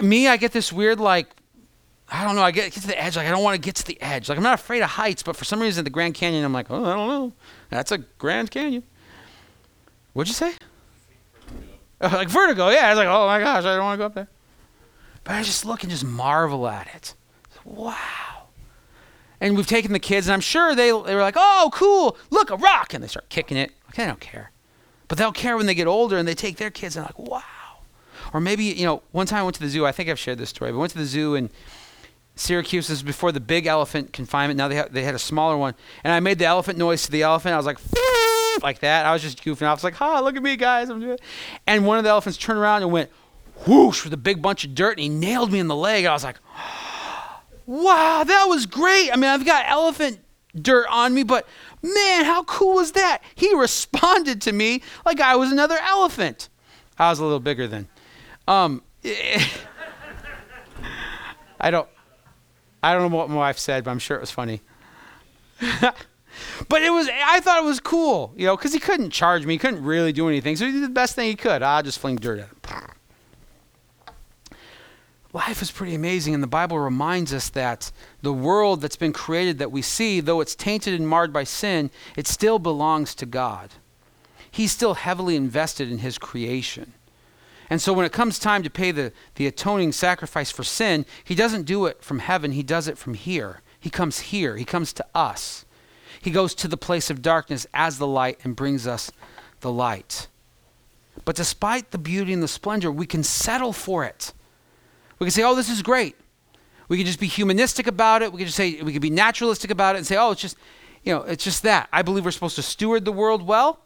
me, 0.00 0.28
I 0.28 0.36
get 0.36 0.52
this 0.52 0.72
weird 0.72 1.00
like 1.00 1.28
I 2.08 2.24
don't 2.24 2.36
know. 2.36 2.42
I 2.42 2.50
get, 2.50 2.72
get 2.72 2.82
to 2.82 2.86
the 2.86 3.00
edge. 3.00 3.16
Like 3.16 3.26
I 3.26 3.30
don't 3.30 3.42
want 3.42 3.54
to 3.54 3.60
get 3.60 3.76
to 3.76 3.86
the 3.86 4.00
edge. 4.00 4.28
Like 4.28 4.36
I'm 4.36 4.44
not 4.44 4.54
afraid 4.54 4.82
of 4.82 4.90
heights, 4.90 5.22
but 5.22 5.36
for 5.36 5.44
some 5.44 5.60
reason, 5.60 5.84
the 5.84 5.90
Grand 5.90 6.14
Canyon, 6.14 6.44
I'm 6.44 6.52
like, 6.52 6.70
oh, 6.70 6.84
I 6.84 6.94
don't 6.94 7.08
know. 7.08 7.32
That's 7.70 7.92
a 7.92 7.98
Grand 7.98 8.50
Canyon. 8.50 8.82
What'd 10.12 10.28
you 10.28 10.34
say? 10.34 10.52
Vertigo. 12.00 12.16
like 12.16 12.28
vertigo. 12.28 12.68
Yeah. 12.68 12.86
I 12.86 12.90
was 12.90 12.98
like, 12.98 13.08
oh 13.08 13.26
my 13.26 13.40
gosh, 13.40 13.64
I 13.64 13.76
don't 13.76 13.84
want 13.84 13.98
to 13.98 14.02
go 14.02 14.06
up 14.06 14.14
there. 14.14 14.28
But 15.24 15.36
I 15.36 15.42
just 15.42 15.64
look 15.64 15.82
and 15.82 15.90
just 15.90 16.04
marvel 16.04 16.68
at 16.68 16.88
it. 16.94 17.14
Wow. 17.64 18.48
And 19.40 19.56
we've 19.56 19.66
taken 19.66 19.92
the 19.92 19.98
kids, 19.98 20.26
and 20.26 20.34
I'm 20.34 20.40
sure 20.40 20.74
they 20.74 20.88
they 20.88 21.14
were 21.14 21.22
like, 21.22 21.36
oh, 21.36 21.70
cool. 21.72 22.16
Look, 22.30 22.50
a 22.50 22.56
rock, 22.56 22.94
and 22.94 23.02
they 23.02 23.08
start 23.08 23.28
kicking 23.28 23.56
it. 23.56 23.72
Like 23.86 23.96
they 23.96 24.06
don't 24.06 24.20
care, 24.20 24.52
but 25.08 25.18
they'll 25.18 25.32
care 25.32 25.56
when 25.56 25.66
they 25.66 25.74
get 25.74 25.86
older, 25.86 26.16
and 26.16 26.28
they 26.28 26.34
take 26.34 26.58
their 26.58 26.70
kids, 26.70 26.96
and 26.96 27.04
like, 27.04 27.18
wow. 27.18 27.42
Or 28.34 28.40
maybe, 28.40 28.64
you 28.64 28.84
know, 28.84 29.00
one 29.12 29.26
time 29.26 29.38
I 29.38 29.42
went 29.44 29.54
to 29.54 29.62
the 29.62 29.68
zoo. 29.68 29.86
I 29.86 29.92
think 29.92 30.10
I've 30.10 30.18
shared 30.18 30.38
this 30.38 30.50
story, 30.50 30.72
but 30.72 30.78
I 30.78 30.80
went 30.80 30.92
to 30.92 30.98
the 30.98 31.04
zoo 31.04 31.36
in 31.36 31.50
Syracuse. 32.34 32.88
This 32.88 32.96
was 32.96 33.02
before 33.04 33.30
the 33.30 33.38
big 33.38 33.66
elephant 33.66 34.12
confinement. 34.12 34.58
Now 34.58 34.66
they, 34.66 34.76
ha- 34.76 34.88
they 34.90 35.04
had 35.04 35.14
a 35.14 35.20
smaller 35.20 35.56
one. 35.56 35.74
And 36.02 36.12
I 36.12 36.18
made 36.18 36.40
the 36.40 36.44
elephant 36.44 36.76
noise 36.76 37.04
to 37.04 37.12
the 37.12 37.22
elephant. 37.22 37.54
I 37.54 37.56
was 37.56 37.64
like, 37.64 37.78
like 38.62 38.80
that. 38.80 39.06
I 39.06 39.12
was 39.12 39.22
just 39.22 39.44
goofing 39.44 39.62
off. 39.62 39.70
I 39.70 39.74
was 39.74 39.84
like, 39.84 39.94
ha, 39.94 40.18
look 40.18 40.34
at 40.34 40.42
me, 40.42 40.56
guys. 40.56 40.90
I'm 40.90 40.98
doing 40.98 41.12
it. 41.12 41.20
And 41.68 41.86
one 41.86 41.96
of 41.96 42.02
the 42.02 42.10
elephants 42.10 42.36
turned 42.36 42.58
around 42.58 42.82
and 42.82 42.90
went 42.90 43.08
whoosh 43.68 44.02
with 44.02 44.12
a 44.12 44.18
big 44.18 44.42
bunch 44.42 44.64
of 44.64 44.74
dirt, 44.74 44.98
and 44.98 45.00
he 45.00 45.08
nailed 45.08 45.52
me 45.52 45.60
in 45.60 45.68
the 45.68 45.76
leg. 45.76 46.04
I 46.04 46.12
was 46.12 46.24
like, 46.24 46.38
wow, 47.66 48.24
that 48.26 48.46
was 48.48 48.66
great. 48.66 49.12
I 49.12 49.16
mean, 49.16 49.30
I've 49.30 49.46
got 49.46 49.64
elephant 49.68 50.18
dirt 50.60 50.86
on 50.90 51.14
me, 51.14 51.22
but 51.22 51.46
man, 51.82 52.24
how 52.24 52.42
cool 52.42 52.74
was 52.74 52.92
that? 52.92 53.22
He 53.36 53.54
responded 53.54 54.42
to 54.42 54.52
me 54.52 54.82
like 55.06 55.20
I 55.20 55.36
was 55.36 55.52
another 55.52 55.78
elephant. 55.80 56.48
I 56.98 57.10
was 57.10 57.20
a 57.20 57.22
little 57.22 57.38
bigger 57.38 57.68
then. 57.68 57.86
Um, 58.46 58.82
I 61.60 61.70
don't, 61.70 61.88
I 62.82 62.92
don't 62.92 63.10
know 63.10 63.16
what 63.16 63.30
my 63.30 63.36
wife 63.36 63.58
said, 63.58 63.84
but 63.84 63.90
I'm 63.90 63.98
sure 63.98 64.16
it 64.16 64.20
was 64.20 64.30
funny. 64.30 64.60
but 66.68 66.82
it 66.82 66.90
was, 66.90 67.08
I 67.08 67.40
thought 67.40 67.62
it 67.62 67.66
was 67.66 67.80
cool, 67.80 68.34
you 68.36 68.46
know, 68.46 68.56
because 68.56 68.72
he 68.72 68.78
couldn't 68.78 69.10
charge 69.10 69.46
me, 69.46 69.54
he 69.54 69.58
couldn't 69.58 69.82
really 69.84 70.12
do 70.12 70.28
anything, 70.28 70.56
so 70.56 70.66
he 70.66 70.72
did 70.72 70.82
the 70.82 70.88
best 70.88 71.14
thing 71.14 71.28
he 71.28 71.36
could. 71.36 71.62
I'll 71.62 71.82
just 71.82 71.98
fling 71.98 72.16
dirt 72.16 72.40
at 72.40 72.48
him. 72.48 72.60
Life 75.32 75.62
is 75.62 75.72
pretty 75.72 75.96
amazing, 75.96 76.32
and 76.32 76.42
the 76.42 76.48
Bible 76.48 76.78
reminds 76.78 77.34
us 77.34 77.48
that 77.50 77.90
the 78.22 78.32
world 78.32 78.80
that's 78.80 78.94
been 78.94 79.12
created 79.12 79.58
that 79.58 79.72
we 79.72 79.82
see, 79.82 80.20
though 80.20 80.40
it's 80.40 80.54
tainted 80.54 80.94
and 80.94 81.08
marred 81.08 81.32
by 81.32 81.42
sin, 81.42 81.90
it 82.16 82.28
still 82.28 82.60
belongs 82.60 83.16
to 83.16 83.26
God. 83.26 83.70
He's 84.48 84.70
still 84.70 84.94
heavily 84.94 85.34
invested 85.34 85.90
in 85.90 85.98
His 85.98 86.18
creation. 86.18 86.92
And 87.70 87.80
so 87.80 87.92
when 87.92 88.04
it 88.04 88.12
comes 88.12 88.38
time 88.38 88.62
to 88.62 88.70
pay 88.70 88.90
the, 88.90 89.12
the 89.36 89.46
atoning 89.46 89.92
sacrifice 89.92 90.50
for 90.50 90.64
sin, 90.64 91.06
he 91.22 91.34
doesn't 91.34 91.64
do 91.64 91.86
it 91.86 92.02
from 92.02 92.18
heaven, 92.18 92.52
he 92.52 92.62
does 92.62 92.88
it 92.88 92.98
from 92.98 93.14
here. 93.14 93.62
He 93.80 93.90
comes 93.90 94.20
here, 94.20 94.56
he 94.56 94.64
comes 94.64 94.92
to 94.94 95.06
us. 95.14 95.64
He 96.20 96.30
goes 96.30 96.54
to 96.56 96.68
the 96.68 96.76
place 96.76 97.10
of 97.10 97.22
darkness 97.22 97.66
as 97.74 97.98
the 97.98 98.06
light 98.06 98.38
and 98.44 98.56
brings 98.56 98.86
us 98.86 99.10
the 99.60 99.70
light. 99.70 100.28
But 101.24 101.36
despite 101.36 101.90
the 101.90 101.98
beauty 101.98 102.32
and 102.32 102.42
the 102.42 102.48
splendor, 102.48 102.90
we 102.90 103.06
can 103.06 103.22
settle 103.22 103.72
for 103.72 104.04
it. 104.04 104.32
We 105.18 105.26
can 105.26 105.32
say, 105.32 105.42
oh, 105.42 105.54
this 105.54 105.68
is 105.68 105.82
great. 105.82 106.16
We 106.88 106.96
can 106.96 107.06
just 107.06 107.20
be 107.20 107.26
humanistic 107.26 107.86
about 107.86 108.22
it. 108.22 108.32
We 108.32 108.38
can 108.38 108.46
just 108.46 108.56
say, 108.56 108.82
we 108.82 108.92
can 108.92 109.00
be 109.00 109.10
naturalistic 109.10 109.70
about 109.70 109.96
it 109.96 109.98
and 109.98 110.06
say, 110.06 110.16
oh, 110.16 110.32
it's 110.32 110.40
just, 110.40 110.56
you 111.02 111.14
know, 111.14 111.22
it's 111.22 111.44
just 111.44 111.62
that. 111.62 111.88
I 111.92 112.02
believe 112.02 112.24
we're 112.24 112.30
supposed 112.30 112.56
to 112.56 112.62
steward 112.62 113.04
the 113.04 113.12
world 113.12 113.46
well. 113.46 113.80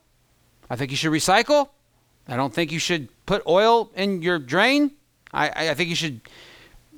I 0.70 0.76
think 0.76 0.90
you 0.90 0.96
should 0.96 1.12
recycle. 1.12 1.68
I 2.28 2.36
don't 2.36 2.52
think 2.52 2.70
you 2.70 2.78
should 2.78 3.08
put 3.26 3.42
oil 3.46 3.90
in 3.96 4.22
your 4.22 4.38
drain. 4.38 4.92
I, 5.32 5.70
I 5.70 5.74
think 5.74 5.88
you 5.88 5.96
should 5.96 6.20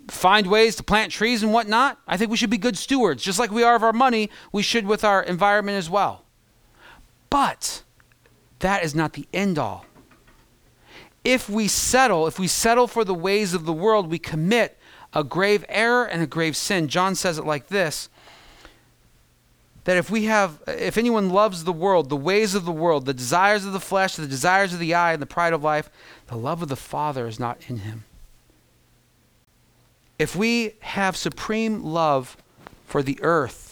find 0.08 0.48
ways 0.48 0.74
to 0.76 0.82
plant 0.82 1.12
trees 1.12 1.42
and 1.42 1.52
whatnot. 1.52 1.98
I 2.06 2.16
think 2.16 2.30
we 2.30 2.36
should 2.36 2.50
be 2.50 2.58
good 2.58 2.76
stewards. 2.76 3.22
Just 3.22 3.38
like 3.38 3.50
we 3.50 3.62
are 3.62 3.76
of 3.76 3.82
our 3.84 3.92
money, 3.92 4.28
we 4.52 4.62
should 4.62 4.86
with 4.86 5.04
our 5.04 5.22
environment 5.22 5.78
as 5.78 5.88
well. 5.88 6.24
But 7.30 7.84
that 8.58 8.82
is 8.84 8.94
not 8.94 9.12
the 9.12 9.26
end 9.32 9.58
all. 9.58 9.86
if 11.24 11.48
we 11.48 11.68
settle, 11.68 12.26
if 12.26 12.38
we 12.38 12.46
settle 12.46 12.86
for 12.86 13.04
the 13.04 13.14
ways 13.14 13.54
of 13.54 13.64
the 13.64 13.72
world, 13.72 14.10
we 14.10 14.18
commit 14.18 14.78
a 15.12 15.24
grave 15.24 15.64
error 15.68 16.04
and 16.04 16.22
a 16.22 16.26
grave 16.26 16.56
sin. 16.56 16.88
John 16.88 17.14
says 17.14 17.38
it 17.38 17.44
like 17.44 17.68
this 17.68 18.08
that 19.84 19.96
if 19.96 20.10
we 20.10 20.24
have 20.24 20.60
if 20.66 20.98
anyone 20.98 21.30
loves 21.30 21.64
the 21.64 21.72
world, 21.72 22.08
the 22.08 22.16
ways 22.16 22.54
of 22.54 22.64
the 22.64 22.72
world, 22.72 23.06
the 23.06 23.14
desires 23.14 23.64
of 23.64 23.72
the 23.72 23.80
flesh, 23.80 24.16
the 24.16 24.26
desires 24.26 24.72
of 24.72 24.78
the 24.78 24.94
eye 24.94 25.12
and 25.12 25.22
the 25.22 25.26
pride 25.26 25.52
of 25.52 25.62
life, 25.62 25.90
the 26.26 26.36
love 26.36 26.62
of 26.62 26.68
the 26.68 26.76
Father 26.76 27.26
is 27.26 27.40
not 27.40 27.58
in 27.68 27.78
him. 27.78 28.04
If 30.18 30.36
we 30.36 30.74
have 30.80 31.16
supreme 31.16 31.82
love 31.82 32.36
for 32.86 33.02
the 33.02 33.18
earth, 33.22 33.70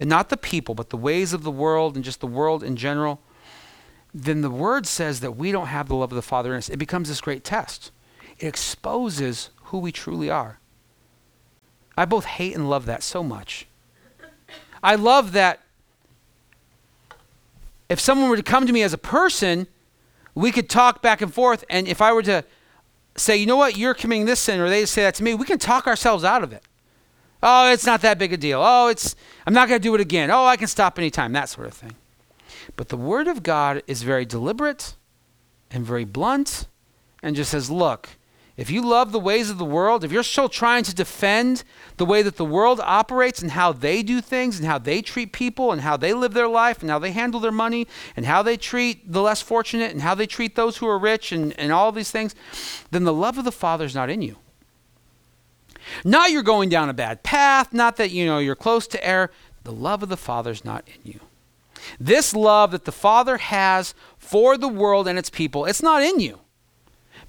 and 0.00 0.08
not 0.08 0.30
the 0.30 0.36
people, 0.38 0.74
but 0.74 0.88
the 0.88 0.96
ways 0.96 1.34
of 1.34 1.42
the 1.42 1.50
world 1.50 1.94
and 1.94 2.02
just 2.02 2.20
the 2.20 2.26
world 2.26 2.64
in 2.64 2.74
general, 2.74 3.20
then 4.14 4.40
the 4.40 4.50
word 4.50 4.86
says 4.86 5.20
that 5.20 5.36
we 5.36 5.52
don't 5.52 5.66
have 5.66 5.88
the 5.88 5.94
love 5.94 6.10
of 6.10 6.16
the 6.16 6.22
Father 6.22 6.52
in 6.52 6.58
us. 6.58 6.70
It 6.70 6.78
becomes 6.78 7.08
this 7.08 7.20
great 7.20 7.44
test. 7.44 7.92
It 8.38 8.46
exposes 8.46 9.50
who 9.64 9.78
we 9.78 9.92
truly 9.92 10.30
are. 10.30 10.58
I 11.96 12.06
both 12.06 12.24
hate 12.24 12.54
and 12.54 12.70
love 12.70 12.86
that 12.86 13.02
so 13.02 13.22
much. 13.22 13.66
I 14.82 14.94
love 14.94 15.32
that 15.32 15.60
if 17.88 18.00
someone 18.00 18.30
were 18.30 18.36
to 18.36 18.42
come 18.42 18.66
to 18.66 18.72
me 18.72 18.82
as 18.82 18.92
a 18.92 18.98
person, 18.98 19.66
we 20.34 20.52
could 20.52 20.70
talk 20.70 21.02
back 21.02 21.20
and 21.20 21.32
forth. 21.32 21.64
And 21.68 21.88
if 21.88 22.00
I 22.00 22.12
were 22.12 22.22
to 22.22 22.44
say, 23.16 23.36
you 23.36 23.46
know 23.46 23.56
what, 23.56 23.76
you're 23.76 23.94
committing 23.94 24.26
this 24.26 24.40
sin, 24.40 24.60
or 24.60 24.68
they 24.68 24.86
say 24.86 25.02
that 25.02 25.14
to 25.16 25.24
me, 25.24 25.34
we 25.34 25.44
can 25.44 25.58
talk 25.58 25.86
ourselves 25.86 26.24
out 26.24 26.42
of 26.42 26.52
it. 26.52 26.62
Oh, 27.42 27.72
it's 27.72 27.86
not 27.86 28.02
that 28.02 28.18
big 28.18 28.32
a 28.32 28.36
deal. 28.36 28.60
Oh, 28.62 28.88
it's 28.88 29.16
I'm 29.46 29.54
not 29.54 29.68
going 29.68 29.80
to 29.80 29.82
do 29.82 29.94
it 29.94 30.00
again. 30.00 30.30
Oh, 30.30 30.44
I 30.44 30.56
can 30.56 30.68
stop 30.68 30.98
anytime, 30.98 31.32
that 31.32 31.48
sort 31.48 31.66
of 31.66 31.74
thing. 31.74 31.96
But 32.76 32.88
the 32.88 32.96
word 32.96 33.28
of 33.28 33.42
God 33.42 33.82
is 33.86 34.02
very 34.02 34.24
deliberate 34.24 34.94
and 35.70 35.84
very 35.84 36.04
blunt 36.04 36.66
and 37.22 37.34
just 37.34 37.50
says, 37.50 37.70
look, 37.70 38.10
if 38.60 38.68
you 38.68 38.82
love 38.82 39.10
the 39.10 39.18
ways 39.18 39.48
of 39.48 39.56
the 39.56 39.64
world, 39.64 40.04
if 40.04 40.12
you're 40.12 40.22
still 40.22 40.50
trying 40.50 40.84
to 40.84 40.94
defend 40.94 41.64
the 41.96 42.04
way 42.04 42.20
that 42.20 42.36
the 42.36 42.44
world 42.44 42.78
operates 42.84 43.40
and 43.40 43.52
how 43.52 43.72
they 43.72 44.02
do 44.02 44.20
things 44.20 44.58
and 44.58 44.68
how 44.68 44.76
they 44.76 45.00
treat 45.00 45.32
people 45.32 45.72
and 45.72 45.80
how 45.80 45.96
they 45.96 46.12
live 46.12 46.34
their 46.34 46.46
life 46.46 46.82
and 46.82 46.90
how 46.90 46.98
they 46.98 47.12
handle 47.12 47.40
their 47.40 47.50
money 47.50 47.88
and 48.14 48.26
how 48.26 48.42
they 48.42 48.58
treat 48.58 49.10
the 49.10 49.22
less 49.22 49.40
fortunate 49.40 49.92
and 49.92 50.02
how 50.02 50.14
they 50.14 50.26
treat 50.26 50.56
those 50.56 50.76
who 50.76 50.86
are 50.86 50.98
rich 50.98 51.32
and, 51.32 51.58
and 51.58 51.72
all 51.72 51.90
these 51.90 52.10
things, 52.10 52.34
then 52.90 53.04
the 53.04 53.14
love 53.14 53.38
of 53.38 53.46
the 53.46 53.50
Father 53.50 53.86
is 53.86 53.94
not 53.94 54.10
in 54.10 54.20
you. 54.20 54.36
Not 56.04 56.30
you're 56.30 56.42
going 56.42 56.68
down 56.68 56.90
a 56.90 56.92
bad 56.92 57.22
path, 57.22 57.72
not 57.72 57.96
that 57.96 58.10
you 58.10 58.26
know 58.26 58.40
you're 58.40 58.54
close 58.54 58.86
to 58.88 59.02
error. 59.02 59.30
The 59.64 59.72
love 59.72 60.02
of 60.02 60.10
the 60.10 60.18
Father 60.18 60.50
is 60.50 60.66
not 60.66 60.86
in 60.86 61.12
you. 61.12 61.20
This 61.98 62.34
love 62.34 62.72
that 62.72 62.84
the 62.84 62.92
Father 62.92 63.38
has 63.38 63.94
for 64.18 64.58
the 64.58 64.68
world 64.68 65.08
and 65.08 65.18
its 65.18 65.30
people, 65.30 65.64
it's 65.64 65.82
not 65.82 66.02
in 66.02 66.20
you. 66.20 66.40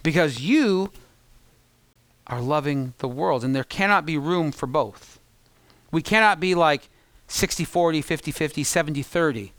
Because 0.03 0.41
you 0.41 0.91
are 2.31 2.41
loving 2.41 2.93
the 2.99 3.09
world, 3.09 3.43
and 3.43 3.53
there 3.53 3.65
cannot 3.65 4.05
be 4.05 4.17
room 4.17 4.53
for 4.53 4.65
both. 4.65 5.19
We 5.91 6.01
cannot 6.01 6.39
be 6.39 6.55
like 6.55 6.89
60 7.27 7.65
40, 7.65 8.01
50 8.01 8.31
50, 8.31 8.63
70 8.63 9.03
30. 9.03 9.53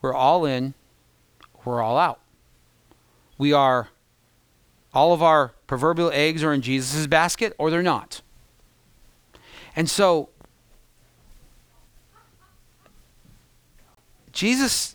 We're 0.00 0.14
all 0.14 0.46
in, 0.46 0.74
we're 1.64 1.82
all 1.82 1.98
out. 1.98 2.20
We 3.36 3.52
are, 3.52 3.88
all 4.94 5.12
of 5.12 5.22
our 5.22 5.48
proverbial 5.66 6.12
eggs 6.12 6.44
are 6.44 6.54
in 6.54 6.62
Jesus' 6.62 7.08
basket 7.08 7.52
or 7.58 7.70
they're 7.70 7.82
not. 7.82 8.22
And 9.74 9.90
so, 9.90 10.28
Jesus 14.30 14.94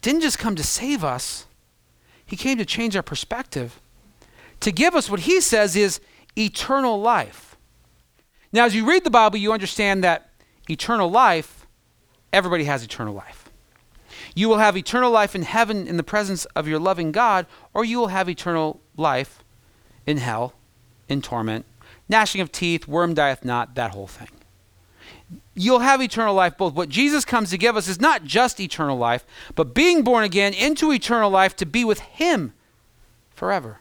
didn't 0.00 0.20
just 0.20 0.38
come 0.38 0.54
to 0.54 0.62
save 0.62 1.02
us, 1.02 1.46
He 2.24 2.36
came 2.36 2.58
to 2.58 2.64
change 2.64 2.94
our 2.94 3.02
perspective 3.02 3.80
to 4.64 4.72
give 4.72 4.94
us 4.94 5.10
what 5.10 5.20
he 5.20 5.42
says 5.42 5.76
is 5.76 6.00
eternal 6.38 6.98
life. 6.98 7.54
Now, 8.50 8.64
as 8.64 8.74
you 8.74 8.88
read 8.88 9.04
the 9.04 9.10
Bible, 9.10 9.36
you 9.36 9.52
understand 9.52 10.02
that 10.04 10.30
eternal 10.70 11.10
life, 11.10 11.66
everybody 12.32 12.64
has 12.64 12.82
eternal 12.82 13.12
life. 13.12 13.50
You 14.34 14.48
will 14.48 14.56
have 14.56 14.74
eternal 14.74 15.10
life 15.10 15.34
in 15.34 15.42
heaven 15.42 15.86
in 15.86 15.98
the 15.98 16.02
presence 16.02 16.46
of 16.56 16.66
your 16.66 16.78
loving 16.78 17.12
God, 17.12 17.44
or 17.74 17.84
you 17.84 17.98
will 17.98 18.08
have 18.08 18.26
eternal 18.26 18.80
life 18.96 19.44
in 20.06 20.16
hell, 20.16 20.54
in 21.10 21.20
torment, 21.20 21.66
gnashing 22.08 22.40
of 22.40 22.50
teeth, 22.50 22.88
worm 22.88 23.12
dieth 23.12 23.44
not, 23.44 23.74
that 23.74 23.90
whole 23.90 24.06
thing. 24.06 24.28
You'll 25.54 25.80
have 25.80 26.00
eternal 26.00 26.34
life 26.34 26.56
both. 26.56 26.72
What 26.72 26.88
Jesus 26.88 27.26
comes 27.26 27.50
to 27.50 27.58
give 27.58 27.76
us 27.76 27.86
is 27.86 28.00
not 28.00 28.24
just 28.24 28.58
eternal 28.60 28.96
life, 28.96 29.26
but 29.54 29.74
being 29.74 30.02
born 30.02 30.24
again 30.24 30.54
into 30.54 30.90
eternal 30.90 31.28
life 31.28 31.54
to 31.56 31.66
be 31.66 31.84
with 31.84 32.00
Him 32.00 32.54
forever. 33.34 33.80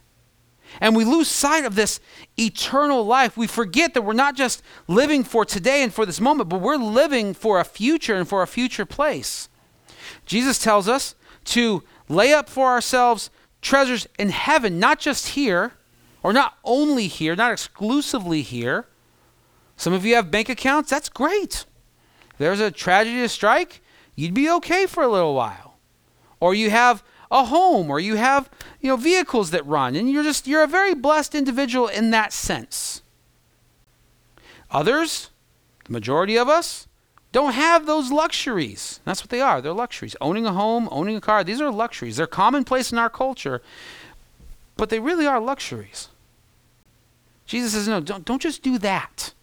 And 0.82 0.96
we 0.96 1.06
lose 1.06 1.28
sight 1.28 1.66
of 1.66 1.76
this 1.76 2.00
eternal 2.38 3.06
life. 3.06 3.38
We 3.38 3.48
forget 3.48 3.94
that 3.94 4.02
we're 4.02 4.14
not 4.14 4.36
just 4.36 4.64
living 4.88 5.24
for 5.24 5.46
today 5.46 5.84
and 5.84 5.94
for 5.94 6.06
this 6.06 6.22
moment, 6.22 6.50
but 6.50 6.62
we're 6.62 6.78
living 6.78 7.34
for 7.34 7.60
a 7.60 7.66
future 7.66 8.16
and 8.16 8.28
for 8.28 8.42
a 8.42 8.48
future 8.48 8.86
place. 8.86 9.50
Jesus 10.26 10.60
tells 10.60 10.88
us 10.88 11.16
to 11.46 11.84
lay 12.10 12.34
up 12.34 12.50
for 12.50 12.68
ourselves 12.68 13.30
treasures 13.62 14.08
in 14.20 14.30
heaven, 14.30 14.80
not 14.80 15.00
just 15.00 15.30
here, 15.30 15.74
or 16.22 16.34
not 16.34 16.58
only 16.64 17.08
here, 17.08 17.36
not 17.36 17.52
exclusively 17.52 18.42
here. 18.42 18.88
Some 19.78 19.94
of 19.94 20.06
you 20.06 20.16
have 20.16 20.32
bank 20.32 20.50
accounts, 20.50 20.90
that's 20.90 21.10
great. 21.10 21.66
If 22.32 22.38
there's 22.38 22.60
a 22.60 22.72
tragedy 22.72 23.18
to 23.18 23.30
strike, 23.30 23.82
you'd 24.16 24.34
be 24.34 24.50
okay 24.50 24.86
for 24.86 25.04
a 25.04 25.08
little 25.08 25.34
while. 25.34 25.78
Or 26.40 26.54
you 26.54 26.70
have 26.70 27.04
a 27.34 27.46
home 27.46 27.90
or 27.90 28.00
you 28.00 28.16
have 28.16 28.50
you 28.80 28.88
know 28.88 28.96
vehicles 28.96 29.50
that 29.50 29.66
run 29.66 29.96
and 29.96 30.10
you're 30.10 30.24
just 30.24 30.48
you're 30.48 30.64
a 30.64 30.68
very 30.68 30.94
blessed 30.94 31.34
individual 31.34 31.88
in 31.88 32.12
that 32.12 32.32
sense. 32.32 33.02
Others 34.72 35.32
the 35.86 35.92
majority 35.92 36.38
of 36.38 36.48
us 36.48 36.88
don't 37.32 37.54
have 37.54 37.88
those 37.88 38.12
luxuries. 38.12 39.02
That's 39.04 39.24
what 39.24 39.32
they 39.32 39.42
are 39.42 39.62
they're 39.62 39.74
luxuries. 39.74 40.16
Owning 40.22 40.46
a 40.46 40.54
home 40.54 40.88
owning 40.92 41.18
a 41.18 41.22
car 41.22 41.44
these 41.44 41.60
are 41.60 41.72
luxuries. 41.72 42.18
They're 42.18 42.28
commonplace 42.28 42.92
in 42.92 43.00
our 43.00 43.10
culture 43.10 43.64
but 44.78 44.90
they 44.90 45.00
really 45.00 45.26
are 45.26 45.40
luxuries. 45.40 46.10
Jesus 47.48 47.74
says 47.74 47.88
no 47.88 48.00
don't, 48.00 48.24
don't 48.24 48.42
just 48.42 48.62
do 48.62 48.78
that 48.78 49.34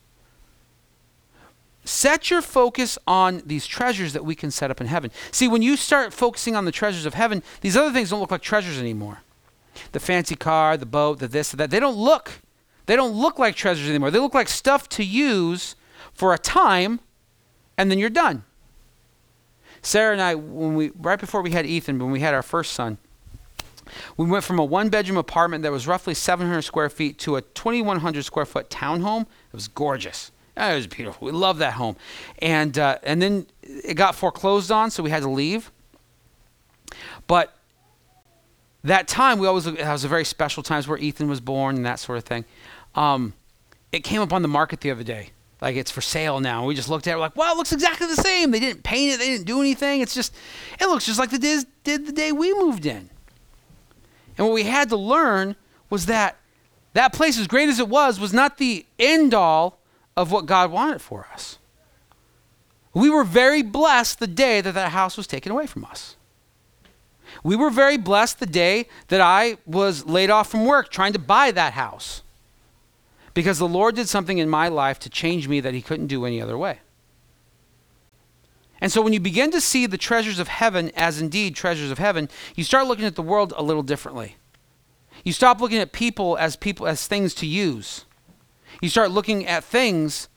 Set 1.85 2.31
your 2.31 2.43
focus 2.43 2.99
on 3.07 3.43
these 3.47 3.67
treasures 3.67 4.13
that 4.13 4.25
we 4.25 4.35
can 4.35 4.51
set 4.51 4.71
up 4.71 4.81
in 4.81 4.87
heaven. 4.87 5.11
See, 5.33 5.49
when 5.49 5.63
you 5.63 5.77
start 5.77 6.13
focusing 6.13 6.55
on 6.55 6.65
the 6.65 6.73
treasures 6.73 7.07
of 7.07 7.15
heaven, 7.15 7.43
these 7.63 7.77
other 7.77 7.93
things 7.93 8.11
don't 8.11 8.21
look 8.21 8.31
like 8.31 8.43
treasures 8.43 8.79
anymore. 8.79 9.21
The 9.93 10.01
fancy 10.01 10.35
car, 10.35 10.77
the 10.77 10.87
boat, 10.87 11.21
the 11.21 11.29
this, 11.29 11.51
the 11.51 11.57
that, 11.57 11.71
they 11.71 11.81
don't 11.81 11.97
look 11.97 12.41
they 12.87 12.97
don't 12.97 13.13
look 13.13 13.39
like 13.39 13.55
treasures 13.55 13.89
anymore. 13.89 14.11
They 14.11 14.19
look 14.19 14.35
like 14.35 14.49
stuff 14.49 14.89
to 14.91 15.05
use 15.05 15.77
for 16.13 16.35
a 16.35 16.39
time 16.39 16.99
and 17.79 17.91
then 17.91 17.99
you're 17.99 18.11
done. 18.11 18.45
Sarah 19.81 20.13
and 20.13 20.21
I 20.21 20.35
when 20.35 20.75
we 20.75 20.91
right 20.99 21.19
before 21.19 21.41
we 21.41 21.53
had 21.53 21.67
Ethan, 21.67 21.99
when 21.99 22.11
we 22.11 22.21
had 22.21 22.35
our 22.35 22.43
first 22.43 22.73
son, 22.73 22.99
we 24.17 24.27
went 24.27 24.45
from 24.45 24.59
a 24.59 24.65
one 24.65 24.89
bedroom 24.89 25.17
apartment 25.17 25.63
that 25.63 25.73
was 25.73 25.87
roughly 25.87 26.15
700 26.15 26.63
square 26.63 26.91
feet 26.91 27.19
to 27.21 27.37
a 27.37 27.43
2100 27.43 28.25
square 28.25 28.45
foot 28.45 28.69
townhome. 28.69 29.23
It 29.23 29.55
was 29.55 29.69
gorgeous. 29.69 30.33
Oh, 30.61 30.73
it 30.73 30.77
was 30.77 30.87
beautiful. 30.87 31.27
We 31.27 31.33
loved 31.33 31.59
that 31.61 31.73
home, 31.73 31.97
and 32.41 32.79
uh, 32.79 32.99
and 33.03 33.23
then 33.23 33.47
it 33.63 33.95
got 33.95 34.15
foreclosed 34.15 34.71
on, 34.71 34.91
so 34.91 35.03
we 35.03 35.09
had 35.09 35.23
to 35.23 35.31
leave. 35.31 35.73
But 37.27 37.57
that 38.85 39.09
time, 39.09 39.39
we 39.39 39.47
always 39.47 39.67
it 39.67 39.79
was 39.79 40.05
a 40.05 40.09
very 40.09 40.27
special 40.27 40.63
times 40.63 40.87
where 40.87 40.99
Ethan 40.99 41.31
was 41.31 41.41
born 41.41 41.77
and 41.77 41.87
that 41.87 41.99
sort 41.99 42.19
of 42.19 42.25
thing. 42.25 42.45
Um, 42.95 43.33
it 43.91 44.05
came 44.05 44.21
up 44.21 44.35
on 44.35 44.43
the 44.43 44.49
market 44.49 44.83
the 44.83 44.91
other 44.91 45.03
day, 45.03 45.31
like 45.63 45.77
it's 45.77 45.91
for 45.91 46.03
sale 46.03 46.41
now. 46.41 46.67
We 46.67 46.75
just 46.75 46.91
looked 46.91 47.07
at 47.07 47.17
it, 47.17 47.19
like, 47.19 47.37
wow, 47.37 47.53
it 47.53 47.57
looks 47.57 47.73
exactly 47.73 48.07
the 48.07 48.17
same. 48.17 48.51
They 48.51 48.61
didn't 48.61 48.83
paint 48.83 49.15
it, 49.15 49.19
they 49.19 49.31
didn't 49.31 49.47
do 49.47 49.61
anything. 49.61 50.03
It's 50.03 50.15
just, 50.15 50.35
it 50.79 50.87
looks 50.87 51.07
just 51.07 51.19
like 51.19 51.31
the 51.31 51.65
did 51.85 52.07
the 52.07 52.13
day 52.13 52.33
we 52.33 52.53
moved 52.53 52.85
in. 52.85 53.09
And 54.37 54.47
what 54.47 54.53
we 54.53 54.65
had 54.65 54.91
to 54.91 54.97
learn 54.97 55.57
was 55.89 56.05
that 56.07 56.37
that 56.93 57.15
place, 57.15 57.39
as 57.39 57.47
great 57.47 57.69
as 57.71 57.79
it 57.79 57.89
was, 57.89 58.21
was 58.21 58.35
not 58.35 58.59
the 58.59 58.85
end 58.99 59.33
all 59.33 59.80
of 60.17 60.33
what 60.33 60.47
God 60.47 60.71
wanted 60.71 61.01
for 61.01 61.29
us. 61.33 61.59
We 62.93 63.09
were 63.09 63.25
very 63.25 63.63
blessed 63.63 64.19
the 64.19 64.27
day 64.27 64.61
that 64.61 64.75
that 64.75 64.93
house 64.93 65.17
was 65.17 65.27
taken 65.27 65.53
away 65.53 65.67
from 65.67 65.85
us. 65.85 66.17
We 67.45 67.57
were 67.57 67.71
very 67.71 67.97
blessed 67.97 68.41
the 68.41 68.47
day 68.47 68.89
that 69.09 69.21
I 69.21 69.57
was 69.65 70.07
laid 70.07 70.31
off 70.31 70.51
from 70.51 70.67
work 70.67 70.91
trying 70.91 71.13
to 71.13 71.19
buy 71.19 71.53
that 71.53 71.75
house. 71.75 72.23
Because 73.33 73.59
the 73.59 73.69
Lord 73.69 73.95
did 73.95 74.09
something 74.09 74.39
in 74.39 74.49
my 74.49 74.69
life 74.69 74.99
to 75.01 75.09
change 75.09 75.47
me 75.47 75.61
that 75.61 75.73
He 75.73 75.83
couldn't 75.83 76.09
do 76.09 76.25
any 76.25 76.43
other 76.43 76.59
way. 76.59 76.81
And 78.81 78.91
so 78.91 79.03
when 79.03 79.13
you 79.13 79.21
begin 79.21 79.51
to 79.53 79.61
see 79.61 79.87
the 79.87 79.99
treasures 79.99 80.39
of 80.39 80.49
heaven 80.49 80.91
as 80.97 81.21
indeed 81.21 81.55
treasures 81.55 81.91
of 81.91 81.99
heaven, 81.99 82.29
you 82.57 82.65
start 82.65 82.87
looking 82.87 83.05
at 83.05 83.15
the 83.15 83.23
world 83.23 83.53
a 83.57 83.63
little 83.63 83.83
differently. 83.83 84.37
You 85.23 85.33
stop 85.33 85.61
looking 85.61 85.79
at 85.79 85.93
people 85.93 86.37
as 86.39 86.57
people 86.57 86.87
as 86.87 87.07
things 87.07 87.35
to 87.35 87.47
use 87.47 88.07
you 88.81 88.89
start 88.89 89.11
looking 89.11 89.47
at 89.47 89.65
things 89.65 90.29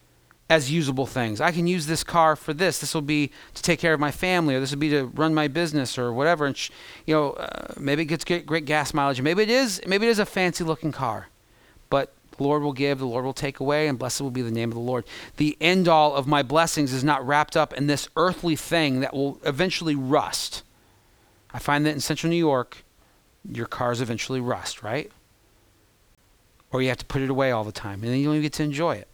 as 0.49 0.71
usable 0.71 1.05
things. 1.05 1.41
I 1.41 1.51
can 1.51 1.67
use 1.67 1.87
this 1.87 2.03
car 2.03 2.35
for 2.35 2.53
this. 2.53 2.79
This 2.79 2.93
will 2.93 3.01
be 3.01 3.31
to 3.53 3.61
take 3.63 3.79
care 3.79 3.93
of 3.93 3.99
my 3.99 4.11
family, 4.11 4.55
or 4.55 4.59
this 4.59 4.71
will 4.71 4.79
be 4.79 4.89
to 4.89 5.05
run 5.05 5.33
my 5.33 5.47
business, 5.47 5.97
or 5.97 6.13
whatever. 6.13 6.45
And 6.45 6.55
sh- 6.55 6.69
you 7.05 7.15
know, 7.15 7.31
uh, 7.31 7.73
maybe 7.79 8.03
it 8.03 8.05
gets 8.05 8.23
great, 8.23 8.45
great 8.45 8.65
gas 8.65 8.93
mileage. 8.93 9.21
Maybe 9.21 9.43
it 9.43 9.49
is. 9.49 9.81
Maybe 9.87 10.05
it 10.07 10.09
is 10.09 10.19
a 10.19 10.25
fancy 10.25 10.63
looking 10.63 10.91
car, 10.91 11.27
but 11.89 12.13
the 12.37 12.43
Lord 12.43 12.61
will 12.61 12.73
give, 12.73 12.99
the 12.99 13.05
Lord 13.05 13.25
will 13.25 13.33
take 13.33 13.59
away, 13.59 13.87
and 13.87 13.97
blessed 13.97 14.21
will 14.21 14.31
be 14.31 14.41
the 14.41 14.51
name 14.51 14.69
of 14.69 14.75
the 14.75 14.81
Lord. 14.81 15.05
The 15.37 15.57
end 15.61 15.87
all 15.87 16.13
of 16.15 16.27
my 16.27 16.43
blessings 16.43 16.93
is 16.93 17.03
not 17.03 17.25
wrapped 17.25 17.55
up 17.55 17.73
in 17.73 17.87
this 17.87 18.07
earthly 18.15 18.55
thing 18.55 18.99
that 18.99 19.13
will 19.13 19.39
eventually 19.45 19.95
rust. 19.95 20.63
I 21.53 21.59
find 21.59 21.85
that 21.85 21.91
in 21.91 21.99
central 21.99 22.29
New 22.29 22.37
York, 22.37 22.83
your 23.49 23.67
cars 23.67 24.01
eventually 24.01 24.39
rust, 24.39 24.83
right? 24.83 25.11
Or 26.73 26.81
you 26.81 26.89
have 26.89 26.97
to 26.97 27.05
put 27.05 27.21
it 27.21 27.29
away 27.29 27.51
all 27.51 27.63
the 27.63 27.71
time, 27.71 28.01
and 28.01 28.11
then 28.11 28.17
you 28.17 28.25
don't 28.25 28.33
even 28.33 28.41
get 28.41 28.53
to 28.53 28.63
enjoy 28.63 28.95
it. 28.95 29.07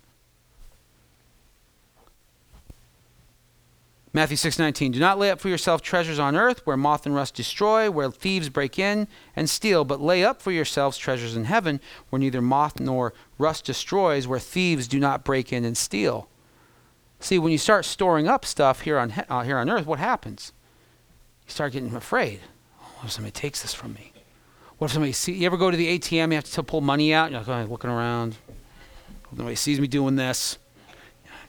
Matthew 4.12 4.38
6:19 4.38 4.94
Do 4.94 5.00
not 5.00 5.20
lay 5.20 5.30
up 5.30 5.40
for 5.40 5.50
yourself 5.50 5.84
treasures 5.84 6.18
on 6.18 6.36
earth 6.36 6.66
where 6.66 6.76
moth 6.76 7.06
and 7.06 7.14
rust 7.14 7.36
destroy 7.36 7.92
where 7.92 8.10
thieves 8.10 8.50
break 8.50 8.80
in 8.80 9.08
and 9.36 9.48
steal 9.48 9.86
but 9.86 10.02
lay 10.02 10.24
up 10.24 10.42
for 10.42 10.52
yourselves 10.52 10.98
treasures 10.98 11.36
in 11.36 11.44
heaven 11.44 11.80
where 12.10 12.20
neither 12.20 12.42
moth 12.42 12.80
nor 12.80 13.14
rust 13.38 13.66
destroys 13.66 14.26
where 14.26 14.40
thieves 14.40 14.88
do 14.88 15.00
not 15.00 15.24
break 15.24 15.54
in 15.54 15.64
and 15.64 15.78
steal. 15.78 16.28
See 17.20 17.38
when 17.38 17.52
you 17.52 17.60
start 17.60 17.86
storing 17.86 18.28
up 18.28 18.46
stuff 18.46 18.82
here 18.82 18.98
on 18.98 19.14
uh, 19.30 19.44
here 19.44 19.60
on 19.60 19.70
earth 19.70 19.86
what 19.86 20.00
happens? 20.00 20.54
You 21.46 21.52
start 21.52 21.74
getting 21.74 21.94
afraid. 21.94 22.40
Oh, 22.82 23.08
somebody 23.08 23.32
takes 23.32 23.62
this 23.62 23.76
from 23.76 23.94
me? 23.94 24.12
What 24.80 24.86
if 24.86 24.94
somebody 24.94 25.12
see 25.12 25.34
you 25.34 25.46
ever 25.46 25.58
go 25.58 25.70
to 25.70 25.78
the 25.78 26.00
ATM 26.00 26.30
you 26.30 26.36
have 26.36 26.46
to 26.46 26.64
pull 26.64 26.82
money 26.82 27.14
out 27.14 27.32
you're 27.32 27.42
like, 27.42 27.48
oh, 27.48 27.72
looking 27.72 27.90
around. 27.90 28.36
Nobody 29.32 29.56
sees 29.56 29.80
me 29.80 29.88
doing 29.88 30.16
this. 30.16 30.58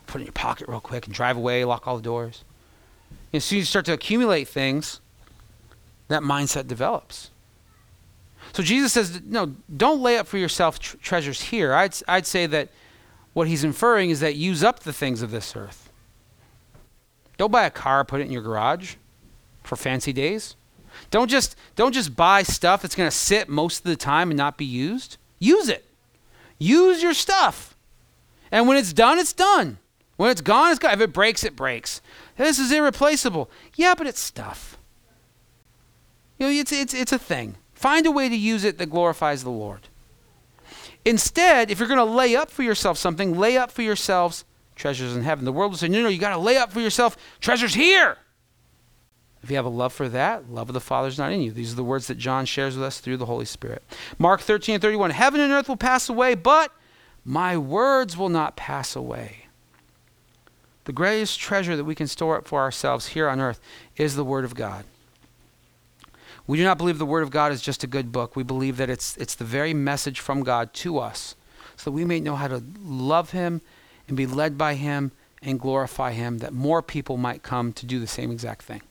Put 0.06 0.20
it 0.20 0.22
in 0.22 0.26
your 0.26 0.32
pocket 0.32 0.68
real 0.68 0.80
quick 0.80 1.06
and 1.06 1.14
drive 1.14 1.36
away, 1.36 1.64
lock 1.64 1.86
all 1.86 1.96
the 1.96 2.02
doors. 2.02 2.44
As 3.32 3.44
soon 3.44 3.58
as 3.58 3.62
you 3.62 3.66
start 3.66 3.86
to 3.86 3.92
accumulate 3.92 4.48
things, 4.48 5.00
that 6.08 6.22
mindset 6.22 6.66
develops. 6.66 7.30
So 8.52 8.62
Jesus 8.62 8.92
says, 8.92 9.22
no, 9.24 9.54
don't 9.74 10.00
lay 10.00 10.18
up 10.18 10.26
for 10.26 10.36
yourself 10.36 10.80
tr- 10.80 10.96
treasures 10.96 11.40
here. 11.40 11.72
I'd, 11.72 11.94
I'd 12.08 12.26
say 12.26 12.46
that 12.46 12.70
what 13.32 13.46
he's 13.46 13.62
inferring 13.62 14.10
is 14.10 14.20
that 14.20 14.34
use 14.34 14.64
up 14.64 14.80
the 14.80 14.92
things 14.92 15.22
of 15.22 15.30
this 15.30 15.54
earth. 15.54 15.90
Don't 17.38 17.52
buy 17.52 17.64
a 17.64 17.70
car, 17.70 18.04
put 18.04 18.20
it 18.20 18.24
in 18.24 18.32
your 18.32 18.42
garage 18.42 18.96
for 19.62 19.76
fancy 19.76 20.12
days. 20.12 20.56
Don't 21.11 21.28
just, 21.28 21.56
don't 21.76 21.92
just 21.92 22.14
buy 22.14 22.42
stuff 22.42 22.82
that's 22.82 22.94
going 22.94 23.11
to 23.11 23.16
sit 23.16 23.48
most 23.48 23.78
of 23.78 23.84
the 23.84 23.96
time 23.96 24.30
and 24.30 24.38
not 24.38 24.56
be 24.56 24.64
used. 24.64 25.16
Use 25.38 25.68
it. 25.68 25.84
Use 26.58 27.02
your 27.02 27.14
stuff. 27.14 27.74
And 28.52 28.68
when 28.68 28.76
it's 28.76 28.92
done, 28.92 29.18
it's 29.18 29.32
done. 29.32 29.78
When 30.16 30.30
it's 30.30 30.40
gone, 30.40 30.70
it's 30.70 30.78
gone. 30.78 30.92
If 30.92 31.00
it 31.00 31.12
breaks, 31.12 31.44
it 31.44 31.56
breaks. 31.56 32.02
This 32.36 32.58
is 32.58 32.70
irreplaceable. 32.70 33.50
Yeah, 33.74 33.94
but 33.96 34.06
it's 34.06 34.20
stuff. 34.20 34.76
You 36.38 36.46
know, 36.46 36.52
it's, 36.52 36.72
it's, 36.72 36.94
it's 36.94 37.12
a 37.12 37.18
thing. 37.18 37.56
Find 37.74 38.06
a 38.06 38.11
way 38.11 38.28
to 38.28 38.36
use 38.36 38.64
it 38.64 38.78
that 38.78 38.90
glorifies 38.90 39.42
the 39.42 39.50
Lord. 39.50 39.88
Instead, 41.04 41.70
if 41.70 41.78
you're 41.78 41.88
going 41.88 41.98
to 41.98 42.04
lay 42.04 42.36
up 42.36 42.50
for 42.50 42.62
yourself 42.62 42.98
something, 42.98 43.38
lay 43.38 43.56
up 43.56 43.70
for 43.70 43.82
yourselves 43.82 44.44
treasures 44.76 45.16
in 45.16 45.22
heaven. 45.22 45.44
The 45.44 45.52
world 45.52 45.72
will 45.72 45.78
say, 45.78 45.88
no, 45.88 46.02
no, 46.02 46.08
you 46.08 46.18
got 46.18 46.34
to 46.34 46.38
lay 46.38 46.58
up 46.58 46.72
for 46.72 46.80
yourself 46.80 47.16
treasures 47.40 47.74
here. 47.74 48.18
If 49.43 49.51
you 49.51 49.57
have 49.57 49.64
a 49.64 49.70
love 49.70 49.93
for 49.93 50.09
that, 50.09 50.51
love 50.51 50.68
of 50.68 50.74
the 50.74 50.80
Father 50.80 51.09
is 51.09 51.18
not 51.18 51.32
in 51.32 51.41
you. 51.41 51.51
These 51.51 51.72
are 51.72 51.76
the 51.76 51.84
words 51.84 52.07
that 52.09 52.18
John 52.18 52.45
shares 52.45 52.76
with 52.76 52.84
us 52.84 53.01
through 53.01 53.16
the 53.16 53.26
Holy 53.26 53.47
Spirit. 53.47 53.82
Mark 54.18 54.41
13 54.41 54.74
and 54.74 54.82
31 54.82 55.11
Heaven 55.11 55.41
and 55.41 55.53
earth 55.53 55.68
will 55.68 55.76
pass 55.76 56.09
away, 56.09 56.34
but 56.34 56.72
my 57.24 57.57
words 57.57 58.16
will 58.16 58.28
not 58.28 58.57
pass 58.57 58.95
away. 58.95 59.47
The 60.84 60.93
greatest 60.93 61.38
treasure 61.38 61.76
that 61.76 61.84
we 61.84 61.95
can 61.95 62.07
store 62.07 62.36
up 62.36 62.49
for 62.49 62.61
ourselves 62.61 63.09
here 63.09 63.28
on 63.28 63.41
earth 63.41 63.61
is 63.97 64.16
the 64.16 64.24
Word 64.24 64.45
of 64.45 64.55
God. 64.55 64.84
We 66.47 66.59
do 66.59 66.64
not 66.64 66.78
believe 66.78 66.99
the 66.99 67.07
Word 67.07 67.22
of 67.22 67.30
God 67.30 67.53
is 67.53 67.62
just 67.62 67.84
a 67.84 67.86
good 67.86 68.11
book. 68.12 68.34
We 68.34 68.43
believe 68.43 68.76
that 68.78 68.91
it's, 68.91 69.16
it's 69.16 69.34
the 69.34 69.45
very 69.45 69.72
message 69.72 70.20
from 70.20 70.43
God 70.43 70.74
to 70.74 70.99
us 70.99 71.36
so 71.76 71.91
that 71.91 71.95
we 71.95 72.05
may 72.05 72.20
know 72.20 72.36
how 72.36 72.49
to 72.49 72.62
love 72.82 73.30
Him 73.30 73.61
and 74.09 74.16
be 74.16 74.26
led 74.26 74.59
by 74.59 74.74
Him 74.74 75.12
and 75.43 75.61
glorify 75.61 76.12
Him, 76.12 76.38
that 76.38 76.53
more 76.53 76.82
people 76.82 77.16
might 77.16 77.43
come 77.43 77.72
to 77.74 77.86
do 77.86 78.01
the 78.01 78.07
same 78.07 78.30
exact 78.30 78.62
thing. 78.62 78.82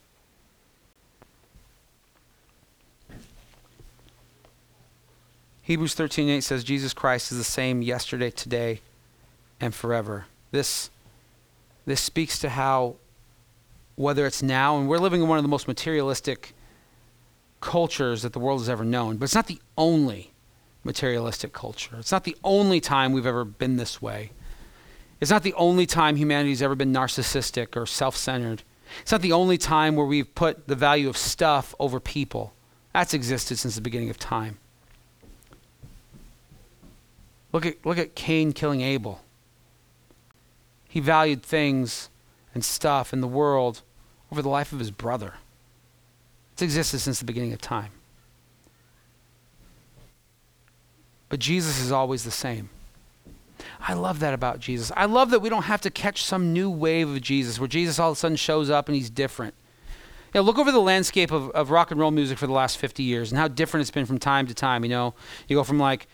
Hebrews 5.69 5.93
13:8 5.93 6.41
says 6.41 6.63
Jesus 6.63 6.95
Christ 6.95 7.31
is 7.31 7.37
the 7.37 7.43
same 7.43 7.83
yesterday, 7.83 8.31
today, 8.31 8.81
and 9.61 9.71
forever. 9.71 10.25
This 10.49 10.89
this 11.85 12.01
speaks 12.01 12.39
to 12.39 12.49
how, 12.49 12.95
whether 13.95 14.25
it's 14.25 14.41
now, 14.41 14.79
and 14.79 14.89
we're 14.89 14.97
living 14.97 15.21
in 15.21 15.27
one 15.27 15.37
of 15.37 15.43
the 15.43 15.47
most 15.47 15.67
materialistic 15.67 16.55
cultures 17.61 18.23
that 18.23 18.33
the 18.33 18.39
world 18.39 18.61
has 18.61 18.67
ever 18.67 18.83
known, 18.83 19.17
but 19.17 19.25
it's 19.25 19.35
not 19.35 19.45
the 19.45 19.61
only 19.77 20.31
materialistic 20.83 21.53
culture. 21.53 21.97
It's 21.99 22.11
not 22.11 22.23
the 22.23 22.37
only 22.43 22.79
time 22.79 23.11
we've 23.11 23.27
ever 23.27 23.45
been 23.45 23.77
this 23.77 24.01
way. 24.01 24.31
It's 25.21 25.29
not 25.29 25.43
the 25.43 25.53
only 25.53 25.85
time 25.85 26.15
humanity's 26.15 26.63
ever 26.63 26.73
been 26.73 26.91
narcissistic 26.91 27.75
or 27.75 27.85
self 27.85 28.17
centered. 28.17 28.63
It's 29.03 29.11
not 29.11 29.21
the 29.21 29.33
only 29.33 29.59
time 29.59 29.95
where 29.95 30.07
we've 30.07 30.33
put 30.33 30.67
the 30.67 30.75
value 30.75 31.07
of 31.09 31.15
stuff 31.15 31.75
over 31.79 31.99
people. 31.99 32.53
That's 32.91 33.13
existed 33.13 33.59
since 33.59 33.75
the 33.75 33.81
beginning 33.81 34.09
of 34.09 34.17
time. 34.17 34.57
Look 37.51 37.65
at, 37.65 37.85
look 37.85 37.97
at 37.97 38.15
Cain 38.15 38.53
killing 38.53 38.81
Abel. 38.81 39.21
He 40.87 40.99
valued 40.99 41.43
things 41.43 42.09
and 42.53 42.63
stuff 42.63 43.13
in 43.13 43.21
the 43.21 43.27
world 43.27 43.81
over 44.31 44.41
the 44.41 44.49
life 44.49 44.71
of 44.71 44.79
his 44.79 44.91
brother. 44.91 45.35
It's 46.53 46.61
existed 46.61 46.99
since 46.99 47.19
the 47.19 47.25
beginning 47.25 47.53
of 47.53 47.61
time. 47.61 47.91
But 51.29 51.39
Jesus 51.39 51.79
is 51.79 51.91
always 51.91 52.23
the 52.23 52.31
same. 52.31 52.69
I 53.79 53.93
love 53.93 54.19
that 54.19 54.33
about 54.33 54.59
Jesus. 54.59 54.91
I 54.95 55.05
love 55.05 55.29
that 55.31 55.39
we 55.39 55.49
don't 55.49 55.63
have 55.63 55.81
to 55.81 55.89
catch 55.89 56.23
some 56.23 56.53
new 56.53 56.69
wave 56.69 57.09
of 57.09 57.21
Jesus 57.21 57.59
where 57.59 57.67
Jesus 57.67 57.99
all 57.99 58.11
of 58.11 58.17
a 58.17 58.19
sudden 58.19 58.35
shows 58.35 58.69
up 58.69 58.87
and 58.87 58.95
he's 58.95 59.09
different. 59.09 59.53
You 60.33 60.39
know, 60.39 60.45
look 60.45 60.57
over 60.57 60.71
the 60.71 60.79
landscape 60.79 61.31
of, 61.31 61.49
of 61.51 61.71
rock 61.71 61.91
and 61.91 61.99
roll 61.99 62.11
music 62.11 62.37
for 62.37 62.47
the 62.47 62.53
last 62.53 62.77
50 62.77 63.03
years 63.03 63.31
and 63.31 63.39
how 63.39 63.47
different 63.47 63.81
it's 63.81 63.91
been 63.91 64.05
from 64.05 64.19
time 64.19 64.47
to 64.47 64.53
time. 64.53 64.83
You 64.83 64.89
know, 64.89 65.13
you 65.47 65.55
go 65.55 65.63
from 65.63 65.79
like 65.79 66.07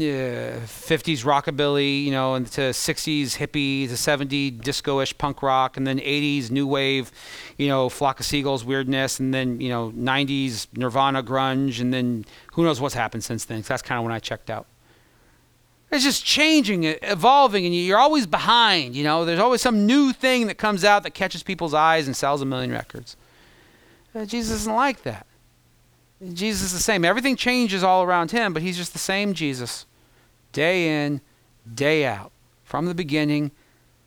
50s 0.00 1.24
rockabilly, 1.24 2.04
you 2.04 2.10
know, 2.10 2.34
into 2.34 2.60
60s 2.60 3.36
hippie, 3.38 3.88
to 3.88 3.94
70s 3.94 4.60
disco-ish 4.60 5.16
punk 5.18 5.42
rock, 5.42 5.76
and 5.76 5.86
then 5.86 5.98
80s 5.98 6.50
new 6.50 6.66
wave, 6.66 7.12
you 7.58 7.68
know, 7.68 7.88
Flock 7.88 8.20
of 8.20 8.26
Seagulls 8.26 8.64
weirdness, 8.64 9.20
and 9.20 9.32
then 9.32 9.60
you 9.60 9.68
know 9.68 9.92
90s 9.96 10.66
Nirvana 10.76 11.22
grunge, 11.22 11.80
and 11.80 11.92
then 11.92 12.24
who 12.52 12.64
knows 12.64 12.80
what's 12.80 12.94
happened 12.94 13.24
since 13.24 13.44
then. 13.44 13.62
that's 13.62 13.82
kind 13.82 13.98
of 13.98 14.04
when 14.04 14.12
I 14.12 14.18
checked 14.18 14.50
out. 14.50 14.66
It's 15.90 16.02
just 16.02 16.24
changing, 16.24 16.84
evolving, 16.84 17.64
and 17.64 17.74
you're 17.74 17.98
always 17.98 18.26
behind. 18.26 18.96
You 18.96 19.04
know, 19.04 19.24
there's 19.24 19.38
always 19.38 19.60
some 19.60 19.86
new 19.86 20.12
thing 20.12 20.48
that 20.48 20.58
comes 20.58 20.84
out 20.84 21.04
that 21.04 21.14
catches 21.14 21.44
people's 21.44 21.72
eyes 21.72 22.06
and 22.06 22.16
sells 22.16 22.42
a 22.42 22.44
million 22.44 22.72
records. 22.72 23.16
Uh, 24.14 24.24
Jesus 24.24 24.62
isn't 24.62 24.74
like 24.74 25.02
that. 25.02 25.26
Jesus 26.32 26.62
is 26.62 26.72
the 26.72 26.78
same. 26.78 27.04
Everything 27.04 27.36
changes 27.36 27.82
all 27.82 28.02
around 28.02 28.30
him, 28.30 28.52
but 28.52 28.62
he's 28.62 28.76
just 28.76 28.92
the 28.92 28.98
same 28.98 29.34
Jesus, 29.34 29.86
day 30.52 31.04
in, 31.04 31.20
day 31.72 32.04
out, 32.04 32.32
from 32.64 32.86
the 32.86 32.94
beginning, 32.94 33.50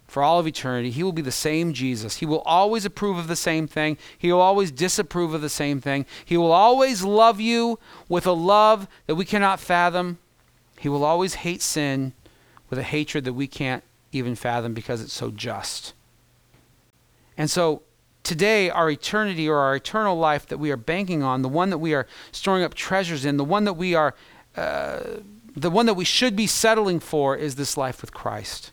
for 0.08 0.24
all 0.24 0.40
of 0.40 0.48
eternity. 0.48 0.90
He 0.90 1.04
will 1.04 1.12
be 1.12 1.22
the 1.22 1.32
same 1.32 1.74
Jesus. 1.74 2.18
He 2.18 2.26
will 2.26 2.42
always 2.42 2.86
approve 2.86 3.18
of 3.18 3.28
the 3.28 3.36
same 3.36 3.68
thing. 3.68 3.98
He 4.18 4.32
will 4.32 4.42
always 4.42 4.72
disapprove 4.72 5.34
of 5.34 5.42
the 5.42 5.50
same 5.50 5.82
thing. 5.82 6.06
He 6.24 6.38
will 6.38 6.54
always 6.54 7.04
love 7.04 7.42
you 7.42 7.78
with 8.08 8.26
a 8.26 8.32
love 8.32 8.88
that 9.06 9.16
we 9.16 9.26
cannot 9.26 9.60
fathom. 9.60 10.18
He 10.80 10.88
will 10.88 11.04
always 11.04 11.36
hate 11.36 11.62
sin 11.62 12.14
with 12.70 12.80
a 12.80 12.84
hatred 12.84 13.26
that 13.26 13.34
we 13.34 13.48
can't 13.48 13.84
even 14.12 14.36
fathom 14.36 14.74
because 14.74 15.02
it's 15.02 15.14
so 15.14 15.30
just. 15.30 15.94
And 17.38 17.50
so 17.50 17.84
today 18.28 18.70
our 18.70 18.90
eternity 18.90 19.48
or 19.48 19.58
our 19.58 19.76
eternal 19.76 20.18
life 20.18 20.46
that 20.48 20.58
we 20.58 20.70
are 20.70 20.78
banking 20.78 21.24
on, 21.24 21.42
the 21.42 21.50
one 21.50 21.70
that 21.70 21.78
we 21.78 21.94
are 21.94 22.06
storing 22.34 22.62
up 22.62 22.74
treasures 22.74 23.24
in, 23.24 23.38
the 23.38 23.46
one 23.46 23.64
that 23.64 23.74
we 23.74 23.96
are, 23.96 24.14
uh, 24.58 25.00
the 25.56 25.70
one 25.70 25.86
that 25.86 25.94
we 25.94 26.04
should 26.04 26.36
be 26.36 26.46
settling 26.46 27.00
for 27.00 27.38
is 27.38 27.56
this 27.56 27.78
life 27.78 28.02
with 28.02 28.14
Christ. 28.14 28.72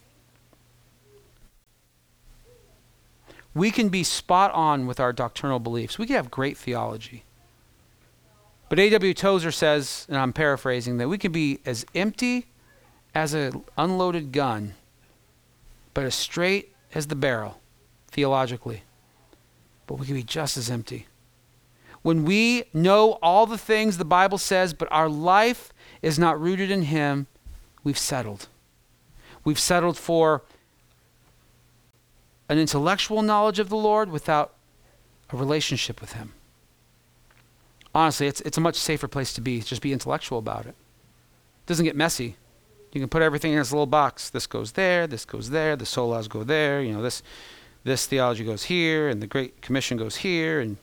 We 3.54 3.70
can 3.70 3.88
be 3.88 4.02
spot 4.02 4.50
on 4.50 4.88
with 4.88 4.98
our 4.98 5.12
doctrinal 5.12 5.60
beliefs. 5.60 6.00
We 6.00 6.06
can 6.06 6.16
have 6.16 6.32
great 6.32 6.58
theology. 6.58 7.22
But 8.68 8.80
A.W. 8.80 9.14
Tozer 9.14 9.52
says, 9.52 10.04
and 10.08 10.18
I'm 10.18 10.32
paraphrasing, 10.32 10.98
that 10.98 11.08
we 11.08 11.16
can 11.16 11.30
be 11.30 11.60
as 11.64 11.86
empty 11.94 12.46
as 13.14 13.34
an 13.34 13.62
unloaded 13.78 14.32
gun, 14.32 14.74
but 15.92 16.02
as 16.02 16.16
straight 16.16 16.74
as 16.92 17.06
the 17.06 17.14
barrel, 17.14 17.60
theologically 18.08 18.82
but 19.86 19.96
we 19.96 20.06
can 20.06 20.14
be 20.14 20.22
just 20.22 20.56
as 20.56 20.70
empty. 20.70 21.06
When 22.02 22.24
we 22.24 22.64
know 22.74 23.18
all 23.22 23.46
the 23.46 23.58
things 23.58 23.96
the 23.96 24.04
Bible 24.04 24.38
says, 24.38 24.74
but 24.74 24.88
our 24.90 25.08
life 25.08 25.72
is 26.02 26.18
not 26.18 26.40
rooted 26.40 26.70
in 26.70 26.82
Him, 26.82 27.26
we've 27.82 27.98
settled. 27.98 28.48
We've 29.42 29.58
settled 29.58 29.96
for 29.96 30.42
an 32.48 32.58
intellectual 32.58 33.22
knowledge 33.22 33.58
of 33.58 33.68
the 33.68 33.76
Lord 33.76 34.10
without 34.10 34.52
a 35.30 35.36
relationship 35.36 36.00
with 36.00 36.12
Him. 36.12 36.32
Honestly, 37.94 38.26
it's, 38.26 38.40
it's 38.42 38.58
a 38.58 38.60
much 38.60 38.76
safer 38.76 39.08
place 39.08 39.32
to 39.34 39.40
be. 39.40 39.60
Just 39.60 39.80
be 39.80 39.92
intellectual 39.92 40.38
about 40.38 40.66
it. 40.66 40.74
It 40.74 41.66
doesn't 41.66 41.84
get 41.84 41.96
messy. 41.96 42.36
You 42.92 43.00
can 43.00 43.08
put 43.08 43.22
everything 43.22 43.52
in 43.52 43.58
this 43.58 43.72
little 43.72 43.86
box. 43.86 44.30
This 44.30 44.46
goes 44.46 44.72
there, 44.72 45.06
this 45.06 45.24
goes 45.24 45.50
there, 45.50 45.74
the 45.74 45.84
solas 45.84 46.28
go 46.28 46.44
there, 46.44 46.82
you 46.82 46.92
know, 46.92 47.02
this 47.02 47.22
this 47.84 48.06
theology 48.06 48.44
goes 48.44 48.64
here, 48.64 49.08
and 49.08 49.22
the 49.22 49.26
Great 49.26 49.60
Commission 49.62 49.96
goes 49.96 50.16
here, 50.16 50.60
and 50.60 50.78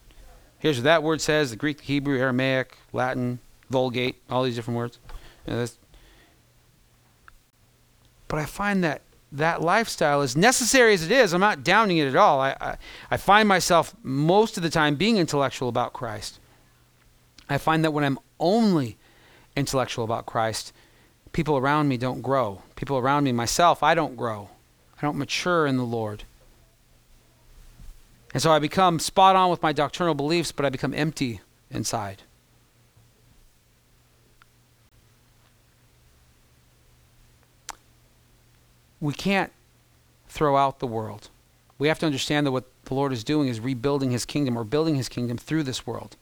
here's 0.59 0.77
what 0.77 0.83
that 0.83 1.03
word 1.03 1.19
says, 1.19 1.49
the 1.49 1.55
Greek, 1.55 1.81
Hebrew, 1.81 2.17
Aramaic, 2.19 2.77
Latin, 2.93 3.39
Vulgate, 3.69 4.21
all 4.29 4.43
these 4.43 4.55
different 4.55 4.77
words. 4.77 4.99
You 5.47 5.53
know, 5.53 5.65
but 8.27 8.39
I 8.39 8.45
find 8.45 8.83
that 8.83 9.01
that 9.33 9.61
lifestyle, 9.61 10.21
as 10.21 10.35
necessary 10.35 10.93
as 10.93 11.03
it 11.03 11.11
is, 11.11 11.33
I'm 11.33 11.39
not 11.39 11.63
downing 11.63 11.97
it 11.97 12.07
at 12.07 12.15
all. 12.15 12.39
I, 12.39 12.55
I, 12.59 12.77
I 13.09 13.17
find 13.17 13.47
myself 13.47 13.95
most 14.03 14.57
of 14.57 14.63
the 14.63 14.69
time 14.69 14.95
being 14.95 15.17
intellectual 15.17 15.69
about 15.69 15.93
Christ. 15.93 16.39
I 17.49 17.57
find 17.57 17.83
that 17.83 17.91
when 17.91 18.03
I'm 18.03 18.19
only 18.39 18.97
intellectual 19.55 20.03
about 20.03 20.25
Christ, 20.25 20.73
people 21.31 21.57
around 21.57 21.87
me 21.87 21.97
don't 21.97 22.21
grow. 22.21 22.61
People 22.75 22.97
around 22.97 23.23
me, 23.23 23.31
myself, 23.31 23.83
I 23.83 23.95
don't 23.95 24.17
grow. 24.17 24.49
I 24.97 25.01
don't 25.01 25.17
mature 25.17 25.65
in 25.65 25.77
the 25.77 25.83
Lord. 25.83 26.23
And 28.33 28.41
so 28.41 28.51
I 28.51 28.59
become 28.59 28.99
spot 28.99 29.35
on 29.35 29.49
with 29.49 29.61
my 29.61 29.73
doctrinal 29.73 30.15
beliefs, 30.15 30.51
but 30.51 30.65
I 30.65 30.69
become 30.69 30.93
empty 30.93 31.41
inside. 31.69 32.23
We 38.99 39.13
can't 39.13 39.51
throw 40.29 40.55
out 40.55 40.79
the 40.79 40.87
world. 40.87 41.29
We 41.77 41.87
have 41.87 41.99
to 41.99 42.05
understand 42.05 42.45
that 42.45 42.51
what 42.51 42.65
the 42.85 42.93
Lord 42.93 43.11
is 43.11 43.23
doing 43.23 43.47
is 43.47 43.59
rebuilding 43.59 44.11
his 44.11 44.25
kingdom 44.25 44.57
or 44.57 44.63
building 44.63 44.95
his 44.95 45.09
kingdom 45.09 45.37
through 45.37 45.63
this 45.63 45.87
world. 45.87 46.15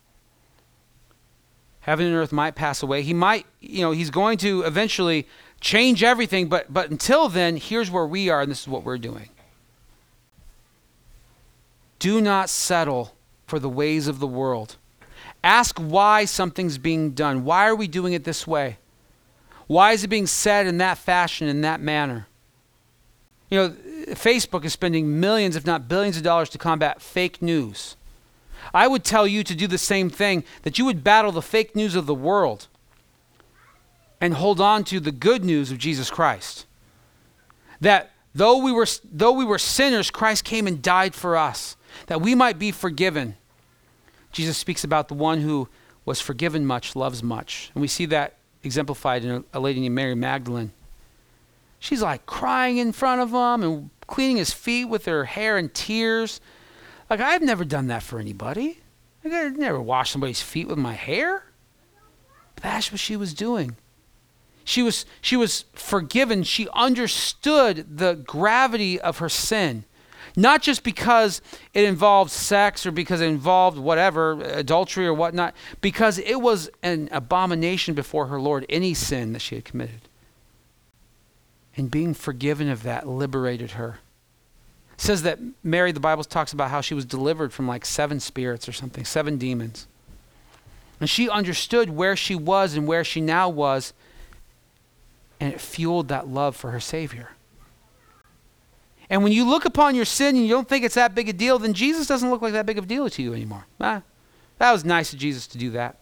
Heaven 1.82 2.06
and 2.06 2.16
earth 2.16 2.32
might 2.32 2.56
pass 2.56 2.82
away. 2.82 3.02
He 3.02 3.14
might, 3.14 3.46
you 3.60 3.82
know, 3.82 3.92
he's 3.92 4.10
going 4.10 4.38
to 4.40 4.62
eventually 4.62 5.28
change 5.60 6.04
everything, 6.04 6.48
but 6.48 6.72
but 6.72 6.90
until 6.90 7.30
then, 7.30 7.58
here's 7.58 7.92
where 7.92 8.06
we 8.06 8.30
are 8.30 8.42
and 8.42 8.50
this 8.50 8.62
is 8.62 8.68
what 8.68 8.84
we're 8.84 8.98
doing. 8.98 9.30
Do 12.00 12.22
not 12.22 12.50
settle 12.50 13.14
for 13.46 13.60
the 13.60 13.70
ways 13.70 14.08
of 14.08 14.20
the 14.20 14.28
world. 14.28 14.78
Ask 15.44 15.78
why 15.80 16.26
something's 16.26 16.78
being 16.78 17.12
done. 17.12 17.46
Why 17.46 17.68
are 17.68 17.76
we 17.76 17.88
doing 17.88 18.14
it 18.14 18.24
this 18.24 18.48
way? 18.48 18.78
Why 19.68 19.92
is 19.92 20.04
it 20.04 20.08
being 20.08 20.28
said 20.28 20.66
in 20.66 20.78
that 20.80 20.98
fashion, 20.98 21.48
in 21.48 21.62
that 21.62 21.80
manner? 21.80 22.28
You 23.50 23.58
know, 23.58 23.70
Facebook 24.16 24.66
is 24.66 24.74
spending 24.74 25.20
millions, 25.20 25.56
if 25.56 25.66
not 25.66 25.88
billions 25.88 26.18
of 26.18 26.24
dollars 26.24 26.50
to 26.50 26.58
combat 26.58 27.02
fake 27.02 27.42
news. 27.42 27.96
I 28.74 28.88
would 28.88 29.04
tell 29.04 29.28
you 29.28 29.44
to 29.44 29.56
do 29.56 29.68
the 29.68 29.78
same 29.78 30.10
thing, 30.10 30.44
that 30.64 30.78
you 30.78 30.86
would 30.86 31.04
battle 31.04 31.32
the 31.32 31.42
fake 31.42 31.76
news 31.76 31.96
of 31.96 32.06
the 32.06 32.16
world 32.16 32.68
and 34.22 34.34
hold 34.34 34.60
on 34.60 34.84
to 34.86 35.00
the 35.00 35.12
good 35.12 35.44
news 35.44 35.72
of 35.72 35.78
Jesus 35.78 36.10
Christ. 36.10 36.66
That 37.80 38.12
though 38.34 38.58
we 38.58 38.72
were, 38.72 38.88
though 39.12 39.32
we 39.32 39.46
were 39.46 39.58
sinners, 39.58 40.12
Christ 40.12 40.44
came 40.44 40.68
and 40.68 40.82
died 40.82 41.16
for 41.16 41.36
us 41.36 41.76
that 42.08 42.22
we 42.22 42.36
might 42.36 42.60
be 42.60 42.72
forgiven. 42.72 43.36
Jesus 44.32 44.58
speaks 44.58 44.84
about 44.84 45.08
the 45.08 45.16
one 45.16 45.42
who 45.42 45.68
was 46.06 46.22
forgiven 46.22 46.66
much, 46.66 46.96
loves 46.96 47.24
much. 47.24 47.72
And 47.74 47.82
we 47.82 47.88
see 47.88 48.06
that 48.08 48.36
exemplified 48.64 49.24
in 49.24 49.44
a, 49.54 49.60
lady 49.60 49.80
named 49.80 49.96
Mary 49.96 50.16
Magdalene. 50.16 50.72
She's 51.80 52.02
like 52.02 52.26
crying 52.26 52.78
in 52.78 52.92
front 52.92 53.22
of 53.22 53.30
him 53.30 53.64
and 53.64 53.90
cleaning 54.08 54.38
his 54.38 54.52
feet 54.52 54.86
with 54.86 55.06
her 55.06 55.26
hair 55.26 55.58
and 55.58 55.74
tears. 55.74 56.42
Like, 57.10 57.22
I've 57.22 57.42
never 57.42 57.64
done 57.64 57.88
that 57.88 58.04
for 58.04 58.20
anybody. 58.20 58.80
I've 59.24 59.58
never 59.58 59.82
washed 59.82 60.12
somebody's 60.12 60.42
feet 60.42 60.68
with 60.68 60.78
my 60.78 60.94
hair. 60.94 61.44
But 62.56 62.64
that's 62.64 62.92
what 62.92 63.00
she 63.00 63.16
was 63.16 63.34
doing. 63.34 63.78
She 64.64 64.84
was, 64.84 65.06
she 65.22 65.36
was 65.36 65.66
forgiven. 65.74 66.44
She 66.44 66.68
understood 66.74 67.98
the 67.98 68.16
gravity 68.16 69.00
of 69.00 69.18
her 69.18 69.30
sin. 69.30 69.86
Not 70.36 70.62
just 70.62 70.84
because 70.84 71.42
it 71.74 71.84
involved 71.84 72.32
sex 72.32 72.86
or 72.86 72.92
because 72.92 73.20
it 73.20 73.28
involved 73.28 73.78
whatever, 73.78 74.42
adultery 74.42 75.08
or 75.08 75.14
whatnot, 75.14 75.56
because 75.82 76.20
it 76.20 76.40
was 76.42 76.70
an 76.84 77.10
abomination 77.12 77.94
before 77.94 78.28
her 78.28 78.40
Lord, 78.40 78.66
any 78.70 78.94
sin 78.94 79.34
that 79.34 79.42
she 79.42 79.56
had 79.56 79.66
committed. 79.66 80.02
And 81.76 81.90
being 81.90 82.14
forgiven 82.14 82.70
of 82.70 82.84
that 82.84 83.08
liberated 83.08 83.72
her. 83.72 84.00
Says 84.98 85.24
that 85.24 85.40
Mary, 85.64 85.92
the 85.92 86.00
Bible 86.00 86.24
talks 86.24 86.52
about 86.54 86.70
how 86.70 86.82
she 86.82 86.94
was 86.94 87.06
delivered 87.06 87.54
from 87.54 87.68
like 87.68 87.86
seven 87.86 88.20
spirits 88.20 88.68
or 88.68 88.74
something, 88.74 89.06
seven 89.06 89.38
demons. 89.38 89.88
And 91.00 91.10
she 91.10 91.30
understood 91.30 91.90
where 91.90 92.16
she 92.16 92.36
was 92.36 92.76
and 92.76 92.86
where 92.86 93.06
she 93.06 93.22
now 93.22 93.48
was, 93.48 93.94
and 95.40 95.54
it 95.54 95.62
fueled 95.62 96.08
that 96.10 96.28
love 96.28 96.56
for 96.56 96.72
her 96.72 96.80
Savior. 96.80 97.30
And 99.10 99.24
when 99.24 99.32
you 99.32 99.44
look 99.44 99.66
upon 99.66 99.96
your 99.96 100.06
sin 100.06 100.36
and 100.36 100.46
you 100.46 100.52
don't 100.52 100.68
think 100.68 100.86
it's 100.86 100.96
that 100.96 101.16
big 101.16 101.30
a 101.30 101.34
deal, 101.34 101.58
then 101.58 101.74
Jesus 101.74 102.08
doesn't 102.08 102.30
look 102.30 102.42
like 102.42 102.54
that 102.54 102.66
big 102.66 102.78
of 102.78 102.84
a 102.84 102.88
deal 102.88 103.10
to 103.10 103.22
you 103.22 103.34
anymore. 103.34 103.66
Ah, 103.82 104.04
that 104.60 104.72
was 104.72 104.86
nice 104.86 105.14
of 105.14 105.20
Jesus 105.20 105.48
to 105.48 105.58
do 105.58 105.72
that. 105.72 105.98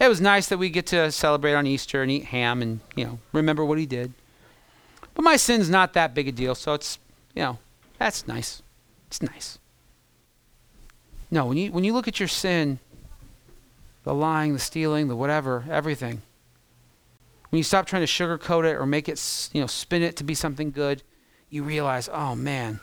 It 0.00 0.08
was 0.08 0.20
nice 0.20 0.48
that 0.48 0.58
we 0.58 0.70
get 0.70 0.86
to 0.86 1.12
celebrate 1.12 1.54
on 1.54 1.66
Easter 1.66 2.02
and 2.02 2.10
eat 2.10 2.24
ham 2.24 2.62
and, 2.62 2.80
you 2.96 3.04
know, 3.04 3.18
remember 3.32 3.64
what 3.64 3.78
he 3.78 3.86
did. 3.86 4.12
But 5.14 5.22
my 5.22 5.36
sin's 5.36 5.68
not 5.68 5.92
that 5.92 6.14
big 6.14 6.26
a 6.26 6.32
deal, 6.32 6.54
so 6.54 6.74
it's, 6.74 6.98
you 7.34 7.42
know, 7.42 7.58
that's 7.98 8.26
nice. 8.26 8.62
It's 9.08 9.20
nice. 9.20 9.58
No, 11.30 11.46
when 11.46 11.58
you 11.58 11.70
when 11.70 11.84
you 11.84 11.92
look 11.92 12.08
at 12.08 12.18
your 12.18 12.28
sin, 12.28 12.78
the 14.04 14.14
lying, 14.14 14.52
the 14.52 14.58
stealing, 14.58 15.08
the 15.08 15.16
whatever, 15.16 15.64
everything, 15.70 16.22
when 17.50 17.58
you 17.58 17.64
stop 17.64 17.86
trying 17.86 18.02
to 18.02 18.06
sugarcoat 18.06 18.64
it 18.64 18.76
or 18.76 18.86
make 18.86 19.08
it, 19.08 19.50
you 19.52 19.60
know, 19.60 19.66
spin 19.66 20.02
it 20.02 20.16
to 20.16 20.24
be 20.24 20.34
something 20.34 20.70
good, 20.70 21.02
you 21.50 21.62
realize, 21.64 22.08
oh 22.12 22.34
man, 22.34 22.80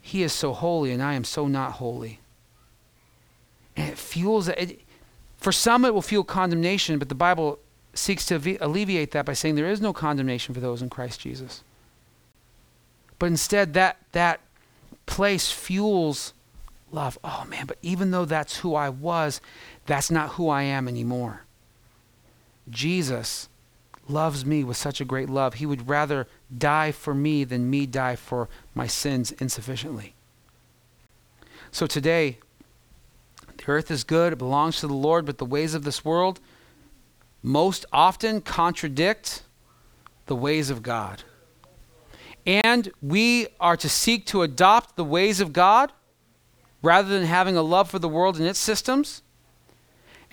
he 0.00 0.22
is 0.22 0.32
so 0.32 0.52
holy 0.52 0.92
and 0.92 1.02
I 1.02 1.14
am 1.14 1.24
so 1.24 1.46
not 1.46 1.72
holy. 1.72 2.20
And 3.76 3.90
it 3.90 3.98
fuels 3.98 4.48
it. 4.48 4.80
For 5.38 5.52
some, 5.52 5.84
it 5.84 5.92
will 5.92 6.02
feel 6.02 6.22
condemnation, 6.22 6.98
but 6.98 7.08
the 7.08 7.14
Bible 7.14 7.58
seeks 7.94 8.26
to 8.26 8.56
alleviate 8.60 9.10
that 9.10 9.26
by 9.26 9.32
saying 9.32 9.56
there 9.56 9.68
is 9.68 9.80
no 9.80 9.92
condemnation 9.92 10.54
for 10.54 10.60
those 10.60 10.82
in 10.82 10.88
Christ 10.88 11.20
Jesus. 11.20 11.64
But 13.18 13.26
instead, 13.26 13.74
that, 13.74 13.98
that 14.12 14.40
place 15.06 15.50
fuels 15.50 16.32
love. 16.92 17.18
Oh 17.24 17.44
man, 17.48 17.66
but 17.66 17.78
even 17.82 18.10
though 18.10 18.24
that's 18.24 18.58
who 18.58 18.74
I 18.74 18.88
was, 18.88 19.40
that's 19.86 20.10
not 20.10 20.30
who 20.30 20.48
I 20.48 20.62
am 20.62 20.86
anymore. 20.86 21.42
Jesus 22.70 23.48
loves 24.08 24.44
me 24.44 24.64
with 24.64 24.76
such 24.76 25.00
a 25.00 25.04
great 25.04 25.30
love. 25.30 25.54
He 25.54 25.66
would 25.66 25.88
rather 25.88 26.26
die 26.56 26.92
for 26.92 27.14
me 27.14 27.44
than 27.44 27.70
me 27.70 27.86
die 27.86 28.16
for 28.16 28.48
my 28.74 28.86
sins 28.86 29.32
insufficiently. 29.32 30.14
So 31.70 31.86
today, 31.86 32.38
the 33.56 33.64
earth 33.68 33.90
is 33.90 34.04
good, 34.04 34.32
it 34.32 34.38
belongs 34.38 34.80
to 34.80 34.86
the 34.86 34.94
Lord, 34.94 35.24
but 35.24 35.38
the 35.38 35.44
ways 35.44 35.74
of 35.74 35.84
this 35.84 36.04
world 36.04 36.40
most 37.42 37.86
often 37.92 38.40
contradict 38.40 39.42
the 40.26 40.36
ways 40.36 40.70
of 40.70 40.82
God. 40.82 41.24
And 42.44 42.90
we 43.00 43.48
are 43.60 43.76
to 43.76 43.88
seek 43.88 44.26
to 44.26 44.42
adopt 44.42 44.96
the 44.96 45.04
ways 45.04 45.40
of 45.40 45.52
God 45.52 45.92
rather 46.82 47.08
than 47.08 47.26
having 47.26 47.56
a 47.56 47.62
love 47.62 47.88
for 47.90 47.98
the 47.98 48.08
world 48.08 48.36
and 48.38 48.46
its 48.46 48.58
systems 48.58 49.22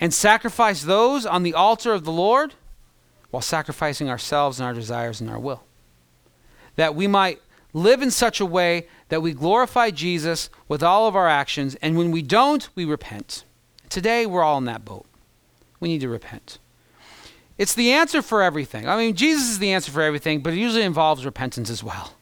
and 0.00 0.12
sacrifice 0.12 0.82
those 0.82 1.26
on 1.26 1.42
the 1.42 1.54
altar 1.54 1.92
of 1.92 2.04
the 2.04 2.12
Lord 2.12 2.54
while 3.30 3.42
sacrificing 3.42 4.08
ourselves 4.08 4.58
and 4.58 4.66
our 4.66 4.74
desires 4.74 5.20
and 5.20 5.30
our 5.30 5.38
will. 5.38 5.62
That 6.76 6.94
we 6.94 7.06
might 7.06 7.40
live 7.72 8.02
in 8.02 8.10
such 8.10 8.40
a 8.40 8.46
way 8.46 8.88
that 9.10 9.22
we 9.22 9.32
glorify 9.32 9.90
Jesus 9.90 10.50
with 10.66 10.82
all 10.82 11.06
of 11.06 11.14
our 11.14 11.28
actions, 11.28 11.76
and 11.76 11.96
when 11.96 12.10
we 12.10 12.22
don't, 12.22 12.68
we 12.74 12.84
repent. 12.84 13.44
Today, 13.88 14.26
we're 14.26 14.42
all 14.42 14.58
in 14.58 14.64
that 14.64 14.84
boat. 14.84 15.06
We 15.78 15.88
need 15.88 16.00
to 16.00 16.08
repent. 16.08 16.58
It's 17.58 17.74
the 17.74 17.92
answer 17.92 18.22
for 18.22 18.42
everything. 18.42 18.88
I 18.88 18.96
mean, 18.96 19.14
Jesus 19.14 19.50
is 19.50 19.58
the 19.58 19.72
answer 19.72 19.92
for 19.92 20.02
everything, 20.02 20.40
but 20.40 20.54
it 20.54 20.58
usually 20.58 20.82
involves 20.82 21.24
repentance 21.24 21.68
as 21.68 21.84
well. 21.84 22.14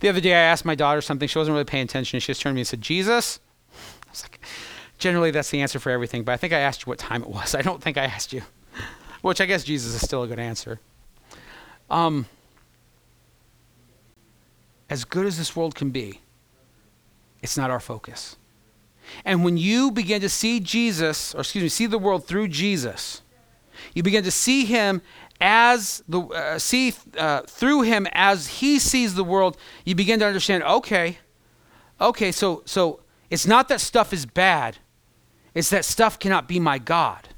The 0.00 0.08
other 0.08 0.20
day, 0.20 0.34
I 0.34 0.40
asked 0.40 0.64
my 0.64 0.76
daughter 0.76 1.00
something. 1.00 1.26
She 1.26 1.38
wasn't 1.38 1.54
really 1.54 1.64
paying 1.64 1.84
attention. 1.84 2.20
She 2.20 2.28
just 2.28 2.40
turned 2.40 2.52
to 2.52 2.54
me 2.54 2.60
and 2.60 2.68
said, 2.68 2.80
Jesus? 2.80 3.40
I 4.06 4.10
was 4.10 4.22
like, 4.22 4.40
generally, 4.98 5.30
that's 5.30 5.50
the 5.50 5.60
answer 5.60 5.78
for 5.78 5.90
everything, 5.90 6.24
but 6.24 6.32
I 6.32 6.36
think 6.36 6.52
I 6.52 6.58
asked 6.58 6.82
you 6.82 6.90
what 6.90 6.98
time 6.98 7.22
it 7.22 7.28
was. 7.28 7.54
I 7.56 7.62
don't 7.62 7.82
think 7.82 7.96
I 7.96 8.04
asked 8.04 8.32
you 8.32 8.42
which 9.22 9.40
I 9.40 9.46
guess 9.46 9.64
Jesus 9.64 9.94
is 9.94 10.00
still 10.00 10.22
a 10.22 10.28
good 10.28 10.38
answer. 10.38 10.80
Um, 11.90 12.26
as 14.88 15.04
good 15.04 15.26
as 15.26 15.38
this 15.38 15.56
world 15.56 15.74
can 15.74 15.90
be, 15.90 16.20
it's 17.42 17.56
not 17.56 17.70
our 17.70 17.80
focus. 17.80 18.36
And 19.24 19.42
when 19.42 19.56
you 19.56 19.90
begin 19.90 20.20
to 20.20 20.28
see 20.28 20.60
Jesus, 20.60 21.34
or 21.34 21.40
excuse 21.40 21.62
me, 21.62 21.68
see 21.68 21.86
the 21.86 21.98
world 21.98 22.26
through 22.26 22.48
Jesus, 22.48 23.22
you 23.94 24.02
begin 24.02 24.24
to 24.24 24.30
see 24.30 24.64
him 24.64 25.02
as 25.40 26.02
the 26.08 26.20
uh, 26.20 26.58
see 26.58 26.92
uh, 27.16 27.42
through 27.42 27.82
him 27.82 28.08
as 28.12 28.48
he 28.48 28.78
sees 28.78 29.14
the 29.14 29.24
world, 29.24 29.56
you 29.84 29.94
begin 29.94 30.18
to 30.18 30.26
understand. 30.26 30.64
Okay, 30.64 31.18
okay, 32.00 32.32
so 32.32 32.62
so 32.66 33.00
it's 33.30 33.46
not 33.46 33.68
that 33.68 33.80
stuff 33.80 34.12
is 34.12 34.26
bad; 34.26 34.78
it's 35.58 35.70
that 35.70 35.84
stuff 35.84 36.20
cannot 36.20 36.46
be 36.46 36.60
my 36.60 36.78
God. 36.78 37.30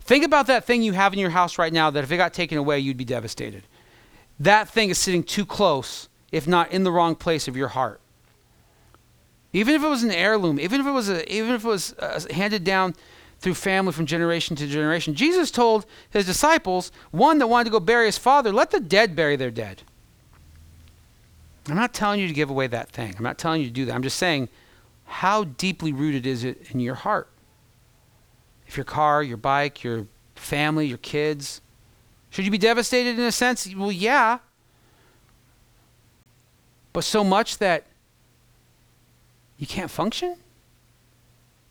Think 0.00 0.24
about 0.24 0.48
that 0.48 0.64
thing 0.64 0.82
you 0.82 0.94
have 0.94 1.12
in 1.12 1.20
your 1.20 1.30
house 1.30 1.58
right 1.58 1.72
now. 1.72 1.90
That 1.90 2.02
if 2.02 2.10
it 2.10 2.16
got 2.16 2.34
taken 2.34 2.58
away, 2.58 2.80
you'd 2.80 2.96
be 2.96 3.04
devastated. 3.04 3.62
That 4.40 4.68
thing 4.68 4.90
is 4.90 4.98
sitting 4.98 5.22
too 5.22 5.46
close, 5.46 6.08
if 6.32 6.48
not 6.48 6.72
in 6.72 6.82
the 6.82 6.90
wrong 6.90 7.14
place 7.14 7.46
of 7.46 7.56
your 7.56 7.68
heart. 7.68 8.00
Even 9.52 9.76
if 9.76 9.84
it 9.84 9.86
was 9.86 10.02
an 10.02 10.10
heirloom, 10.10 10.58
even 10.58 10.80
if 10.80 10.88
it 10.88 10.90
was 10.90 11.08
a, 11.08 11.32
even 11.32 11.54
if 11.54 11.64
it 11.64 11.68
was 11.68 11.92
uh, 12.00 12.20
handed 12.32 12.64
down 12.64 12.96
through 13.38 13.54
family 13.54 13.92
from 13.92 14.04
generation 14.04 14.56
to 14.56 14.66
generation. 14.66 15.14
Jesus 15.14 15.52
told 15.52 15.86
his 16.10 16.26
disciples, 16.26 16.90
one 17.12 17.38
that 17.38 17.46
wanted 17.46 17.66
to 17.66 17.70
go 17.70 17.78
bury 17.78 18.06
his 18.06 18.18
father, 18.18 18.52
let 18.52 18.72
the 18.72 18.80
dead 18.80 19.14
bury 19.14 19.36
their 19.36 19.52
dead. 19.52 19.82
I'm 21.68 21.76
not 21.76 21.94
telling 21.94 22.18
you 22.18 22.26
to 22.26 22.34
give 22.34 22.50
away 22.50 22.66
that 22.66 22.90
thing. 22.90 23.14
I'm 23.16 23.22
not 23.22 23.38
telling 23.38 23.60
you 23.60 23.68
to 23.68 23.72
do 23.72 23.84
that. 23.84 23.94
I'm 23.94 24.02
just 24.02 24.18
saying, 24.18 24.48
how 25.06 25.44
deeply 25.44 25.92
rooted 25.92 26.26
is 26.26 26.44
it 26.44 26.70
in 26.70 26.80
your 26.80 26.94
heart? 26.94 27.28
If 28.66 28.76
your 28.76 28.84
car, 28.84 29.22
your 29.22 29.36
bike, 29.36 29.82
your 29.82 30.06
family, 30.34 30.86
your 30.86 30.98
kids, 30.98 31.60
should 32.30 32.44
you 32.44 32.50
be 32.50 32.58
devastated 32.58 33.18
in 33.18 33.24
a 33.24 33.32
sense? 33.32 33.72
Well, 33.74 33.92
yeah. 33.92 34.38
But 36.92 37.04
so 37.04 37.22
much 37.24 37.58
that 37.58 37.86
you 39.58 39.66
can't 39.66 39.90
function? 39.90 40.36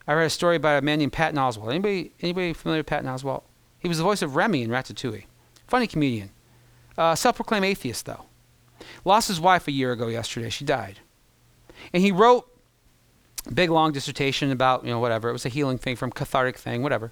I 0.08 0.14
read 0.14 0.26
a 0.26 0.30
story 0.30 0.56
about 0.56 0.82
a 0.82 0.86
man 0.86 1.00
named 1.00 1.14
Patton 1.14 1.38
Oswalt. 1.38 1.70
Anybody, 1.70 2.14
anybody 2.22 2.54
familiar 2.54 2.80
with 2.80 2.88
Patton 2.88 3.10
Oswalt? 3.10 3.44
He 3.80 3.88
was 3.88 3.98
the 3.98 4.04
voice 4.04 4.22
of 4.22 4.36
Remy 4.36 4.64
in 4.64 4.70
Ratatouille. 4.70 5.26
Funny 5.68 5.88
comedian. 5.88 6.32
Uh, 6.98 7.16
self-proclaimed 7.16 7.66
atheist, 7.66 8.06
though. 8.06 8.26
Lost 9.04 9.28
his 9.28 9.40
wife 9.40 9.68
a 9.68 9.72
year 9.72 9.92
ago 9.92 10.08
yesterday. 10.08 10.50
She 10.50 10.64
died. 10.64 11.00
And 11.92 12.02
he 12.02 12.12
wrote 12.12 12.48
big, 13.54 13.70
long 13.70 13.92
dissertation 13.92 14.52
about, 14.52 14.84
you 14.84 14.90
know, 14.90 15.00
whatever. 15.00 15.30
It 15.30 15.34
was 15.34 15.46
a 15.46 15.50
healing 15.50 15.78
thing 15.78 15.96
from 15.96 16.12
cathartic 16.12 16.58
thing, 16.58 16.82
whatever. 16.82 17.12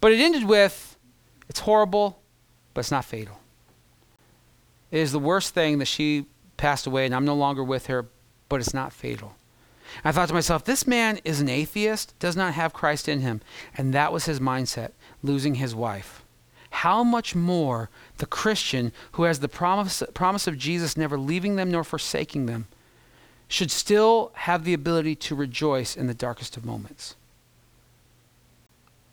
But 0.00 0.12
it 0.12 0.20
ended 0.20 0.44
with, 0.44 0.96
it's 1.48 1.60
horrible, 1.60 2.20
but 2.74 2.80
it's 2.80 2.90
not 2.90 3.04
fatal. 3.04 3.40
It 4.90 4.98
is 4.98 5.12
the 5.12 5.18
worst 5.18 5.54
thing 5.54 5.78
that 5.78 5.86
she 5.86 6.26
passed 6.56 6.86
away, 6.86 7.06
and 7.06 7.14
I'm 7.14 7.24
no 7.24 7.34
longer 7.34 7.62
with 7.62 7.86
her, 7.86 8.06
but 8.48 8.60
it's 8.60 8.74
not 8.74 8.92
fatal. 8.92 9.36
I 10.04 10.12
thought 10.12 10.28
to 10.28 10.34
myself, 10.34 10.64
this 10.64 10.86
man 10.86 11.18
is 11.24 11.40
an 11.40 11.48
atheist, 11.48 12.16
does 12.18 12.36
not 12.36 12.54
have 12.54 12.72
Christ 12.72 13.08
in 13.08 13.20
him. 13.20 13.40
And 13.76 13.92
that 13.92 14.12
was 14.12 14.26
his 14.26 14.40
mindset, 14.40 14.92
losing 15.22 15.56
his 15.56 15.74
wife. 15.74 16.22
How 16.70 17.02
much 17.02 17.34
more 17.34 17.90
the 18.18 18.26
Christian 18.26 18.92
who 19.12 19.24
has 19.24 19.40
the 19.40 19.48
promise, 19.48 20.02
promise 20.14 20.46
of 20.46 20.56
Jesus 20.56 20.96
never 20.96 21.18
leaving 21.18 21.56
them 21.56 21.70
nor 21.70 21.82
forsaking 21.82 22.46
them 22.46 22.68
should 23.50 23.70
still 23.70 24.30
have 24.34 24.64
the 24.64 24.72
ability 24.72 25.14
to 25.16 25.34
rejoice 25.34 25.96
in 25.96 26.06
the 26.06 26.14
darkest 26.14 26.56
of 26.56 26.64
moments. 26.64 27.16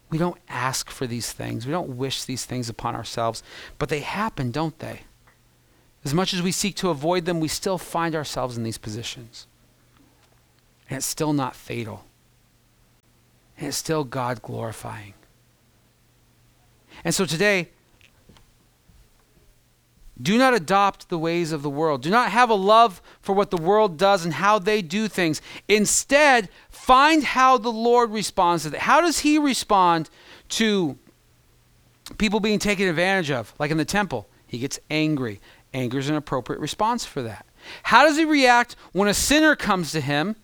We 0.10 0.18
don't 0.18 0.38
ask 0.48 0.90
for 0.90 1.06
these 1.06 1.34
things. 1.34 1.66
We 1.66 1.72
don't 1.72 1.98
wish 1.98 2.24
these 2.24 2.46
things 2.46 2.70
upon 2.70 2.96
ourselves, 2.96 3.44
but 3.78 3.90
they 3.90 4.00
happen, 4.00 4.52
don't 4.52 4.78
they? 4.80 5.02
As 6.06 6.14
much 6.14 6.34
as 6.34 6.42
we 6.42 6.54
seek 6.54 6.76
to 6.78 6.90
avoid 6.90 7.26
them, 7.26 7.42
we 7.42 7.50
still 7.50 7.78
find 7.78 8.16
ourselves 8.16 8.56
in 8.56 8.64
these 8.64 8.78
positions 8.78 9.48
and 10.90 10.98
it's 10.98 11.06
still 11.06 11.34
not 11.34 11.56
fatal. 11.56 12.06
And 13.58 13.68
it's 13.68 13.78
still 13.78 14.04
God 14.04 14.42
glorifying. 14.42 15.14
And 17.04 17.14
so 17.14 17.26
today, 17.26 17.70
do 20.22 20.38
not 20.38 20.54
adopt 20.54 21.10
the 21.10 21.18
ways 21.18 21.52
of 21.52 21.62
the 21.62 21.70
world. 21.70 22.02
Do 22.02 22.10
not 22.10 22.32
have 22.32 22.50
a 22.50 22.56
love 22.56 23.02
for 23.22 23.34
what 23.34 23.52
the 23.52 23.58
world 23.58 23.98
does 23.98 24.26
and 24.26 24.34
how 24.34 24.60
they 24.60 24.82
do 24.82 25.08
things. 25.08 25.42
Instead, 25.68 26.50
find 26.70 27.24
how 27.24 27.58
the 27.58 27.72
Lord 27.72 28.12
responds 28.12 28.64
to 28.64 28.72
that. 28.72 28.82
How 28.82 29.02
does 29.02 29.20
He 29.20 29.38
respond 29.38 30.10
to 30.50 30.98
people 32.18 32.40
being 32.40 32.60
taken 32.60 32.88
advantage 32.88 33.32
of, 33.32 33.54
like 33.60 33.72
in 33.72 33.78
the 33.78 33.86
temple? 33.86 34.28
He 34.48 34.58
gets 34.58 34.80
angry. 34.90 35.40
Anger 35.74 36.00
is 36.00 36.10
an 36.10 36.16
appropriate 36.16 36.60
response 36.60 37.06
for 37.06 37.22
that. 37.22 37.46
How 37.84 38.06
does 38.06 38.18
He 38.18 38.26
react 38.26 38.76
when 38.94 39.08
a 39.08 39.14
sinner 39.14 39.56
comes 39.56 39.92
to 39.92 40.02
Him? 40.02 40.36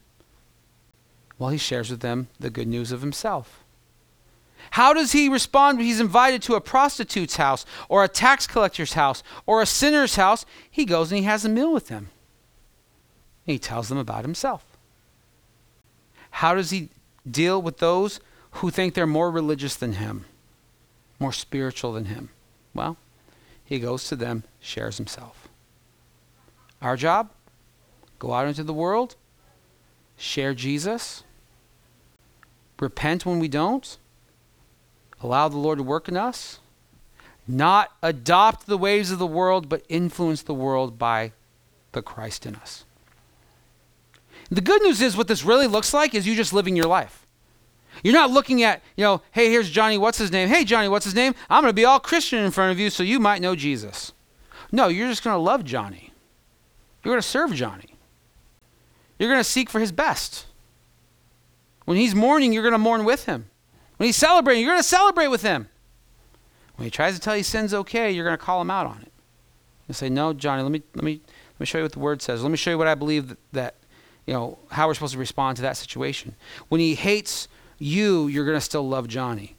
Well, 1.40 1.50
he 1.50 1.58
shares 1.58 1.90
with 1.90 2.02
them 2.02 2.28
the 2.40 2.50
good 2.50 2.68
news 2.68 2.92
of 2.92 3.02
himself. 3.02 3.63
How 4.74 4.92
does 4.92 5.12
he 5.12 5.30
respond 5.30 5.78
when 5.78 5.86
he's 5.86 6.00
invited 6.00 6.42
to 6.44 6.56
a 6.56 6.62
prostitute's 6.62 7.36
house 7.36 7.64
or 7.90 8.04
a 8.04 8.08
tax 8.08 8.48
collector's 8.48 8.94
house 8.94 9.22
or 9.46 9.62
a 9.62 9.68
sinner's 9.68 10.16
house? 10.16 10.48
He 10.72 10.84
goes 10.84 11.12
and 11.12 11.20
he 11.20 11.26
has 11.26 11.46
a 11.46 11.50
meal 11.50 11.72
with 11.72 11.90
them. 11.90 12.10
He 13.46 13.60
tells 13.60 13.88
them 13.88 14.00
about 14.00 14.24
himself. 14.24 14.66
How 16.32 16.56
does 16.56 16.72
he 16.72 16.90
deal 17.30 17.62
with 17.62 17.78
those 17.78 18.20
who 18.54 18.72
think 18.72 18.96
they're 18.96 19.06
more 19.06 19.30
religious 19.30 19.76
than 19.76 19.94
him, 19.94 20.26
more 21.20 21.34
spiritual 21.34 21.94
than 21.94 22.06
him? 22.06 22.30
Well, 22.74 22.98
he 23.64 23.80
goes 23.80 24.08
to 24.08 24.16
them, 24.16 24.44
shares 24.60 24.98
himself. 24.98 25.50
Our 26.82 26.98
job? 26.98 27.30
Go 28.18 28.34
out 28.34 28.48
into 28.48 28.64
the 28.64 28.74
world, 28.74 29.18
share 30.18 30.56
Jesus, 30.56 31.24
repent 32.80 33.24
when 33.24 33.38
we 33.38 33.48
don't, 33.48 34.00
allow 35.24 35.48
the 35.48 35.58
Lord 35.58 35.80
to 35.80 35.84
work 35.84 36.08
in 36.08 36.18
us, 36.18 36.60
not 37.48 37.92
adopt 38.02 38.68
the 38.68 38.78
ways 38.78 39.12
of 39.12 39.20
the 39.20 39.28
world, 39.28 39.70
but 39.70 39.84
influence 39.90 40.42
the 40.42 40.54
world 40.54 41.00
by 41.00 41.32
the 41.94 42.02
Christ 42.02 42.46
in 42.46 42.56
us. 42.56 42.86
The 44.50 44.62
good 44.62 44.82
news 44.84 45.02
is 45.02 45.18
what 45.18 45.28
this 45.28 45.44
really 45.44 45.68
looks 45.68 45.94
like 45.94 46.14
is 46.14 46.28
you 46.28 46.36
just 46.36 46.54
living 46.54 46.76
your 46.76 46.88
life. 46.88 47.26
You're 48.04 48.14
not 48.14 48.32
looking 48.32 48.64
at, 48.64 48.82
you 48.96 49.04
know, 49.04 49.22
hey, 49.32 49.50
here's 49.50 49.70
Johnny, 49.70 49.98
what's 49.98 50.18
his 50.18 50.32
name? 50.32 50.50
Hey, 50.50 50.64
Johnny, 50.64 50.88
what's 50.88 51.06
his 51.06 51.16
name? 51.16 51.36
I'm 51.50 51.62
going 51.62 51.70
to 51.70 51.76
be 51.76 51.86
all 51.86 52.00
Christian 52.00 52.44
in 52.44 52.52
front 52.52 52.72
of 52.72 52.80
you 52.80 52.90
so 52.90 53.04
you 53.04 53.20
might 53.20 53.42
know 53.42 53.56
Jesus. 53.56 54.12
No, 54.72 54.88
you're 54.88 55.08
just 55.08 55.24
going 55.24 55.36
to 55.36 55.42
love 55.42 55.64
Johnny. 55.64 56.12
You're 57.04 57.14
going 57.14 57.22
to 57.22 57.28
serve 57.28 57.54
Johnny. 57.54 57.96
You're 59.20 59.30
going 59.30 59.40
to 59.40 59.44
seek 59.44 59.70
for 59.70 59.80
his 59.80 59.92
best. 59.92 60.48
When 61.86 61.98
he's 61.98 62.16
mourning, 62.16 62.52
you're 62.52 62.64
going 62.64 62.74
to 62.74 62.78
mourn 62.80 63.06
with 63.06 63.26
him. 63.26 63.46
When 64.04 64.10
he's 64.10 64.18
celebrating, 64.18 64.62
you're 64.62 64.74
going 64.74 64.84
to 64.84 64.86
celebrate 64.86 65.30
with 65.30 65.44
him. 65.44 65.70
When 66.76 66.84
he 66.84 66.92
tries 66.92 67.16
to 67.16 67.22
tell 67.22 67.38
you 67.38 67.44
sin's 67.44 67.74
okay, 67.74 68.12
you're 68.12 68.26
going 68.26 68.38
to 68.38 68.44
call 68.44 68.60
him 68.60 68.70
out 68.70 68.86
on 68.86 69.02
it. 69.02 69.14
You 69.88 69.94
say, 69.94 70.10
"No, 70.10 70.34
Johnny, 70.34 70.62
let 70.62 70.74
me 70.74 70.84
let 70.94 71.06
me 71.06 71.22
let 71.24 71.60
me 71.62 71.66
show 71.66 71.78
you 71.78 71.86
what 71.86 71.94
the 71.94 72.00
word 72.00 72.22
says. 72.22 72.44
Let 72.44 72.52
me 72.52 72.58
show 72.58 72.72
you 72.72 72.78
what 72.78 72.88
I 72.88 72.96
believe 72.96 73.30
that, 73.30 73.38
that 73.54 73.76
you 74.26 74.34
know 74.34 74.60
how 74.72 74.90
we're 74.90 74.94
supposed 74.94 75.14
to 75.14 75.20
respond 75.20 75.56
to 75.56 75.62
that 75.62 75.78
situation." 75.78 76.36
When 76.68 76.82
he 76.82 76.96
hates 76.96 77.48
you, 77.80 78.28
you're 78.28 78.44
going 78.44 78.58
to 78.58 78.62
still 78.62 78.86
love 78.86 79.08
Johnny. 79.08 79.56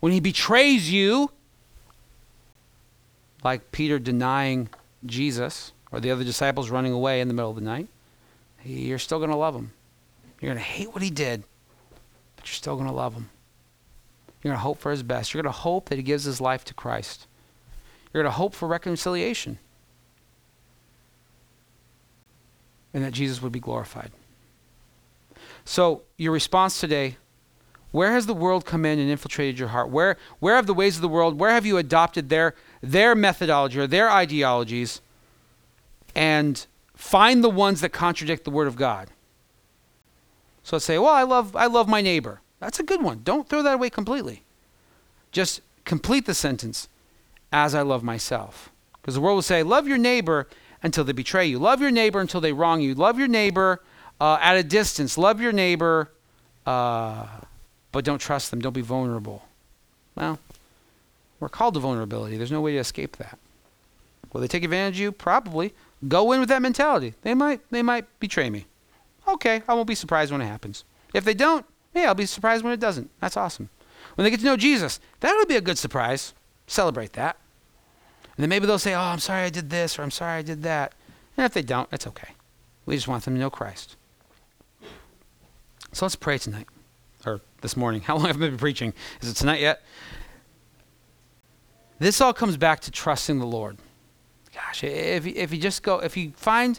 When 0.00 0.10
he 0.10 0.18
betrays 0.18 0.90
you, 0.90 1.30
like 3.44 3.70
Peter 3.70 4.00
denying 4.00 4.70
Jesus 5.04 5.70
or 5.92 6.00
the 6.00 6.10
other 6.10 6.24
disciples 6.24 6.68
running 6.68 6.92
away 6.92 7.20
in 7.20 7.28
the 7.28 7.34
middle 7.34 7.50
of 7.50 7.54
the 7.54 7.62
night, 7.62 7.86
you're 8.64 8.98
still 8.98 9.18
going 9.18 9.30
to 9.30 9.36
love 9.36 9.54
him. 9.54 9.70
You're 10.40 10.52
going 10.52 10.58
to 10.58 10.68
hate 10.68 10.92
what 10.92 11.02
he 11.04 11.10
did, 11.10 11.44
but 12.34 12.46
you're 12.48 12.54
still 12.54 12.74
going 12.74 12.88
to 12.88 12.92
love 12.92 13.14
him. 13.14 13.30
You're 14.46 14.52
going 14.52 14.60
to 14.60 14.62
hope 14.62 14.78
for 14.78 14.92
his 14.92 15.02
best. 15.02 15.34
You're 15.34 15.42
going 15.42 15.52
to 15.52 15.58
hope 15.58 15.88
that 15.88 15.96
he 15.96 16.04
gives 16.04 16.22
his 16.22 16.40
life 16.40 16.64
to 16.66 16.74
Christ. 16.74 17.26
You're 18.14 18.22
going 18.22 18.30
to 18.32 18.36
hope 18.36 18.54
for 18.54 18.68
reconciliation 18.68 19.58
and 22.94 23.02
that 23.02 23.12
Jesus 23.12 23.42
would 23.42 23.50
be 23.50 23.58
glorified. 23.58 24.12
So, 25.64 26.02
your 26.16 26.32
response 26.32 26.78
today 26.78 27.16
where 27.90 28.12
has 28.12 28.26
the 28.26 28.34
world 28.34 28.64
come 28.64 28.84
in 28.84 29.00
and 29.00 29.10
infiltrated 29.10 29.58
your 29.58 29.70
heart? 29.70 29.90
Where, 29.90 30.16
where 30.38 30.54
have 30.54 30.68
the 30.68 30.74
ways 30.74 30.94
of 30.94 31.02
the 31.02 31.08
world, 31.08 31.40
where 31.40 31.50
have 31.50 31.66
you 31.66 31.76
adopted 31.76 32.28
their, 32.28 32.54
their 32.80 33.16
methodology 33.16 33.80
or 33.80 33.88
their 33.88 34.08
ideologies 34.08 35.00
and 36.14 36.64
find 36.94 37.42
the 37.42 37.50
ones 37.50 37.80
that 37.80 37.88
contradict 37.88 38.44
the 38.44 38.52
Word 38.52 38.68
of 38.68 38.76
God? 38.76 39.10
So 40.62 40.76
let's 40.76 40.84
say, 40.84 40.98
well, 40.98 41.12
I 41.12 41.24
love, 41.24 41.56
I 41.56 41.66
love 41.66 41.88
my 41.88 42.00
neighbor. 42.00 42.42
That's 42.60 42.80
a 42.80 42.82
good 42.82 43.02
one. 43.02 43.20
Don't 43.22 43.48
throw 43.48 43.62
that 43.62 43.74
away 43.74 43.90
completely. 43.90 44.42
Just 45.32 45.60
complete 45.84 46.26
the 46.26 46.34
sentence, 46.34 46.88
as 47.52 47.74
I 47.74 47.82
love 47.82 48.02
myself. 48.02 48.70
Because 49.00 49.14
the 49.14 49.20
world 49.20 49.36
will 49.36 49.42
say, 49.42 49.62
love 49.62 49.86
your 49.86 49.98
neighbor 49.98 50.48
until 50.82 51.04
they 51.04 51.12
betray 51.12 51.46
you. 51.46 51.58
Love 51.58 51.80
your 51.80 51.90
neighbor 51.90 52.20
until 52.20 52.40
they 52.40 52.52
wrong 52.52 52.80
you. 52.80 52.94
Love 52.94 53.18
your 53.18 53.28
neighbor 53.28 53.82
uh, 54.20 54.38
at 54.40 54.56
a 54.56 54.62
distance. 54.62 55.18
Love 55.18 55.40
your 55.40 55.52
neighbor, 55.52 56.10
uh, 56.64 57.26
but 57.92 58.04
don't 58.04 58.18
trust 58.18 58.50
them. 58.50 58.60
Don't 58.60 58.72
be 58.72 58.80
vulnerable. 58.80 59.44
Well, 60.14 60.38
we're 61.40 61.48
called 61.48 61.74
to 61.74 61.80
vulnerability. 61.80 62.36
There's 62.36 62.52
no 62.52 62.60
way 62.60 62.72
to 62.72 62.78
escape 62.78 63.16
that. 63.16 63.38
Will 64.32 64.40
they 64.40 64.48
take 64.48 64.64
advantage 64.64 64.96
of 64.96 65.00
you? 65.00 65.12
Probably. 65.12 65.72
Go 66.08 66.32
in 66.32 66.40
with 66.40 66.48
that 66.48 66.62
mentality. 66.62 67.14
They 67.22 67.34
might. 67.34 67.60
They 67.70 67.82
might 67.82 68.06
betray 68.20 68.50
me. 68.50 68.66
Okay, 69.28 69.62
I 69.66 69.74
won't 69.74 69.88
be 69.88 69.94
surprised 69.94 70.30
when 70.30 70.40
it 70.40 70.46
happens. 70.46 70.84
If 71.14 71.24
they 71.24 71.34
don't, 71.34 71.64
yeah, 71.96 72.08
I'll 72.08 72.14
be 72.14 72.26
surprised 72.26 72.64
when 72.64 72.72
it 72.72 72.80
doesn't. 72.80 73.10
That's 73.20 73.36
awesome. 73.36 73.68
When 74.14 74.24
they 74.24 74.30
get 74.30 74.40
to 74.40 74.46
know 74.46 74.56
Jesus, 74.56 75.00
that'll 75.20 75.46
be 75.46 75.56
a 75.56 75.60
good 75.60 75.78
surprise. 75.78 76.34
Celebrate 76.66 77.12
that. 77.14 77.36
And 78.36 78.42
then 78.42 78.48
maybe 78.48 78.66
they'll 78.66 78.78
say, 78.78 78.94
Oh, 78.94 79.00
I'm 79.00 79.18
sorry 79.18 79.42
I 79.42 79.50
did 79.50 79.70
this, 79.70 79.98
or 79.98 80.02
I'm 80.02 80.10
sorry 80.10 80.38
I 80.38 80.42
did 80.42 80.62
that. 80.62 80.94
And 81.36 81.44
if 81.44 81.52
they 81.52 81.62
don't, 81.62 81.88
it's 81.92 82.06
okay. 82.06 82.28
We 82.84 82.94
just 82.94 83.08
want 83.08 83.24
them 83.24 83.34
to 83.34 83.40
know 83.40 83.50
Christ. 83.50 83.96
So 85.92 86.04
let's 86.04 86.16
pray 86.16 86.38
tonight, 86.38 86.66
or 87.24 87.40
this 87.62 87.76
morning. 87.76 88.00
How 88.02 88.16
long 88.16 88.26
have 88.26 88.36
I 88.36 88.40
been 88.40 88.58
preaching? 88.58 88.92
Is 89.20 89.30
it 89.30 89.34
tonight 89.34 89.60
yet? 89.60 89.82
This 91.98 92.20
all 92.20 92.34
comes 92.34 92.56
back 92.56 92.80
to 92.80 92.90
trusting 92.90 93.38
the 93.38 93.46
Lord. 93.46 93.78
Gosh, 94.54 94.84
if, 94.84 95.26
if 95.26 95.52
you 95.52 95.60
just 95.60 95.82
go, 95.82 95.98
if 95.98 96.16
you 96.16 96.32
find 96.36 96.78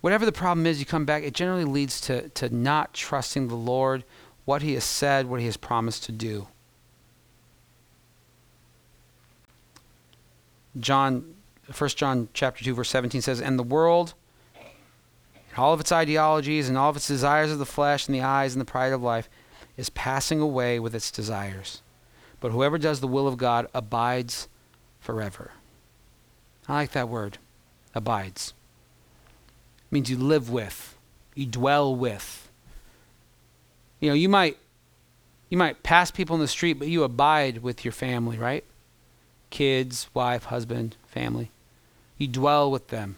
whatever 0.00 0.24
the 0.24 0.32
problem 0.32 0.66
is, 0.66 0.78
you 0.78 0.86
come 0.86 1.04
back, 1.04 1.22
it 1.22 1.34
generally 1.34 1.64
leads 1.64 2.00
to, 2.02 2.28
to 2.30 2.54
not 2.54 2.94
trusting 2.94 3.48
the 3.48 3.56
Lord, 3.56 4.04
what 4.44 4.62
He 4.62 4.74
has 4.74 4.84
said, 4.84 5.26
what 5.26 5.40
He 5.40 5.46
has 5.46 5.56
promised 5.56 6.04
to 6.04 6.12
do. 6.12 6.48
John, 10.78 11.34
1 11.76 11.90
John 11.90 12.28
chapter 12.32 12.64
2, 12.64 12.74
verse 12.74 12.88
17 12.90 13.20
says, 13.20 13.40
And 13.40 13.58
the 13.58 13.62
world, 13.62 14.14
and 14.54 15.58
all 15.58 15.74
of 15.74 15.80
its 15.80 15.92
ideologies, 15.92 16.68
and 16.68 16.78
all 16.78 16.90
of 16.90 16.96
its 16.96 17.08
desires 17.08 17.52
of 17.52 17.58
the 17.58 17.66
flesh, 17.66 18.06
and 18.06 18.14
the 18.14 18.22
eyes, 18.22 18.54
and 18.54 18.60
the 18.60 18.70
pride 18.70 18.92
of 18.92 19.02
life, 19.02 19.28
is 19.76 19.90
passing 19.90 20.40
away 20.40 20.78
with 20.80 20.94
its 20.94 21.10
desires. 21.10 21.82
But 22.40 22.52
whoever 22.52 22.78
does 22.78 23.00
the 23.00 23.06
will 23.06 23.28
of 23.28 23.36
God 23.36 23.68
abides 23.74 24.48
forever. 24.98 25.52
I 26.68 26.74
like 26.74 26.92
that 26.92 27.08
word, 27.08 27.38
abides. 27.94 28.54
It 29.78 29.92
means 29.92 30.10
you 30.10 30.16
live 30.16 30.50
with, 30.50 30.96
you 31.34 31.46
dwell 31.46 31.94
with. 31.94 32.41
You 34.02 34.08
know, 34.08 34.14
you 34.14 34.28
might 34.28 34.58
you 35.48 35.56
might 35.56 35.84
pass 35.84 36.10
people 36.10 36.34
in 36.34 36.40
the 36.40 36.48
street, 36.48 36.74
but 36.74 36.88
you 36.88 37.04
abide 37.04 37.58
with 37.58 37.84
your 37.84 37.92
family, 37.92 38.36
right? 38.36 38.64
Kids, 39.50 40.08
wife, 40.12 40.46
husband, 40.46 40.96
family. 41.06 41.52
You 42.18 42.26
dwell 42.26 42.68
with 42.68 42.88
them. 42.88 43.16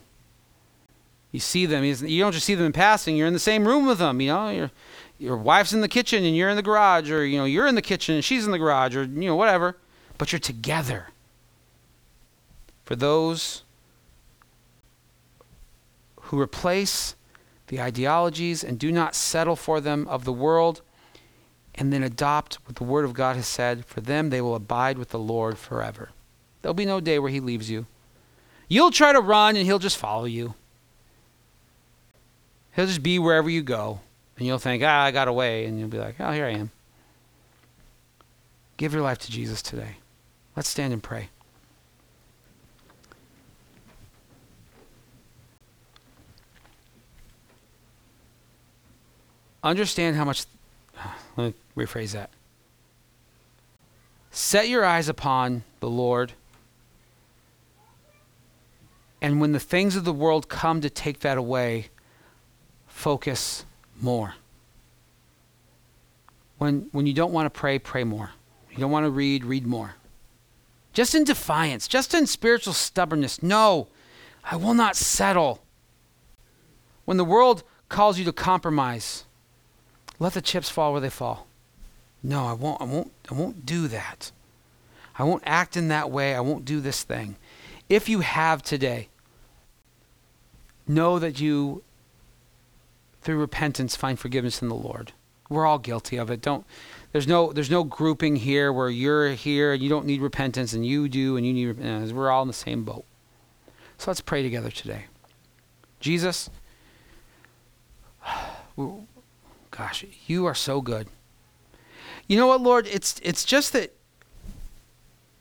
You 1.32 1.40
see 1.40 1.64
them. 1.64 1.84
You 1.84 2.20
don't 2.20 2.32
just 2.32 2.44
see 2.44 2.54
them 2.54 2.66
in 2.66 2.72
passing. 2.72 3.16
You're 3.16 3.26
in 3.26 3.32
the 3.32 3.38
same 3.38 3.66
room 3.66 3.86
with 3.86 3.98
them. 3.98 4.20
You 4.20 4.28
know, 4.28 4.50
your 4.50 4.70
your 5.18 5.38
wife's 5.38 5.72
in 5.72 5.80
the 5.80 5.88
kitchen 5.88 6.22
and 6.22 6.36
you're 6.36 6.50
in 6.50 6.56
the 6.56 6.62
garage, 6.62 7.10
or 7.10 7.24
you 7.24 7.38
know, 7.38 7.46
you're 7.46 7.66
in 7.66 7.76
the 7.76 7.82
kitchen 7.82 8.16
and 8.16 8.24
she's 8.24 8.44
in 8.44 8.52
the 8.52 8.58
garage, 8.58 8.94
or 8.94 9.04
you 9.04 9.26
know, 9.26 9.36
whatever. 9.36 9.78
But 10.18 10.32
you're 10.32 10.38
together 10.38 11.08
for 12.84 12.94
those 12.94 13.62
who 16.20 16.38
replace 16.38 17.14
the 17.68 17.80
ideologies 17.80 18.62
and 18.62 18.78
do 18.78 18.92
not 18.92 19.14
settle 19.14 19.56
for 19.56 19.80
them 19.80 20.06
of 20.08 20.24
the 20.24 20.32
world 20.32 20.82
and 21.74 21.92
then 21.92 22.02
adopt 22.02 22.56
what 22.66 22.76
the 22.76 22.84
Word 22.84 23.04
of 23.04 23.14
God 23.14 23.36
has 23.36 23.46
said, 23.46 23.84
for 23.84 24.00
them 24.00 24.30
they 24.30 24.40
will 24.40 24.54
abide 24.54 24.98
with 24.98 25.10
the 25.10 25.18
Lord 25.18 25.58
forever. 25.58 26.10
There'll 26.62 26.74
be 26.74 26.84
no 26.84 27.00
day 27.00 27.18
where 27.18 27.30
He 27.30 27.40
leaves 27.40 27.70
you. 27.70 27.86
You'll 28.68 28.90
try 28.90 29.12
to 29.12 29.20
run 29.20 29.56
and 29.56 29.66
He'll 29.66 29.78
just 29.78 29.96
follow 29.96 30.24
you. 30.24 30.54
He'll 32.74 32.86
just 32.86 33.02
be 33.02 33.18
wherever 33.18 33.50
you 33.50 33.62
go. 33.62 34.00
And 34.36 34.46
you'll 34.46 34.58
think, 34.58 34.82
ah, 34.82 35.04
I 35.04 35.10
got 35.10 35.28
away. 35.28 35.64
And 35.64 35.78
you'll 35.78 35.88
be 35.88 35.98
like, 35.98 36.16
oh, 36.18 36.32
here 36.32 36.46
I 36.46 36.50
am. 36.50 36.70
Give 38.76 38.92
your 38.92 39.02
life 39.02 39.18
to 39.18 39.30
Jesus 39.30 39.62
today. 39.62 39.96
Let's 40.56 40.68
stand 40.68 40.92
and 40.92 41.02
pray. 41.02 41.28
Understand 49.64 50.14
how 50.16 50.24
much. 50.24 50.44
Let 51.36 51.46
me 51.46 51.54
rephrase 51.76 52.12
that. 52.12 52.30
Set 54.30 54.68
your 54.68 54.84
eyes 54.84 55.08
upon 55.08 55.64
the 55.80 55.88
Lord. 55.88 56.34
And 59.22 59.40
when 59.40 59.52
the 59.52 59.60
things 59.60 59.96
of 59.96 60.04
the 60.04 60.12
world 60.12 60.50
come 60.50 60.82
to 60.82 60.90
take 60.90 61.20
that 61.20 61.38
away, 61.38 61.86
focus 62.86 63.64
more. 64.00 64.34
When, 66.58 66.88
when 66.92 67.06
you 67.06 67.14
don't 67.14 67.32
want 67.32 67.46
to 67.46 67.50
pray, 67.58 67.78
pray 67.78 68.04
more. 68.04 68.32
You 68.70 68.78
don't 68.78 68.90
want 68.90 69.06
to 69.06 69.10
read, 69.10 69.44
read 69.44 69.66
more. 69.66 69.94
Just 70.92 71.14
in 71.14 71.24
defiance, 71.24 71.88
just 71.88 72.12
in 72.12 72.26
spiritual 72.26 72.74
stubbornness. 72.74 73.42
No, 73.42 73.88
I 74.44 74.56
will 74.56 74.74
not 74.74 74.94
settle. 74.94 75.62
When 77.04 77.16
the 77.16 77.24
world 77.24 77.62
calls 77.88 78.18
you 78.18 78.24
to 78.26 78.32
compromise, 78.32 79.24
let 80.18 80.34
the 80.34 80.42
chips 80.42 80.70
fall 80.70 80.92
where 80.92 81.00
they 81.00 81.10
fall. 81.10 81.46
No, 82.22 82.46
I 82.46 82.52
won't 82.52 82.80
I 82.80 82.84
won't 82.84 83.12
I 83.30 83.34
won't 83.34 83.66
do 83.66 83.88
that. 83.88 84.32
I 85.18 85.24
won't 85.24 85.42
act 85.46 85.76
in 85.76 85.88
that 85.88 86.10
way. 86.10 86.34
I 86.34 86.40
won't 86.40 86.64
do 86.64 86.80
this 86.80 87.02
thing. 87.02 87.36
If 87.88 88.08
you 88.08 88.20
have 88.20 88.62
today, 88.62 89.08
know 90.86 91.18
that 91.18 91.40
you 91.40 91.82
through 93.20 93.36
repentance 93.36 93.96
find 93.96 94.18
forgiveness 94.18 94.62
in 94.62 94.68
the 94.68 94.74
Lord. 94.74 95.12
We're 95.48 95.66
all 95.66 95.78
guilty 95.78 96.16
of 96.16 96.30
it. 96.30 96.40
Don't 96.40 96.64
there's 97.12 97.28
no 97.28 97.52
there's 97.52 97.70
no 97.70 97.84
grouping 97.84 98.36
here 98.36 98.72
where 98.72 98.88
you're 98.88 99.30
here 99.30 99.72
and 99.72 99.82
you 99.82 99.88
don't 99.88 100.06
need 100.06 100.20
repentance 100.20 100.72
and 100.72 100.84
you 100.84 101.08
do 101.08 101.36
and 101.36 101.46
you 101.46 101.52
need 101.52 101.66
repentance. 101.66 102.12
We're 102.12 102.30
all 102.30 102.42
in 102.42 102.48
the 102.48 102.54
same 102.54 102.84
boat. 102.84 103.04
So 103.98 104.10
let's 104.10 104.20
pray 104.20 104.42
together 104.42 104.70
today. 104.70 105.04
Jesus, 106.00 106.50
Gosh, 109.76 110.04
you 110.28 110.46
are 110.46 110.54
so 110.54 110.80
good. 110.80 111.08
You 112.28 112.36
know 112.36 112.46
what, 112.46 112.60
Lord? 112.60 112.86
It's 112.86 113.20
it's 113.24 113.44
just 113.44 113.72
that 113.72 113.92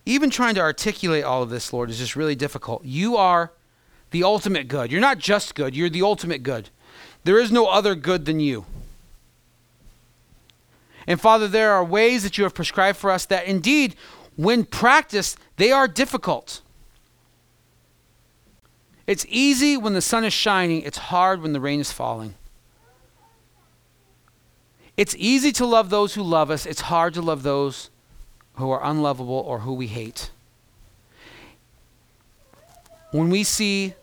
even 0.07 0.31
trying 0.31 0.55
to 0.55 0.61
articulate 0.61 1.23
all 1.23 1.43
of 1.43 1.51
this, 1.51 1.71
Lord, 1.71 1.91
is 1.91 1.99
just 1.99 2.15
really 2.15 2.33
difficult. 2.33 2.83
You 2.83 3.15
are 3.15 3.51
the 4.09 4.23
ultimate 4.23 4.67
good. 4.67 4.91
You're 4.91 5.01
not 5.01 5.19
just 5.19 5.53
good, 5.53 5.75
you're 5.75 5.89
the 5.89 6.01
ultimate 6.01 6.41
good. 6.41 6.69
There 7.23 7.39
is 7.39 7.51
no 7.51 7.67
other 7.67 7.93
good 7.93 8.25
than 8.25 8.39
you. 8.39 8.65
And 11.05 11.21
Father, 11.21 11.47
there 11.47 11.71
are 11.71 11.85
ways 11.85 12.23
that 12.23 12.37
you 12.37 12.43
have 12.43 12.55
prescribed 12.55 12.97
for 12.97 13.11
us 13.11 13.25
that 13.27 13.45
indeed, 13.45 13.95
when 14.35 14.65
practiced, 14.65 15.37
they 15.57 15.71
are 15.71 15.87
difficult. 15.87 16.61
It's 19.05 19.25
easy 19.29 19.77
when 19.77 19.93
the 19.93 20.01
sun 20.01 20.23
is 20.25 20.33
shining, 20.33 20.81
it's 20.81 20.97
hard 20.97 21.41
when 21.41 21.53
the 21.53 21.59
rain 21.61 21.79
is 21.79 21.91
falling. 21.91 22.33
It's 24.95 25.15
easy 25.17 25.51
to 25.53 25.65
love 25.65 25.89
those 25.89 26.13
who 26.13 26.23
love 26.23 26.51
us, 26.51 26.65
it's 26.65 26.81
hard 26.81 27.13
to 27.15 27.21
love 27.21 27.43
those 27.43 27.89
who 28.55 28.69
are 28.69 28.83
unlovable 28.83 29.33
or 29.33 29.59
who 29.59 29.73
we 29.73 29.87
hate. 29.87 30.29
When 33.11 33.29
we 33.29 33.43
see 33.43 33.93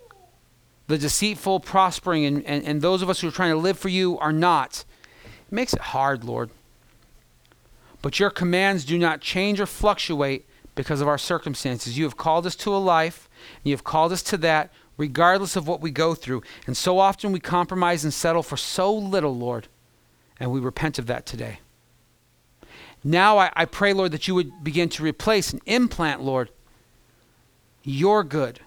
the 0.88 0.98
deceitful 0.98 1.60
prospering 1.60 2.24
and, 2.24 2.44
and, 2.44 2.64
and 2.64 2.82
those 2.82 3.02
of 3.02 3.10
us 3.10 3.20
who 3.20 3.28
are 3.28 3.32
trying 3.32 3.52
to 3.52 3.56
live 3.56 3.78
for 3.78 3.88
you 3.88 4.18
are 4.18 4.32
not, 4.32 4.84
it 5.24 5.52
makes 5.52 5.72
it 5.72 5.80
hard, 5.80 6.24
Lord. 6.24 6.50
But 8.02 8.18
your 8.18 8.30
commands 8.30 8.84
do 8.84 8.98
not 8.98 9.20
change 9.20 9.60
or 9.60 9.66
fluctuate 9.66 10.46
because 10.74 11.00
of 11.00 11.08
our 11.08 11.18
circumstances. 11.18 11.98
You 11.98 12.04
have 12.04 12.16
called 12.16 12.46
us 12.46 12.56
to 12.56 12.74
a 12.74 12.78
life, 12.78 13.28
and 13.56 13.66
you 13.70 13.72
have 13.74 13.84
called 13.84 14.12
us 14.12 14.22
to 14.24 14.36
that 14.38 14.72
regardless 14.96 15.56
of 15.56 15.66
what 15.66 15.80
we 15.80 15.90
go 15.90 16.14
through. 16.14 16.42
And 16.66 16.76
so 16.76 16.98
often 16.98 17.32
we 17.32 17.40
compromise 17.40 18.04
and 18.04 18.12
settle 18.12 18.42
for 18.42 18.56
so 18.56 18.92
little, 18.92 19.36
Lord. 19.36 19.68
And 20.40 20.50
we 20.50 20.58
repent 20.58 20.98
of 20.98 21.06
that 21.06 21.26
today. 21.26 21.60
Now 23.04 23.38
I, 23.38 23.50
I 23.54 23.64
pray, 23.66 23.92
Lord, 23.92 24.12
that 24.12 24.26
you 24.26 24.34
would 24.34 24.64
begin 24.64 24.88
to 24.90 25.02
replace 25.02 25.52
and 25.52 25.62
implant, 25.66 26.22
Lord, 26.22 26.50
your 27.82 28.24
good, 28.24 28.60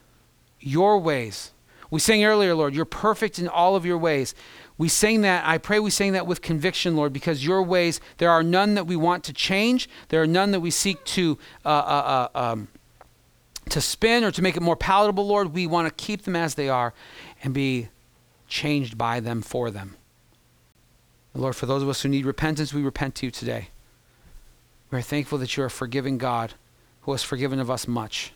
your 0.59 0.99
ways. 0.99 1.51
We 1.91 1.99
sang 1.99 2.24
earlier, 2.24 2.55
Lord, 2.55 2.74
you're 2.74 2.86
perfect 2.86 3.38
in 3.38 3.47
all 3.47 3.76
of 3.76 3.86
your 3.86 3.97
ways. 3.97 4.34
We 4.78 4.89
sing 4.89 5.21
that, 5.21 5.45
I 5.45 5.59
pray 5.59 5.80
we 5.80 5.91
sing 5.91 6.13
that 6.13 6.26
with 6.26 6.41
conviction, 6.41 6.95
Lord, 6.95 7.13
because 7.13 7.45
your 7.45 7.61
ways, 7.61 8.01
there 8.17 8.32
are 8.32 8.41
none 8.41 8.74
that 8.74 8.88
we 8.88 8.95
want 8.95 9.24
to 9.26 9.34
change. 9.34 9.88
There 10.09 10.21
are 10.21 10.28
none 10.28 10.51
that 10.51 10.59
we 10.59 10.71
seek 10.71 11.03
to, 11.05 11.38
uh, 11.63 11.69
uh, 11.69 12.28
uh, 12.34 12.39
um, 12.39 12.67
to 13.69 13.80
spin 13.80 14.24
or 14.24 14.32
to 14.32 14.41
make 14.41 14.57
it 14.57 14.63
more 14.63 14.76
palatable, 14.76 15.28
Lord. 15.28 15.53
We 15.53 15.67
want 15.67 15.88
to 15.88 16.03
keep 16.03 16.24
them 16.24 16.36
as 16.36 16.55
they 16.55 16.69
are 16.69 16.93
and 17.43 17.53
be 17.53 17.89
changed 18.47 18.97
by 18.97 19.19
them 19.19 19.43
for 19.43 19.69
them. 19.69 19.95
Lord, 21.36 21.55
for 21.55 21.65
those 21.65 21.81
of 21.81 21.89
us 21.89 22.01
who 22.01 22.09
need 22.09 22.25
repentance, 22.25 22.73
we 22.73 22.84
repent 22.84 23.15
to 23.15 23.25
you 23.25 23.31
today. 23.31 23.69
We 24.91 24.99
are 24.99 25.01
thankful 25.01 25.39
that 25.39 25.57
you 25.57 25.63
are 25.63 25.67
a 25.67 25.71
forgiving 25.71 26.19
God 26.19 26.53
who 27.01 27.11
has 27.11 27.23
forgiven 27.23 27.59
of 27.59 27.71
us 27.71 27.88
much. 27.88 28.34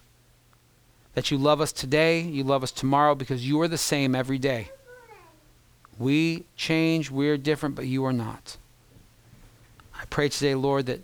That 1.14 1.30
you 1.30 1.38
love 1.38 1.62
us 1.62 1.72
today, 1.72 2.22
you 2.22 2.44
love 2.44 2.64
us 2.64 2.72
tomorrow 2.72 3.14
because 3.14 3.48
you 3.48 3.62
are 3.62 3.68
the 3.68 3.78
same 3.78 4.16
every 4.16 4.40
day. 4.40 4.72
We 6.00 6.46
change, 6.56 7.12
we're 7.12 7.38
different, 7.38 7.76
but 7.76 7.86
you 7.86 8.04
are 8.06 8.14
not. 8.14 8.58
I 9.96 10.06
pray 10.10 10.30
today, 10.30 10.56
Lord, 10.56 10.86
that 10.88 11.02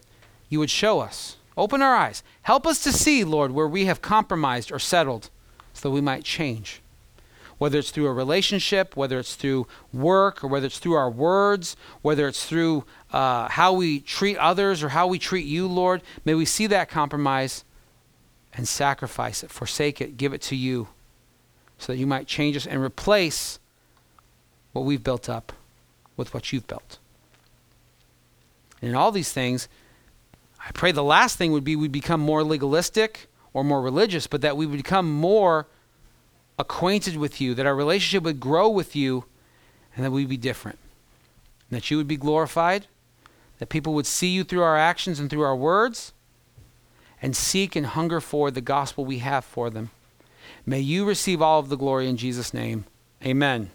you 0.50 0.60
would 0.60 0.70
show 0.70 1.00
us, 1.00 1.38
open 1.58 1.82
our 1.82 1.96
eyes, 1.96 2.24
help 2.44 2.68
us 2.68 2.84
to 2.84 2.92
see, 2.92 3.24
Lord, 3.24 3.52
where 3.52 3.68
we 3.68 3.86
have 3.86 4.02
compromised 4.02 4.72
or 4.72 4.80
settled 4.80 5.30
so 5.74 5.90
that 5.90 5.94
we 5.94 6.02
might 6.02 6.24
change 6.24 6.83
whether 7.58 7.80
it's 7.80 7.92
through 7.92 8.08
a 8.08 8.14
relationship, 8.14 8.96
whether 8.96 9.20
it's 9.20 9.36
through 9.36 9.68
work, 9.92 10.44
or 10.44 10.48
whether 10.48 10.68
it's 10.68 10.80
through 10.80 10.94
our 10.94 11.10
words, 11.10 11.76
whether 12.02 12.28
it's 12.28 12.46
through 12.46 12.84
uh, 13.12 13.48
how 13.50 13.74
we 13.74 14.00
treat 14.00 14.38
others 14.38 14.84
or 14.84 14.90
how 14.90 15.08
we 15.08 15.20
treat 15.20 15.46
you, 15.46 15.68
Lord. 15.68 16.02
May 16.26 16.34
we 16.34 16.46
see 16.46 16.68
that 16.68 16.90
compromise 16.90 17.64
and 18.54 18.68
sacrifice 18.68 19.44
it, 19.44 19.50
forsake 19.50 20.02
it, 20.02 20.18
give 20.18 20.34
it 20.34 20.42
to 20.44 20.56
you 20.56 20.88
so 21.78 21.92
that 21.92 21.98
you 21.98 22.08
might 22.08 22.28
change 22.28 22.56
us 22.56 22.66
and 22.66 22.82
replace 22.82 23.60
what 24.72 24.86
we've 24.86 25.04
built 25.04 25.30
up 25.30 25.54
with 26.16 26.34
what 26.34 26.52
you've 26.52 26.68
built. 26.68 26.98
And 28.82 28.90
in 28.90 28.96
all 28.96 29.12
these 29.12 29.32
things, 29.32 29.68
I 30.66 30.72
pray 30.72 30.92
the 30.92 31.04
last 31.04 31.38
thing 31.38 31.52
would 31.52 31.64
be 31.64 31.76
we 31.76 31.88
become 31.88 32.20
more 32.20 32.44
legalistic 32.44 33.28
or 33.54 33.64
more 33.64 33.82
religious, 33.82 34.28
but 34.28 34.42
that 34.42 34.58
we 34.58 34.66
would 34.66 34.78
become 34.78 35.12
more 35.12 35.68
acquainted 36.58 37.18
with 37.18 37.42
you, 37.42 37.54
that 37.54 37.66
our 37.66 37.76
relationship 37.76 38.24
would 38.24 38.40
grow 38.40 38.70
with 38.70 38.96
you, 38.96 39.26
and 39.96 40.06
that 40.06 40.12
we'd 40.12 40.30
be 40.30 40.38
different. 40.38 40.80
And 41.70 41.78
that 41.78 41.90
you 41.90 41.98
would 41.98 42.08
be 42.08 42.18
glorified, 42.18 42.88
that 43.60 43.70
people 43.70 43.94
would 43.94 44.06
see 44.06 44.28
you 44.28 44.44
through 44.44 44.64
our 44.64 44.78
actions 44.78 45.20
and 45.20 45.30
through 45.30 45.44
our 45.44 45.56
words, 45.56 46.14
and 47.22 47.36
seek 47.36 47.76
and 47.76 47.86
hunger 47.86 48.20
for 48.20 48.52
the 48.52 48.62
gospel 48.62 49.06
we 49.06 49.20
have 49.20 49.46
for 49.46 49.70
them. 49.70 49.92
May 50.66 50.80
you 50.80 51.06
receive 51.06 51.42
all 51.42 51.60
of 51.60 51.70
the 51.70 51.78
glory 51.78 52.08
in 52.08 52.18
Jesus' 52.18 52.54
name. 52.54 52.86
Amen. 53.26 53.72